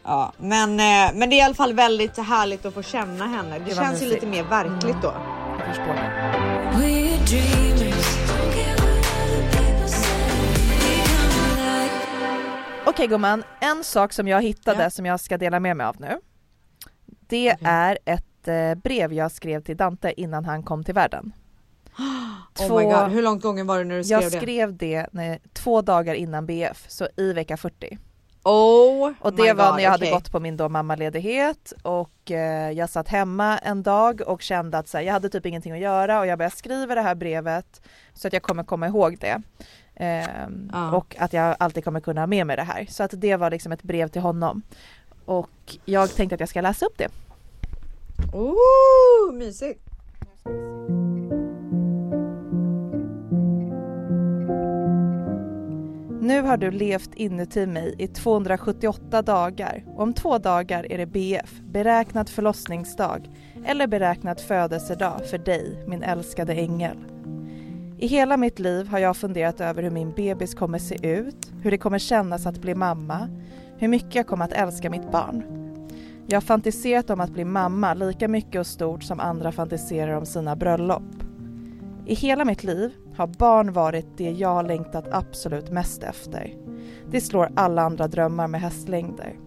Ja, 0.04 0.34
men, 0.38 0.70
eh, 0.80 1.14
men 1.20 1.30
det 1.30 1.36
är 1.36 1.38
i 1.38 1.41
alla 1.41 1.54
fall 1.54 1.74
väldigt 1.74 2.18
härligt 2.18 2.66
att 2.66 2.74
få 2.74 2.82
känna 2.84 3.28
henne. 3.28 3.60
Det, 3.60 3.66
Det 3.66 3.76
känns 3.76 4.02
ju 4.02 4.06
lite 4.10 4.26
mer 4.26 4.43
verkligt 4.43 5.02
då. 5.02 5.14
Jag 5.60 5.68
förstår 5.68 5.93
det. 5.93 7.22
Okej 12.86 13.08
gumman, 13.08 13.43
en 13.60 13.84
sak 13.84 14.14
som 14.14 14.28
jag 14.28 14.41
hittade 14.41 14.84
Ja. 14.84 14.89
som 14.89 15.06
jag 15.06 15.20
ska 15.20 15.38
dela 15.38 15.60
med 15.60 15.78
mig 15.78 15.86
av 15.86 15.95
nu. 15.99 16.20
Det 17.28 17.58
är 17.62 17.97
ett 18.06 18.47
eh, 18.47 18.76
brev 18.76 19.14
jag 19.14 19.32
skrev 19.32 19.62
till 19.64 19.78
Dante 19.78 20.14
innan 20.22 20.45
han 20.45 20.64
kom 20.64 20.84
till 20.84 20.93
världen. 20.93 21.32
Oh 22.60 22.78
my 22.78 22.84
god, 22.84 23.12
hur 23.12 23.22
långt 23.22 23.43
gången 23.43 23.68
var 23.68 23.78
det 23.78 23.84
när 23.84 23.97
du 23.97 24.04
skrev 24.04 24.22
jag 24.22 24.32
det? 24.32 24.38
skrev 24.38 24.78
det 24.78 25.08
när, 25.12 25.39
två 25.54 25.82
dagar 25.82 26.14
innan 26.14 26.45
BF, 26.45 26.86
så 26.88 27.08
i 27.18 27.34
vecka 27.34 27.58
40. 27.58 27.97
Oh 28.44 29.12
Och 29.20 29.34
det 29.34 29.54
var 29.54 29.66
God, 29.68 29.76
när 29.76 29.84
jag 29.84 29.92
hade 29.92 30.06
okej. 30.06 30.14
gått 30.14 30.32
på 30.32 30.39
min 30.39 30.58
då 30.58 30.70
mammaledighet 30.70 31.74
och 31.84 32.32
eh, 32.32 32.72
jag 32.72 32.89
satt 32.89 33.08
hemma 33.08 33.58
en 33.58 33.84
dag 33.84 34.22
och 34.28 34.42
kände 34.42 34.78
att 34.78 34.88
så 34.88 34.98
här, 34.98 35.04
jag 35.06 35.14
hade 35.14 35.30
typ 35.30 35.46
ingenting 35.46 35.72
att 35.72 35.80
göra 35.80 36.20
och 36.20 36.28
jag 36.28 36.38
började 36.38 36.56
skriva 36.56 36.96
det 36.96 37.02
här 37.02 37.16
brevet 37.16 37.82
så 38.14 38.28
att 38.28 38.34
jag 38.34 38.42
kommer 38.42 38.64
komma 38.64 38.88
ihåg 38.88 39.18
det. 39.20 39.42
Ehm, 39.96 40.70
Ja. 40.74 40.92
Och 40.96 41.16
att 41.20 41.34
jag 41.34 41.56
alltid 41.60 41.84
kommer 41.84 42.00
kunna 42.00 42.22
ha 42.22 42.28
med 42.28 42.48
mig 42.48 42.56
det 42.56 42.64
här. 42.64 42.86
Så 42.89 43.04
att 43.04 43.12
det 43.14 43.36
var 43.36 43.52
liksom 43.52 43.72
ett 43.72 43.84
brev 43.84 44.08
till 44.08 44.22
honom. 44.22 44.62
Och 45.26 45.78
jag 45.86 46.16
tänkte 46.16 46.34
att 46.34 46.39
jag 46.39 46.50
ska 46.50 46.62
läsa 46.62 46.86
upp 46.86 46.98
det. 46.98 47.08
Oh, 48.34 49.34
mysigt! 49.34 49.82
Nu 56.22 56.42
har 56.42 56.58
du 56.58 56.72
levt 56.72 57.14
inuti 57.16 57.66
mig 57.68 57.96
i 57.98 58.08
278 58.08 59.22
dagar 59.22 59.84
och 59.88 60.04
om 60.04 60.14
två 60.14 60.38
dagar 60.38 60.92
är 60.92 60.98
det 60.98 61.06
BF, 61.06 61.60
beräknad 61.62 62.30
förlossningsdag 62.30 63.30
eller 63.66 63.88
beräknad 63.88 64.40
födelsedag 64.40 65.26
för 65.30 65.38
dig, 65.38 65.84
min 65.88 66.04
älskade 66.04 66.54
ängel. 66.54 66.98
I 67.98 68.08
hela 68.08 68.38
mitt 68.38 68.60
liv 68.60 68.88
har 68.88 69.00
jag 69.00 69.18
funderat 69.18 69.62
över 69.62 69.84
hur 69.84 69.90
min 69.90 70.12
bebis 70.12 70.54
kommer 70.56 70.80
se 70.80 71.08
ut, 71.08 71.52
hur 71.62 71.72
det 71.72 71.78
kommer 71.78 72.00
kännas 72.00 72.46
att 72.46 72.62
bli 72.62 72.76
mamma, 72.76 73.30
hur 73.78 73.88
mycket 73.88 74.16
jag 74.16 74.28
kommer 74.28 74.46
att 74.46 74.54
älska 74.54 74.90
mitt 74.90 75.12
barn. 75.12 75.44
Jag 76.28 76.36
har 76.36 76.42
fantiserat 76.42 77.10
om 77.10 77.22
att 77.22 77.34
bli 77.34 77.46
mamma 77.46 77.94
lika 77.94 78.28
mycket 78.28 78.60
och 78.60 78.68
stort 78.68 79.04
som 79.04 79.20
andra 79.20 79.52
fantiserar 79.52 80.14
om 80.14 80.26
sina 80.26 80.56
bröllop. 80.56 81.31
I 82.06 82.14
hela 82.14 82.45
mitt 82.45 82.64
liv 82.64 82.93
har 83.16 83.28
barn 83.28 83.74
varit 83.74 84.18
det 84.18 84.32
jag 84.32 84.68
längtat 84.68 85.08
absolut 85.12 85.72
mest 85.72 86.04
efter. 86.04 86.54
Det 87.12 87.22
slår 87.22 87.49
alla 87.56 87.82
andra 87.82 88.08
drömmar 88.08 88.47
med 88.47 88.62
hästlängder. 88.62 89.39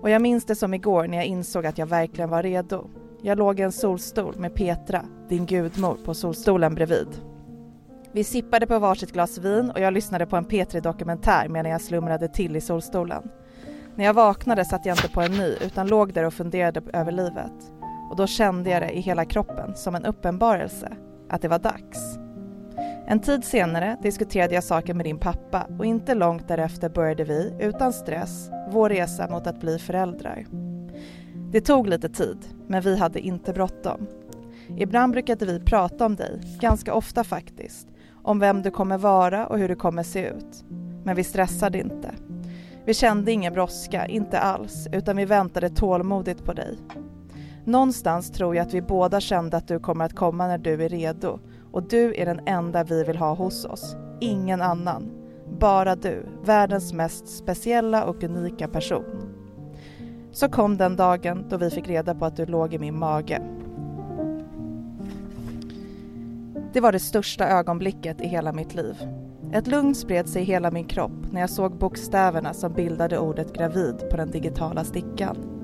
Och 0.00 0.10
jag 0.10 0.22
minns 0.22 0.44
det 0.44 0.54
som 0.54 0.74
igår 0.74 1.08
när 1.08 1.16
jag 1.16 1.26
insåg 1.26 1.66
att 1.66 1.78
jag 1.78 1.86
verkligen 1.86 2.30
var 2.30 2.42
redo. 2.42 2.90
Jag 3.22 3.38
låg 3.38 3.60
i 3.60 3.62
en 3.62 3.72
solstol 3.72 4.38
med 4.38 4.54
Petra, 4.54 5.04
din 5.28 5.46
gudmor, 5.46 5.98
på 6.04 6.14
solstolen 6.14 6.74
bredvid. 6.74 7.08
Vi 8.12 8.24
sippade 8.24 8.66
på 8.66 8.78
varsitt 8.78 9.12
glas 9.12 9.38
vin 9.38 9.70
och 9.70 9.80
jag 9.80 9.92
lyssnade 9.92 10.26
på 10.26 10.36
en 10.36 10.46
P3-dokumentär 10.46 11.48
medan 11.48 11.72
jag 11.72 11.80
slumrade 11.80 12.28
till 12.28 12.56
i 12.56 12.60
solstolen. 12.60 13.22
När 13.94 14.04
jag 14.04 14.14
vaknade 14.14 14.64
satt 14.64 14.86
jag 14.86 14.96
inte 14.96 15.08
på 15.08 15.20
en 15.20 15.32
ny 15.32 15.56
utan 15.66 15.88
låg 15.88 16.12
där 16.12 16.24
och 16.24 16.34
funderade 16.34 16.82
över 16.92 17.12
livet. 17.12 17.72
Och 18.10 18.16
då 18.16 18.26
kände 18.26 18.70
jag 18.70 18.82
det 18.82 18.90
i 18.90 19.00
hela 19.00 19.24
kroppen 19.24 19.76
som 19.76 19.94
en 19.94 20.04
uppenbarelse, 20.04 20.96
att 21.28 21.42
det 21.42 21.48
var 21.48 21.58
dags. 21.58 22.18
En 23.06 23.20
tid 23.20 23.44
senare 23.44 23.96
diskuterade 24.02 24.54
jag 24.54 24.64
saken 24.64 24.96
med 24.96 25.06
din 25.06 25.18
pappa 25.18 25.66
och 25.78 25.86
inte 25.86 26.14
långt 26.14 26.48
därefter 26.48 26.88
började 26.88 27.24
vi, 27.24 27.54
utan 27.60 27.92
stress, 27.92 28.50
vår 28.70 28.88
resa 28.88 29.28
mot 29.30 29.46
att 29.46 29.60
bli 29.60 29.78
föräldrar. 29.78 30.46
Det 31.52 31.60
tog 31.60 31.86
lite 31.86 32.08
tid, 32.08 32.38
men 32.66 32.82
vi 32.82 32.98
hade 32.98 33.20
inte 33.20 33.52
bråttom. 33.52 34.06
Ibland 34.78 35.12
brukade 35.12 35.46
vi 35.46 35.60
prata 35.60 36.06
om 36.06 36.16
dig, 36.16 36.40
ganska 36.60 36.94
ofta 36.94 37.24
faktiskt, 37.24 37.88
om 38.22 38.38
vem 38.38 38.62
du 38.62 38.70
kommer 38.70 38.98
vara 38.98 39.46
och 39.46 39.58
hur 39.58 39.68
du 39.68 39.76
kommer 39.76 40.02
se 40.02 40.28
ut. 40.28 40.64
Men 41.04 41.16
vi 41.16 41.24
stressade 41.24 41.78
inte. 41.78 42.10
Vi 42.84 42.94
kände 42.94 43.32
ingen 43.32 43.52
brådska, 43.52 44.06
inte 44.06 44.38
alls, 44.38 44.88
utan 44.92 45.16
vi 45.16 45.24
väntade 45.24 45.70
tålmodigt 45.70 46.44
på 46.44 46.52
dig. 46.52 46.78
Någonstans 47.66 48.30
tror 48.30 48.56
jag 48.56 48.66
att 48.66 48.74
vi 48.74 48.82
båda 48.82 49.20
kände 49.20 49.56
att 49.56 49.68
du 49.68 49.78
kommer 49.78 50.04
att 50.04 50.14
komma 50.14 50.46
när 50.46 50.58
du 50.58 50.84
är 50.84 50.88
redo 50.88 51.38
och 51.72 51.88
du 51.88 52.14
är 52.14 52.26
den 52.26 52.40
enda 52.46 52.84
vi 52.84 53.04
vill 53.04 53.16
ha 53.16 53.34
hos 53.34 53.64
oss. 53.64 53.96
Ingen 54.20 54.62
annan. 54.62 55.10
Bara 55.58 55.96
du, 55.96 56.26
världens 56.44 56.92
mest 56.92 57.28
speciella 57.28 58.04
och 58.04 58.24
unika 58.24 58.68
person. 58.68 59.04
Så 60.32 60.48
kom 60.48 60.76
den 60.76 60.96
dagen 60.96 61.44
då 61.48 61.56
vi 61.56 61.70
fick 61.70 61.88
reda 61.88 62.14
på 62.14 62.24
att 62.24 62.36
du 62.36 62.46
låg 62.46 62.74
i 62.74 62.78
min 62.78 62.98
mage. 62.98 63.42
Det 66.72 66.80
var 66.80 66.92
det 66.92 66.98
största 66.98 67.48
ögonblicket 67.48 68.20
i 68.20 68.28
hela 68.28 68.52
mitt 68.52 68.74
liv. 68.74 68.96
Ett 69.52 69.66
lugn 69.66 69.94
spred 69.94 70.28
sig 70.28 70.42
i 70.42 70.44
hela 70.44 70.70
min 70.70 70.84
kropp 70.84 71.32
när 71.32 71.40
jag 71.40 71.50
såg 71.50 71.78
bokstäverna 71.78 72.54
som 72.54 72.72
bildade 72.72 73.18
ordet 73.18 73.52
gravid 73.52 74.10
på 74.10 74.16
den 74.16 74.30
digitala 74.30 74.84
stickan. 74.84 75.55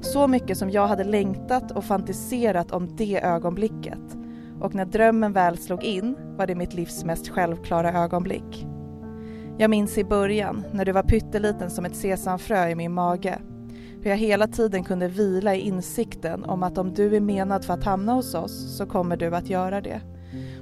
Så 0.00 0.26
mycket 0.26 0.58
som 0.58 0.70
jag 0.70 0.86
hade 0.86 1.04
längtat 1.04 1.70
och 1.70 1.84
fantiserat 1.84 2.70
om 2.70 2.96
det 2.96 3.20
ögonblicket 3.22 4.16
och 4.60 4.74
när 4.74 4.84
drömmen 4.84 5.32
väl 5.32 5.58
slog 5.58 5.84
in 5.84 6.16
var 6.36 6.46
det 6.46 6.54
mitt 6.54 6.74
livs 6.74 7.04
mest 7.04 7.28
självklara 7.28 7.92
ögonblick. 7.92 8.66
Jag 9.58 9.70
minns 9.70 9.98
i 9.98 10.04
början, 10.04 10.64
när 10.72 10.84
du 10.84 10.92
var 10.92 11.02
pytteliten 11.02 11.70
som 11.70 11.84
ett 11.84 11.96
sesamfrö 11.96 12.68
i 12.68 12.74
min 12.74 12.92
mage, 12.92 13.38
hur 14.02 14.10
jag 14.10 14.16
hela 14.16 14.46
tiden 14.46 14.84
kunde 14.84 15.08
vila 15.08 15.54
i 15.54 15.60
insikten 15.60 16.44
om 16.44 16.62
att 16.62 16.78
om 16.78 16.94
du 16.94 17.16
är 17.16 17.20
menad 17.20 17.64
för 17.64 17.74
att 17.74 17.84
hamna 17.84 18.12
hos 18.12 18.34
oss 18.34 18.76
så 18.76 18.86
kommer 18.86 19.16
du 19.16 19.36
att 19.36 19.50
göra 19.50 19.80
det. 19.80 20.00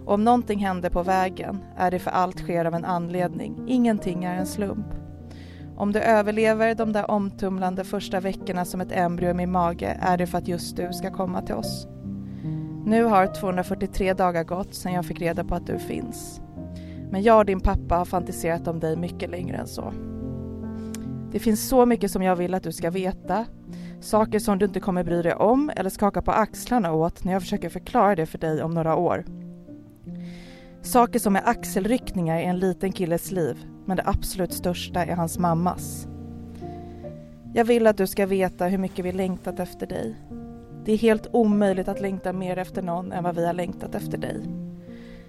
Och 0.04 0.14
om 0.14 0.24
någonting 0.24 0.58
händer 0.58 0.90
på 0.90 1.02
vägen 1.02 1.58
är 1.76 1.90
det 1.90 1.98
för 1.98 2.10
allt 2.10 2.38
sker 2.38 2.64
av 2.64 2.74
en 2.74 2.84
anledning, 2.84 3.64
ingenting 3.66 4.24
är 4.24 4.34
en 4.34 4.46
slump. 4.46 5.05
Om 5.76 5.92
du 5.92 6.00
överlever 6.00 6.74
de 6.74 6.92
där 6.92 7.10
omtumlande 7.10 7.84
första 7.84 8.20
veckorna 8.20 8.64
som 8.64 8.80
ett 8.80 8.92
embryo 8.92 9.30
i 9.30 9.34
min 9.34 9.52
mage 9.52 9.98
är 10.00 10.18
det 10.18 10.26
för 10.26 10.38
att 10.38 10.48
just 10.48 10.76
du 10.76 10.92
ska 10.92 11.10
komma 11.10 11.42
till 11.42 11.54
oss. 11.54 11.86
Nu 12.84 13.04
har 13.04 13.26
243 13.26 14.14
dagar 14.14 14.44
gått 14.44 14.74
sedan 14.74 14.92
jag 14.92 15.04
fick 15.04 15.20
reda 15.20 15.44
på 15.44 15.54
att 15.54 15.66
du 15.66 15.78
finns. 15.78 16.40
Men 17.10 17.22
jag 17.22 17.38
och 17.38 17.44
din 17.44 17.60
pappa 17.60 17.96
har 17.96 18.04
fantiserat 18.04 18.68
om 18.68 18.80
dig 18.80 18.96
mycket 18.96 19.30
längre 19.30 19.56
än 19.56 19.66
så. 19.66 19.92
Det 21.32 21.38
finns 21.38 21.68
så 21.68 21.86
mycket 21.86 22.10
som 22.10 22.22
jag 22.22 22.36
vill 22.36 22.54
att 22.54 22.62
du 22.62 22.72
ska 22.72 22.90
veta. 22.90 23.44
Saker 24.00 24.38
som 24.38 24.58
du 24.58 24.66
inte 24.66 24.80
kommer 24.80 25.04
bry 25.04 25.22
dig 25.22 25.34
om 25.34 25.70
eller 25.76 25.90
skaka 25.90 26.22
på 26.22 26.32
axlarna 26.32 26.92
åt 26.92 27.24
när 27.24 27.32
jag 27.32 27.42
försöker 27.42 27.68
förklara 27.68 28.14
det 28.14 28.26
för 28.26 28.38
dig 28.38 28.62
om 28.62 28.70
några 28.70 28.96
år. 28.96 29.24
Saker 30.82 31.18
som 31.18 31.36
är 31.36 31.48
axelryckningar 31.48 32.38
i 32.38 32.44
en 32.44 32.58
liten 32.58 32.92
killes 32.92 33.30
liv, 33.30 33.56
men 33.86 33.96
det 33.96 34.02
absolut 34.06 34.52
största 34.52 35.04
är 35.04 35.16
hans 35.16 35.38
mammas. 35.38 36.08
Jag 37.54 37.64
vill 37.64 37.86
att 37.86 37.96
du 37.96 38.06
ska 38.06 38.26
veta 38.26 38.66
hur 38.66 38.78
mycket 38.78 39.04
vi 39.04 39.12
längtat 39.12 39.60
efter 39.60 39.86
dig. 39.86 40.14
Det 40.84 40.92
är 40.92 40.98
helt 40.98 41.26
omöjligt 41.32 41.88
att 41.88 42.00
längta 42.00 42.32
mer 42.32 42.58
efter 42.58 42.82
någon 42.82 43.12
än 43.12 43.24
vad 43.24 43.36
vi 43.36 43.46
har 43.46 43.52
längtat 43.52 43.94
efter 43.94 44.18
dig. 44.18 44.40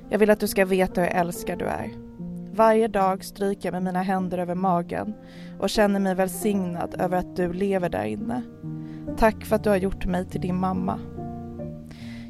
Jag 0.09 0.19
vill 0.19 0.29
att 0.29 0.39
du 0.39 0.47
ska 0.47 0.65
veta 0.65 1.01
hur 1.01 1.09
älskad 1.09 1.59
du 1.59 1.65
är. 1.65 1.91
Varje 2.55 2.87
dag 2.87 3.23
stryker 3.23 3.67
jag 3.67 3.73
med 3.73 3.83
mina 3.83 4.01
händer 4.01 4.37
över 4.37 4.55
magen 4.55 5.13
och 5.59 5.69
känner 5.69 5.99
mig 5.99 6.15
välsignad 6.15 6.95
över 6.99 7.17
att 7.17 7.35
du 7.35 7.53
lever 7.53 7.89
där 7.89 8.05
inne. 8.05 8.41
Tack 9.17 9.45
för 9.45 9.55
att 9.55 9.63
du 9.63 9.69
har 9.69 9.77
gjort 9.77 10.05
mig 10.05 10.25
till 10.25 10.41
din 10.41 10.55
mamma. 10.55 10.99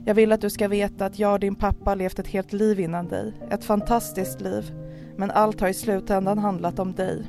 Jag 0.06 0.16
vill 0.16 0.32
att 0.32 0.42
du 0.42 0.50
ska 0.50 0.68
veta 0.68 1.06
att 1.06 1.20
jag 1.20 1.34
och 1.34 1.40
din 1.40 1.56
pappa 1.56 1.96
levt 1.96 2.20
ett 2.20 2.28
helt 2.28 2.54
liv 2.54 2.80
innan 2.80 3.08
dig. 3.08 3.34
Ett 3.50 3.64
fantastiskt 3.64 4.42
liv. 4.42 4.72
Men 5.18 5.32
allt 5.32 5.62
har 5.62 5.68
i 5.68 5.74
slutändan 5.74 6.38
handlat 6.38 6.80
om 6.80 6.94
dig. 6.94 7.26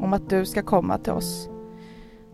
Om 0.00 0.12
att 0.12 0.30
du 0.30 0.46
ska 0.46 0.62
komma 0.62 0.98
till 0.98 1.12
oss. 1.12 1.48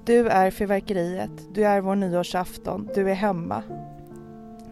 Du 0.05 0.29
är 0.29 0.51
fyrverkeriet, 0.51 1.31
du 1.55 1.65
är 1.65 1.81
vår 1.81 1.95
nyårsafton, 1.95 2.89
du 2.95 3.11
är 3.11 3.15
hemma. 3.15 3.63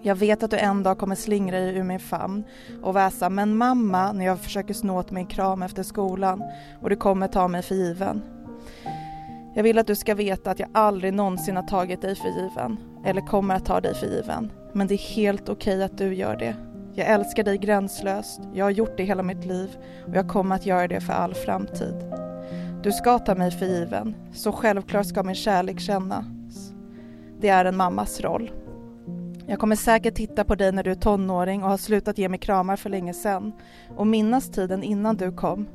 Jag 0.03 0.15
vet 0.15 0.43
att 0.43 0.51
du 0.51 0.57
en 0.57 0.83
dag 0.83 0.99
kommer 0.99 1.15
slingra 1.15 1.61
dig 1.61 1.77
ur 1.77 1.83
min 1.83 2.01
famn 2.01 2.45
och 2.83 2.97
väsa 2.97 3.31
“men 3.31 3.57
mamma” 3.57 4.13
när 4.13 4.25
jag 4.25 4.41
försöker 4.41 4.75
snå 4.75 4.99
åt 4.99 5.11
mig 5.11 5.21
en 5.21 5.27
kram 5.27 5.63
efter 5.63 5.83
skolan 5.83 6.43
och 6.83 6.91
du 6.91 6.97
kommer 6.97 7.29
ta 7.29 7.49
mig 7.49 7.63
för 7.63 7.75
given. 7.75 8.23
Jag 9.55 9.63
vill 9.63 9.79
att 9.79 9.87
du 9.87 9.97
ska 9.97 10.15
veta 10.15 10.51
att 10.51 10.59
jag 10.59 10.69
aldrig 10.73 11.15
någonsin 11.15 11.57
har 11.57 11.63
tagit 11.63 12.03
dig 12.03 12.15
för 12.15 12.29
given 12.29 12.77
eller 13.05 13.21
kommer 13.21 13.55
att 13.55 13.67
ta 13.67 13.81
dig 13.81 13.95
för 13.95 14.07
given. 14.07 14.51
Men 14.73 14.87
det 14.87 14.95
är 14.95 15.15
helt 15.17 15.49
okej 15.49 15.83
att 15.83 15.99
du 15.99 16.15
gör 16.15 16.37
det. 16.37 16.74
Jag 16.97 17.09
älskar 17.09 17.45
dig 17.45 17.59
gränslöst, 17.59 18.41
jag 18.55 18.65
har 18.65 18.71
gjort 18.71 18.97
det 18.97 19.05
hela 19.05 19.23
mitt 19.23 19.45
liv 19.45 19.77
och 20.07 20.17
jag 20.17 20.29
kommer 20.29 20.55
att 20.55 20.67
göra 20.67 20.89
det 20.89 21.01
för 21.01 21.13
all 21.13 21.35
framtid. 21.35 21.95
Du 22.83 22.93
ska 22.93 23.19
ta 23.19 23.35
mig 23.35 23.51
för 23.51 23.67
given, 23.67 24.15
så 24.33 24.53
självklart 24.53 25.07
ska 25.07 25.23
min 25.23 25.35
kärlek 25.35 25.81
kännas. 25.81 26.25
Det 27.41 27.49
är 27.49 27.65
en 27.65 27.77
mammas 27.77 28.21
roll. 28.21 28.51
Jag 29.47 29.59
kommer 29.59 29.77
säkert 29.77 30.15
titta 30.15 30.45
på 30.45 30.55
dig 30.55 30.73
när 30.73 30.83
du 30.83 30.91
är 30.91 30.95
tonåring 30.95 31.63
och 31.63 31.71
har 31.71 31.77
slutat 31.77 32.19
ge 32.19 32.29
mig 32.29 32.39
kramar 32.39 32.77
för 32.77 32.91
länge 32.91 33.15
sedan 33.15 33.53
och 33.97 34.07
minnas 34.07 34.51
tiden 34.51 34.83
innan 34.83 35.17
du 35.17 35.33
kom. 35.33 35.69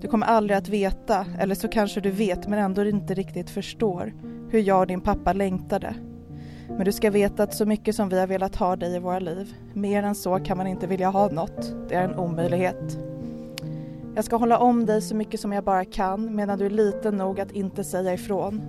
Du 0.00 0.08
kommer 0.08 0.26
aldrig 0.26 0.56
att 0.58 0.68
veta, 0.68 1.26
eller 1.38 1.54
så 1.54 1.68
kanske 1.68 2.00
du 2.00 2.10
vet 2.10 2.48
men 2.48 2.58
ändå 2.58 2.84
inte 2.84 3.14
riktigt 3.14 3.50
förstår, 3.50 4.12
hur 4.50 4.60
jag 4.60 4.80
och 4.80 4.86
din 4.86 5.00
pappa 5.00 5.32
längtade. 5.32 5.94
Men 6.68 6.84
du 6.84 6.92
ska 6.92 7.10
veta 7.10 7.42
att 7.42 7.54
så 7.54 7.66
mycket 7.66 7.94
som 7.94 8.08
vi 8.08 8.20
har 8.20 8.26
velat 8.26 8.56
ha 8.56 8.76
dig 8.76 8.96
i 8.96 8.98
våra 8.98 9.18
liv, 9.18 9.54
mer 9.72 10.02
än 10.02 10.14
så 10.14 10.38
kan 10.38 10.56
man 10.56 10.66
inte 10.66 10.86
vilja 10.86 11.10
ha 11.10 11.28
något. 11.28 11.74
Det 11.88 11.94
är 11.94 12.04
en 12.04 12.18
omöjlighet. 12.18 12.98
Jag 14.14 14.24
ska 14.24 14.36
hålla 14.36 14.58
om 14.58 14.86
dig 14.86 15.02
så 15.02 15.16
mycket 15.16 15.40
som 15.40 15.52
jag 15.52 15.64
bara 15.64 15.84
kan 15.84 16.34
medan 16.34 16.58
du 16.58 16.66
är 16.66 16.70
liten 16.70 17.16
nog 17.16 17.40
att 17.40 17.52
inte 17.52 17.84
säga 17.84 18.14
ifrån. 18.14 18.60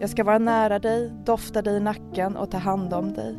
Jag 0.00 0.10
ska 0.10 0.24
vara 0.24 0.38
nära 0.38 0.78
dig, 0.78 1.12
dofta 1.24 1.62
dig 1.62 1.76
i 1.76 1.80
nacken 1.80 2.36
och 2.36 2.50
ta 2.50 2.58
hand 2.58 2.94
om 2.94 3.12
dig. 3.12 3.36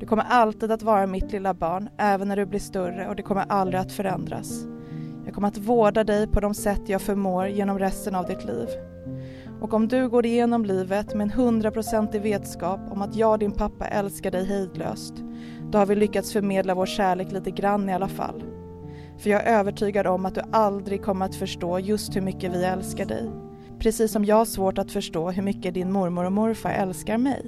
Du 0.00 0.06
kommer 0.06 0.24
alltid 0.28 0.70
att 0.70 0.82
vara 0.82 1.06
mitt 1.06 1.32
lilla 1.32 1.54
barn, 1.54 1.88
även 1.96 2.28
när 2.28 2.36
du 2.36 2.46
blir 2.46 2.60
större 2.60 3.08
och 3.08 3.16
det 3.16 3.22
kommer 3.22 3.44
aldrig 3.48 3.80
att 3.80 3.92
förändras. 3.92 4.64
Jag 5.24 5.34
kommer 5.34 5.48
att 5.48 5.58
vårda 5.58 6.04
dig 6.04 6.26
på 6.26 6.40
de 6.40 6.54
sätt 6.54 6.80
jag 6.86 7.02
förmår 7.02 7.46
genom 7.46 7.78
resten 7.78 8.14
av 8.14 8.26
ditt 8.26 8.44
liv. 8.44 8.68
Och 9.62 9.74
om 9.74 9.88
du 9.88 10.08
går 10.08 10.26
igenom 10.26 10.64
livet 10.64 11.14
med 11.14 11.24
en 11.24 11.30
hundraprocentig 11.30 12.22
vetskap 12.22 12.80
om 12.90 13.02
att 13.02 13.16
jag 13.16 13.32
och 13.32 13.38
din 13.38 13.52
pappa 13.52 13.86
älskar 13.86 14.30
dig 14.30 14.46
hejdlöst, 14.46 15.14
då 15.70 15.78
har 15.78 15.86
vi 15.86 15.96
lyckats 15.96 16.32
förmedla 16.32 16.74
vår 16.74 16.86
kärlek 16.86 17.32
lite 17.32 17.50
grann 17.50 17.88
i 17.88 17.94
alla 17.94 18.08
fall. 18.08 18.44
För 19.18 19.30
jag 19.30 19.46
är 19.46 19.58
övertygad 19.58 20.06
om 20.06 20.26
att 20.26 20.34
du 20.34 20.40
aldrig 20.52 21.02
kommer 21.02 21.26
att 21.26 21.34
förstå 21.34 21.78
just 21.78 22.16
hur 22.16 22.20
mycket 22.20 22.52
vi 22.54 22.64
älskar 22.64 23.06
dig. 23.06 23.30
Precis 23.78 24.12
som 24.12 24.24
jag 24.24 24.36
har 24.36 24.44
svårt 24.44 24.78
att 24.78 24.92
förstå 24.92 25.30
hur 25.30 25.42
mycket 25.42 25.74
din 25.74 25.92
mormor 25.92 26.24
och 26.24 26.32
morfar 26.32 26.70
älskar 26.70 27.18
mig. 27.18 27.42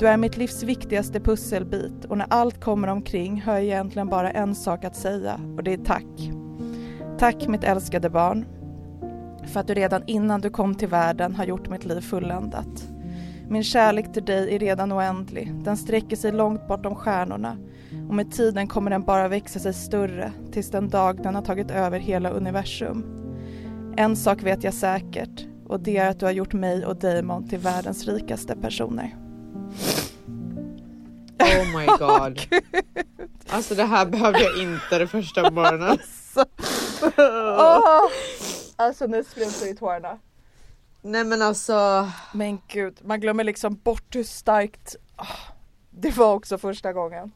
Du 0.00 0.08
är 0.08 0.16
mitt 0.16 0.36
livs 0.36 0.62
viktigaste 0.62 1.20
pusselbit 1.20 2.04
och 2.04 2.18
när 2.18 2.26
allt 2.30 2.60
kommer 2.60 2.88
omkring 2.88 3.42
har 3.42 3.52
jag 3.52 3.64
egentligen 3.64 4.08
bara 4.08 4.30
en 4.30 4.54
sak 4.54 4.84
att 4.84 4.96
säga 4.96 5.40
och 5.56 5.62
det 5.62 5.72
är 5.72 5.84
tack. 5.84 6.30
Tack 7.18 7.48
mitt 7.48 7.64
älskade 7.64 8.10
barn. 8.10 8.57
För 9.52 9.60
att 9.60 9.66
du 9.66 9.74
redan 9.74 10.02
innan 10.06 10.40
du 10.40 10.50
kom 10.50 10.74
till 10.74 10.88
världen 10.88 11.34
har 11.34 11.44
gjort 11.44 11.68
mitt 11.68 11.84
liv 11.84 12.00
fulländat. 12.00 12.88
Min 13.48 13.64
kärlek 13.64 14.12
till 14.12 14.24
dig 14.24 14.54
är 14.54 14.58
redan 14.58 14.92
oändlig. 14.92 15.54
Den 15.64 15.76
sträcker 15.76 16.16
sig 16.16 16.32
långt 16.32 16.68
bortom 16.68 16.94
stjärnorna 16.94 17.56
och 18.08 18.14
med 18.14 18.32
tiden 18.32 18.66
kommer 18.66 18.90
den 18.90 19.02
bara 19.02 19.28
växa 19.28 19.58
sig 19.58 19.74
större 19.74 20.32
tills 20.52 20.70
den 20.70 20.88
dag 20.88 21.22
den 21.22 21.34
har 21.34 21.42
tagit 21.42 21.70
över 21.70 21.98
hela 21.98 22.30
universum. 22.30 23.04
En 23.96 24.16
sak 24.16 24.42
vet 24.42 24.64
jag 24.64 24.74
säkert 24.74 25.46
och 25.68 25.80
det 25.80 25.96
är 25.96 26.10
att 26.10 26.20
du 26.20 26.26
har 26.26 26.32
gjort 26.32 26.52
mig 26.52 26.86
och 26.86 26.96
Damon 26.96 27.48
till 27.48 27.58
världens 27.58 28.08
rikaste 28.08 28.56
personer. 28.56 29.16
Oh 31.40 31.78
my 31.78 31.86
god. 31.98 32.40
Alltså 33.48 33.74
det 33.74 33.84
här 33.84 34.06
behövde 34.06 34.42
jag 34.42 34.62
inte 34.62 34.98
det 34.98 35.06
första 35.06 35.50
morgonen. 35.50 35.98
Åh! 37.58 38.08
Alltså 38.80 39.06
nu 39.06 39.24
sprutar 39.24 39.66
i 39.66 39.74
tårarna. 39.76 40.18
Nej 41.02 41.24
men 41.24 41.42
alltså. 41.42 42.08
Men 42.32 42.58
gud, 42.68 42.98
man 43.04 43.20
glömmer 43.20 43.44
liksom 43.44 43.74
bort 43.74 44.14
hur 44.14 44.24
starkt 44.24 44.96
ah, 45.16 45.26
det 45.90 46.10
var 46.16 46.34
också 46.34 46.58
första 46.58 46.92
gången. 46.92 47.32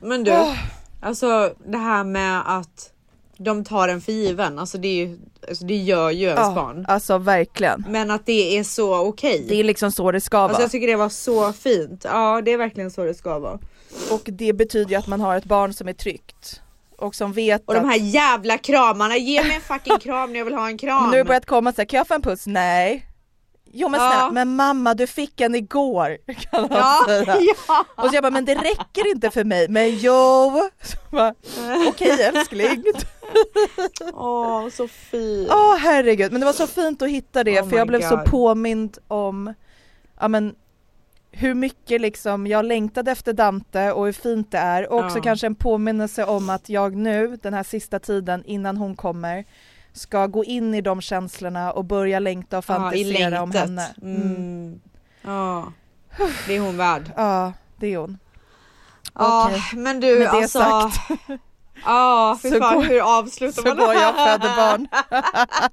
Men 0.00 0.24
du, 0.24 0.32
Ah. 0.32 0.56
alltså 1.00 1.54
det 1.66 1.78
här 1.78 2.04
med 2.04 2.58
att 2.58 2.92
de 3.38 3.64
tar 3.64 3.88
en 3.88 4.00
för 4.00 4.12
given, 4.12 4.58
alltså 4.58 4.78
det, 4.78 4.88
är 4.88 5.06
ju, 5.06 5.18
alltså 5.48 5.64
det 5.64 5.76
gör 5.76 6.10
ju 6.10 6.26
ens 6.26 6.40
Ja, 6.40 6.52
barn. 6.54 6.84
Alltså 6.88 7.18
verkligen. 7.18 7.84
Men 7.88 8.10
att 8.10 8.26
det 8.26 8.58
är 8.58 8.64
så 8.64 8.96
okej. 9.06 9.44
Det 9.48 9.54
är 9.60 9.64
liksom 9.64 9.92
så 9.92 10.12
det 10.12 10.20
ska 10.20 10.38
Alltså 10.38 10.52
vara. 10.54 10.62
jag 10.62 10.70
tycker 10.70 10.86
det 10.86 10.96
var 10.96 11.08
så 11.08 11.52
fint. 11.52 12.04
Ja 12.04 12.42
det 12.44 12.52
är 12.52 12.58
verkligen 12.58 12.90
så 12.90 13.04
det 13.04 13.14
ska 13.14 13.38
vara. 13.38 13.58
Och 14.10 14.22
det 14.24 14.52
betyder 14.52 14.90
ju 14.90 14.96
att 14.96 15.06
man 15.06 15.20
har 15.20 15.36
ett 15.36 15.44
barn 15.44 15.72
som 15.72 15.88
är 15.88 15.92
tryggt. 15.92 16.62
Och 16.98 17.14
som 17.14 17.32
vet 17.32 17.62
Och 17.66 17.74
att... 17.76 17.82
de 17.82 17.88
här 17.88 17.96
jävla 17.98 18.58
kramarna, 18.58 19.16
ge 19.16 19.42
mig 19.42 19.54
en 19.54 19.60
fucking 19.60 19.98
kram 19.98 20.32
när 20.32 20.38
jag 20.38 20.44
vill 20.44 20.54
ha 20.54 20.68
en 20.68 20.78
kram. 20.78 21.02
Men 21.02 21.10
nu 21.10 21.16
har 21.16 21.24
det 21.24 21.28
börjat 21.28 21.46
komma 21.46 21.72
så 21.72 21.80
här, 21.80 21.86
kan 21.86 21.98
jag 21.98 22.08
få 22.08 22.14
en 22.14 22.22
puss? 22.22 22.46
Nej. 22.46 23.06
Jo 23.72 23.88
men 23.88 24.00
Ja. 24.00 24.10
snälla, 24.10 24.30
men 24.30 24.56
mamma 24.56 24.94
du 24.94 25.06
fick 25.06 25.40
en 25.40 25.54
igår 25.54 26.16
kan 26.50 26.60
han 26.60 26.68
Ja, 26.70 27.02
säga. 27.06 27.36
ja. 27.68 27.84
Och 27.96 28.08
så 28.08 28.14
jag 28.14 28.22
bara, 28.22 28.30
men 28.30 28.44
det 28.44 28.54
räcker 28.54 29.10
inte 29.10 29.30
för 29.30 29.44
mig. 29.44 29.68
Men 29.68 29.98
jo! 29.98 30.68
Så 30.82 31.32
Okej 31.88 32.22
älskling. 32.22 32.84
Åh 34.12 34.68
så 34.68 34.88
fint. 34.88 35.48
Åh 35.52 35.76
herregud, 35.76 36.32
men 36.32 36.40
det 36.40 36.44
var 36.46 36.52
så 36.52 36.66
fint 36.66 37.02
att 37.02 37.08
hitta 37.10 37.44
det 37.44 37.60
Oh 37.60 37.68
för 37.68 37.76
jag 37.76 37.86
blev 37.88 38.02
så 38.02 38.16
God. 38.16 38.24
påmind 38.24 38.98
om 39.08 39.54
ja, 40.20 40.28
men, 40.28 40.54
hur 41.38 41.54
mycket 41.54 42.00
liksom 42.00 42.46
jag 42.46 42.64
längtade 42.64 43.10
efter 43.10 43.32
Dante 43.32 43.92
och 43.92 44.04
hur 44.04 44.12
fint 44.12 44.50
det 44.50 44.58
är 44.58 44.92
och 44.92 45.04
också 45.04 45.18
Ja. 45.18 45.22
kanske 45.22 45.46
en 45.46 45.54
påminnelse 45.54 46.24
om 46.24 46.50
att 46.50 46.68
jag 46.68 46.94
nu 46.96 47.36
den 47.42 47.54
här 47.54 47.62
sista 47.62 47.98
tiden 47.98 48.44
innan 48.44 48.76
hon 48.76 48.96
kommer 48.96 49.44
ska 49.92 50.26
gå 50.26 50.44
in 50.44 50.74
i 50.74 50.80
de 50.80 51.00
känslorna 51.00 51.72
och 51.72 51.84
börja 51.84 52.18
längta 52.18 52.58
och 52.58 52.64
Ja, 52.68 52.74
fantisera 52.74 53.42
om 53.42 53.50
längtet. 53.50 53.60
henne. 53.60 53.94
Mm. 54.02 54.22
Mm. 54.36 54.80
Ja, 55.22 55.72
det 56.46 56.56
är 56.56 56.60
hon 56.60 56.76
värd. 56.76 57.02
Ja, 57.16 57.52
det 57.76 57.86
är 57.94 57.98
hon. 57.98 58.18
Ja, 59.14 59.46
Okej. 59.50 59.62
men 59.80 60.00
du 60.00 60.06
Med 60.18 60.20
det 60.26 60.30
alltså. 60.30 60.58
sagt. 60.58 60.96
Ja, 61.86 62.38
för 62.42 62.48
Så 62.48 62.58
fan 62.58 62.74
går- 62.76 62.82
hur 62.84 63.18
avslutar 63.18 63.62
Så 63.62 63.68
man 63.68 63.76
går 63.76 63.94
jag 63.94 64.08
och 64.08 64.16
föder 64.16 64.56
barn. 64.56 64.88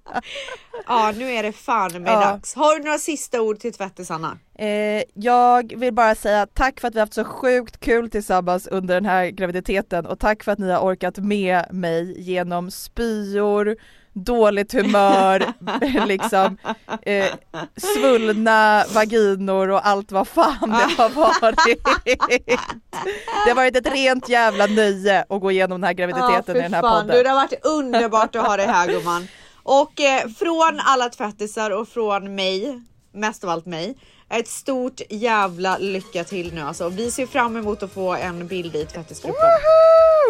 Ja, 0.88 1.14
nu 1.18 1.32
är 1.32 1.44
det 1.44 1.52
fan 1.52 1.92
med 2.04 2.12
Ja. 2.14 2.20
dags. 2.20 2.54
Har 2.56 2.76
du 2.80 2.84
några 2.84 2.98
sista 2.98 3.42
ord 3.42 3.60
till 3.60 3.74
tvättisarna? 3.74 4.38
Eh, 4.60 5.04
jag 5.14 5.74
vill 5.78 5.94
bara 5.94 6.16
säga 6.16 6.48
tack 6.54 6.80
för 6.80 6.88
att 6.88 6.96
vi 6.96 7.00
har 7.00 7.06
haft 7.06 7.14
så 7.14 7.24
sjukt 7.24 7.80
kul 7.80 8.10
tillsammans 8.10 8.68
under 8.68 8.94
den 8.96 9.06
här 9.06 9.28
graviditeten 9.28 10.06
och 10.06 10.20
tack 10.20 10.44
för 10.44 10.52
att 10.52 10.60
ni 10.60 10.72
har 10.72 10.80
orkat 10.80 11.18
med 11.18 11.66
mig 11.72 12.22
genom 12.22 12.72
spyor, 12.72 13.76
dåligt 14.14 14.74
humör, 14.74 15.54
liksom 16.08 16.58
eh, 17.02 17.26
svullna 17.78 18.86
vaginor 18.94 19.70
och 19.70 19.88
allt 19.88 20.12
vad 20.12 20.28
fan 20.28 20.70
det 20.70 21.02
har 21.04 21.10
varit. 21.42 21.84
Det 23.46 23.50
har 23.52 23.56
varit 23.56 23.76
ett 23.78 23.94
rent 23.94 24.30
jävla 24.30 24.66
nöje 24.66 25.26
att 25.30 25.42
gå 25.42 25.52
igenom 25.52 25.82
den 25.82 25.88
här 25.88 25.94
graviditeten 25.94 26.56
Ja, 26.56 26.60
i 26.60 26.62
den 26.62 26.74
här 26.74 26.82
fan. 26.82 27.02
podden. 27.02 27.18
Du, 27.18 27.24
det 27.24 27.30
har 27.30 27.36
varit 27.36 27.66
underbart 27.66 28.36
att 28.36 28.46
ha 28.48 28.58
dig 28.58 28.68
här 28.68 28.88
gumman. 28.88 29.28
Och 29.64 30.02
eh, 30.02 30.28
från 30.30 30.80
alla 30.86 31.10
tvättisar 31.10 31.72
och 31.72 31.88
från 31.88 32.36
mig, 32.36 32.82
mest 33.14 33.44
av 33.44 33.50
allt 33.50 33.66
mig, 33.66 33.96
ett 34.34 34.48
stort 34.48 35.02
jävla 35.10 35.78
lycka 35.78 36.24
till 36.24 36.54
nu 36.54 36.62
alltså. 36.62 36.90
Vi 36.90 37.12
ser 37.12 37.26
fram 37.26 37.58
emot 37.58 37.84
att 37.84 37.92
få 37.92 38.14
en 38.14 38.48
bild 38.48 38.76
i 38.76 38.86
tvättisgruppen 38.86 39.50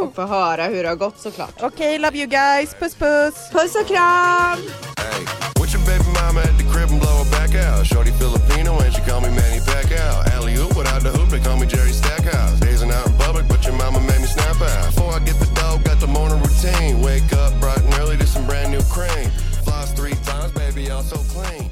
och 0.01 0.15
få 0.15 0.21
höra 0.21 0.63
hur 0.63 0.83
det 0.83 0.89
har 0.89 0.95
gått 0.95 1.19
såklart. 1.19 1.61
Okej, 1.61 1.99
love 1.99 2.17
you 2.17 2.27
guys, 2.27 2.75
puss 2.79 2.95
puss! 2.95 3.35
Puss 3.51 3.75
och 3.75 3.87
kram! 3.87 4.57
Hey, 4.97 5.21
with 5.59 5.73
your 5.75 5.85
baby 5.85 6.09
mama 6.21 6.41
at 6.41 6.57
the 6.57 6.65
crib 6.73 6.89
and 6.91 6.99
blow 7.01 7.23
her 7.23 7.29
back 7.31 7.51
out. 7.55 7.85
Shorty 7.85 8.11
Filipino 8.11 8.71
and 8.83 8.93
she 8.93 9.01
call 9.09 9.21
me 9.21 9.29
Manny 9.29 9.59
Pacquiao. 9.59 10.15
Alley 10.35 10.55
oop 10.55 10.75
without 10.77 11.01
the 11.03 11.11
hoop, 11.17 11.29
they 11.29 11.39
call 11.39 11.57
me 11.57 11.67
Jerry 11.67 11.93
Stackhouse. 12.01 12.59
Dazing 12.59 12.91
out 12.91 13.07
in 13.07 13.13
public, 13.13 13.47
but 13.47 13.65
your 13.65 13.75
mama 13.83 13.99
made 13.99 14.21
me 14.21 14.27
snap 14.27 14.59
out. 14.61 14.85
Before 14.91 15.11
I 15.13 15.19
get 15.19 15.37
the 15.39 15.49
dough, 15.59 15.79
got 15.89 15.99
the 15.99 16.07
morning 16.07 16.39
routine. 16.45 17.01
Wake 17.01 17.31
up 17.41 17.51
bright 17.61 17.83
and 17.87 17.93
early 18.01 18.17
to 18.17 18.27
some 18.27 18.45
brand 18.45 18.71
new 18.71 18.83
cream. 18.95 19.29
Floss 19.65 19.93
three 19.93 20.17
times, 20.29 20.51
baby, 20.53 20.91
I'm 20.91 21.03
so 21.03 21.17
clean. 21.33 21.71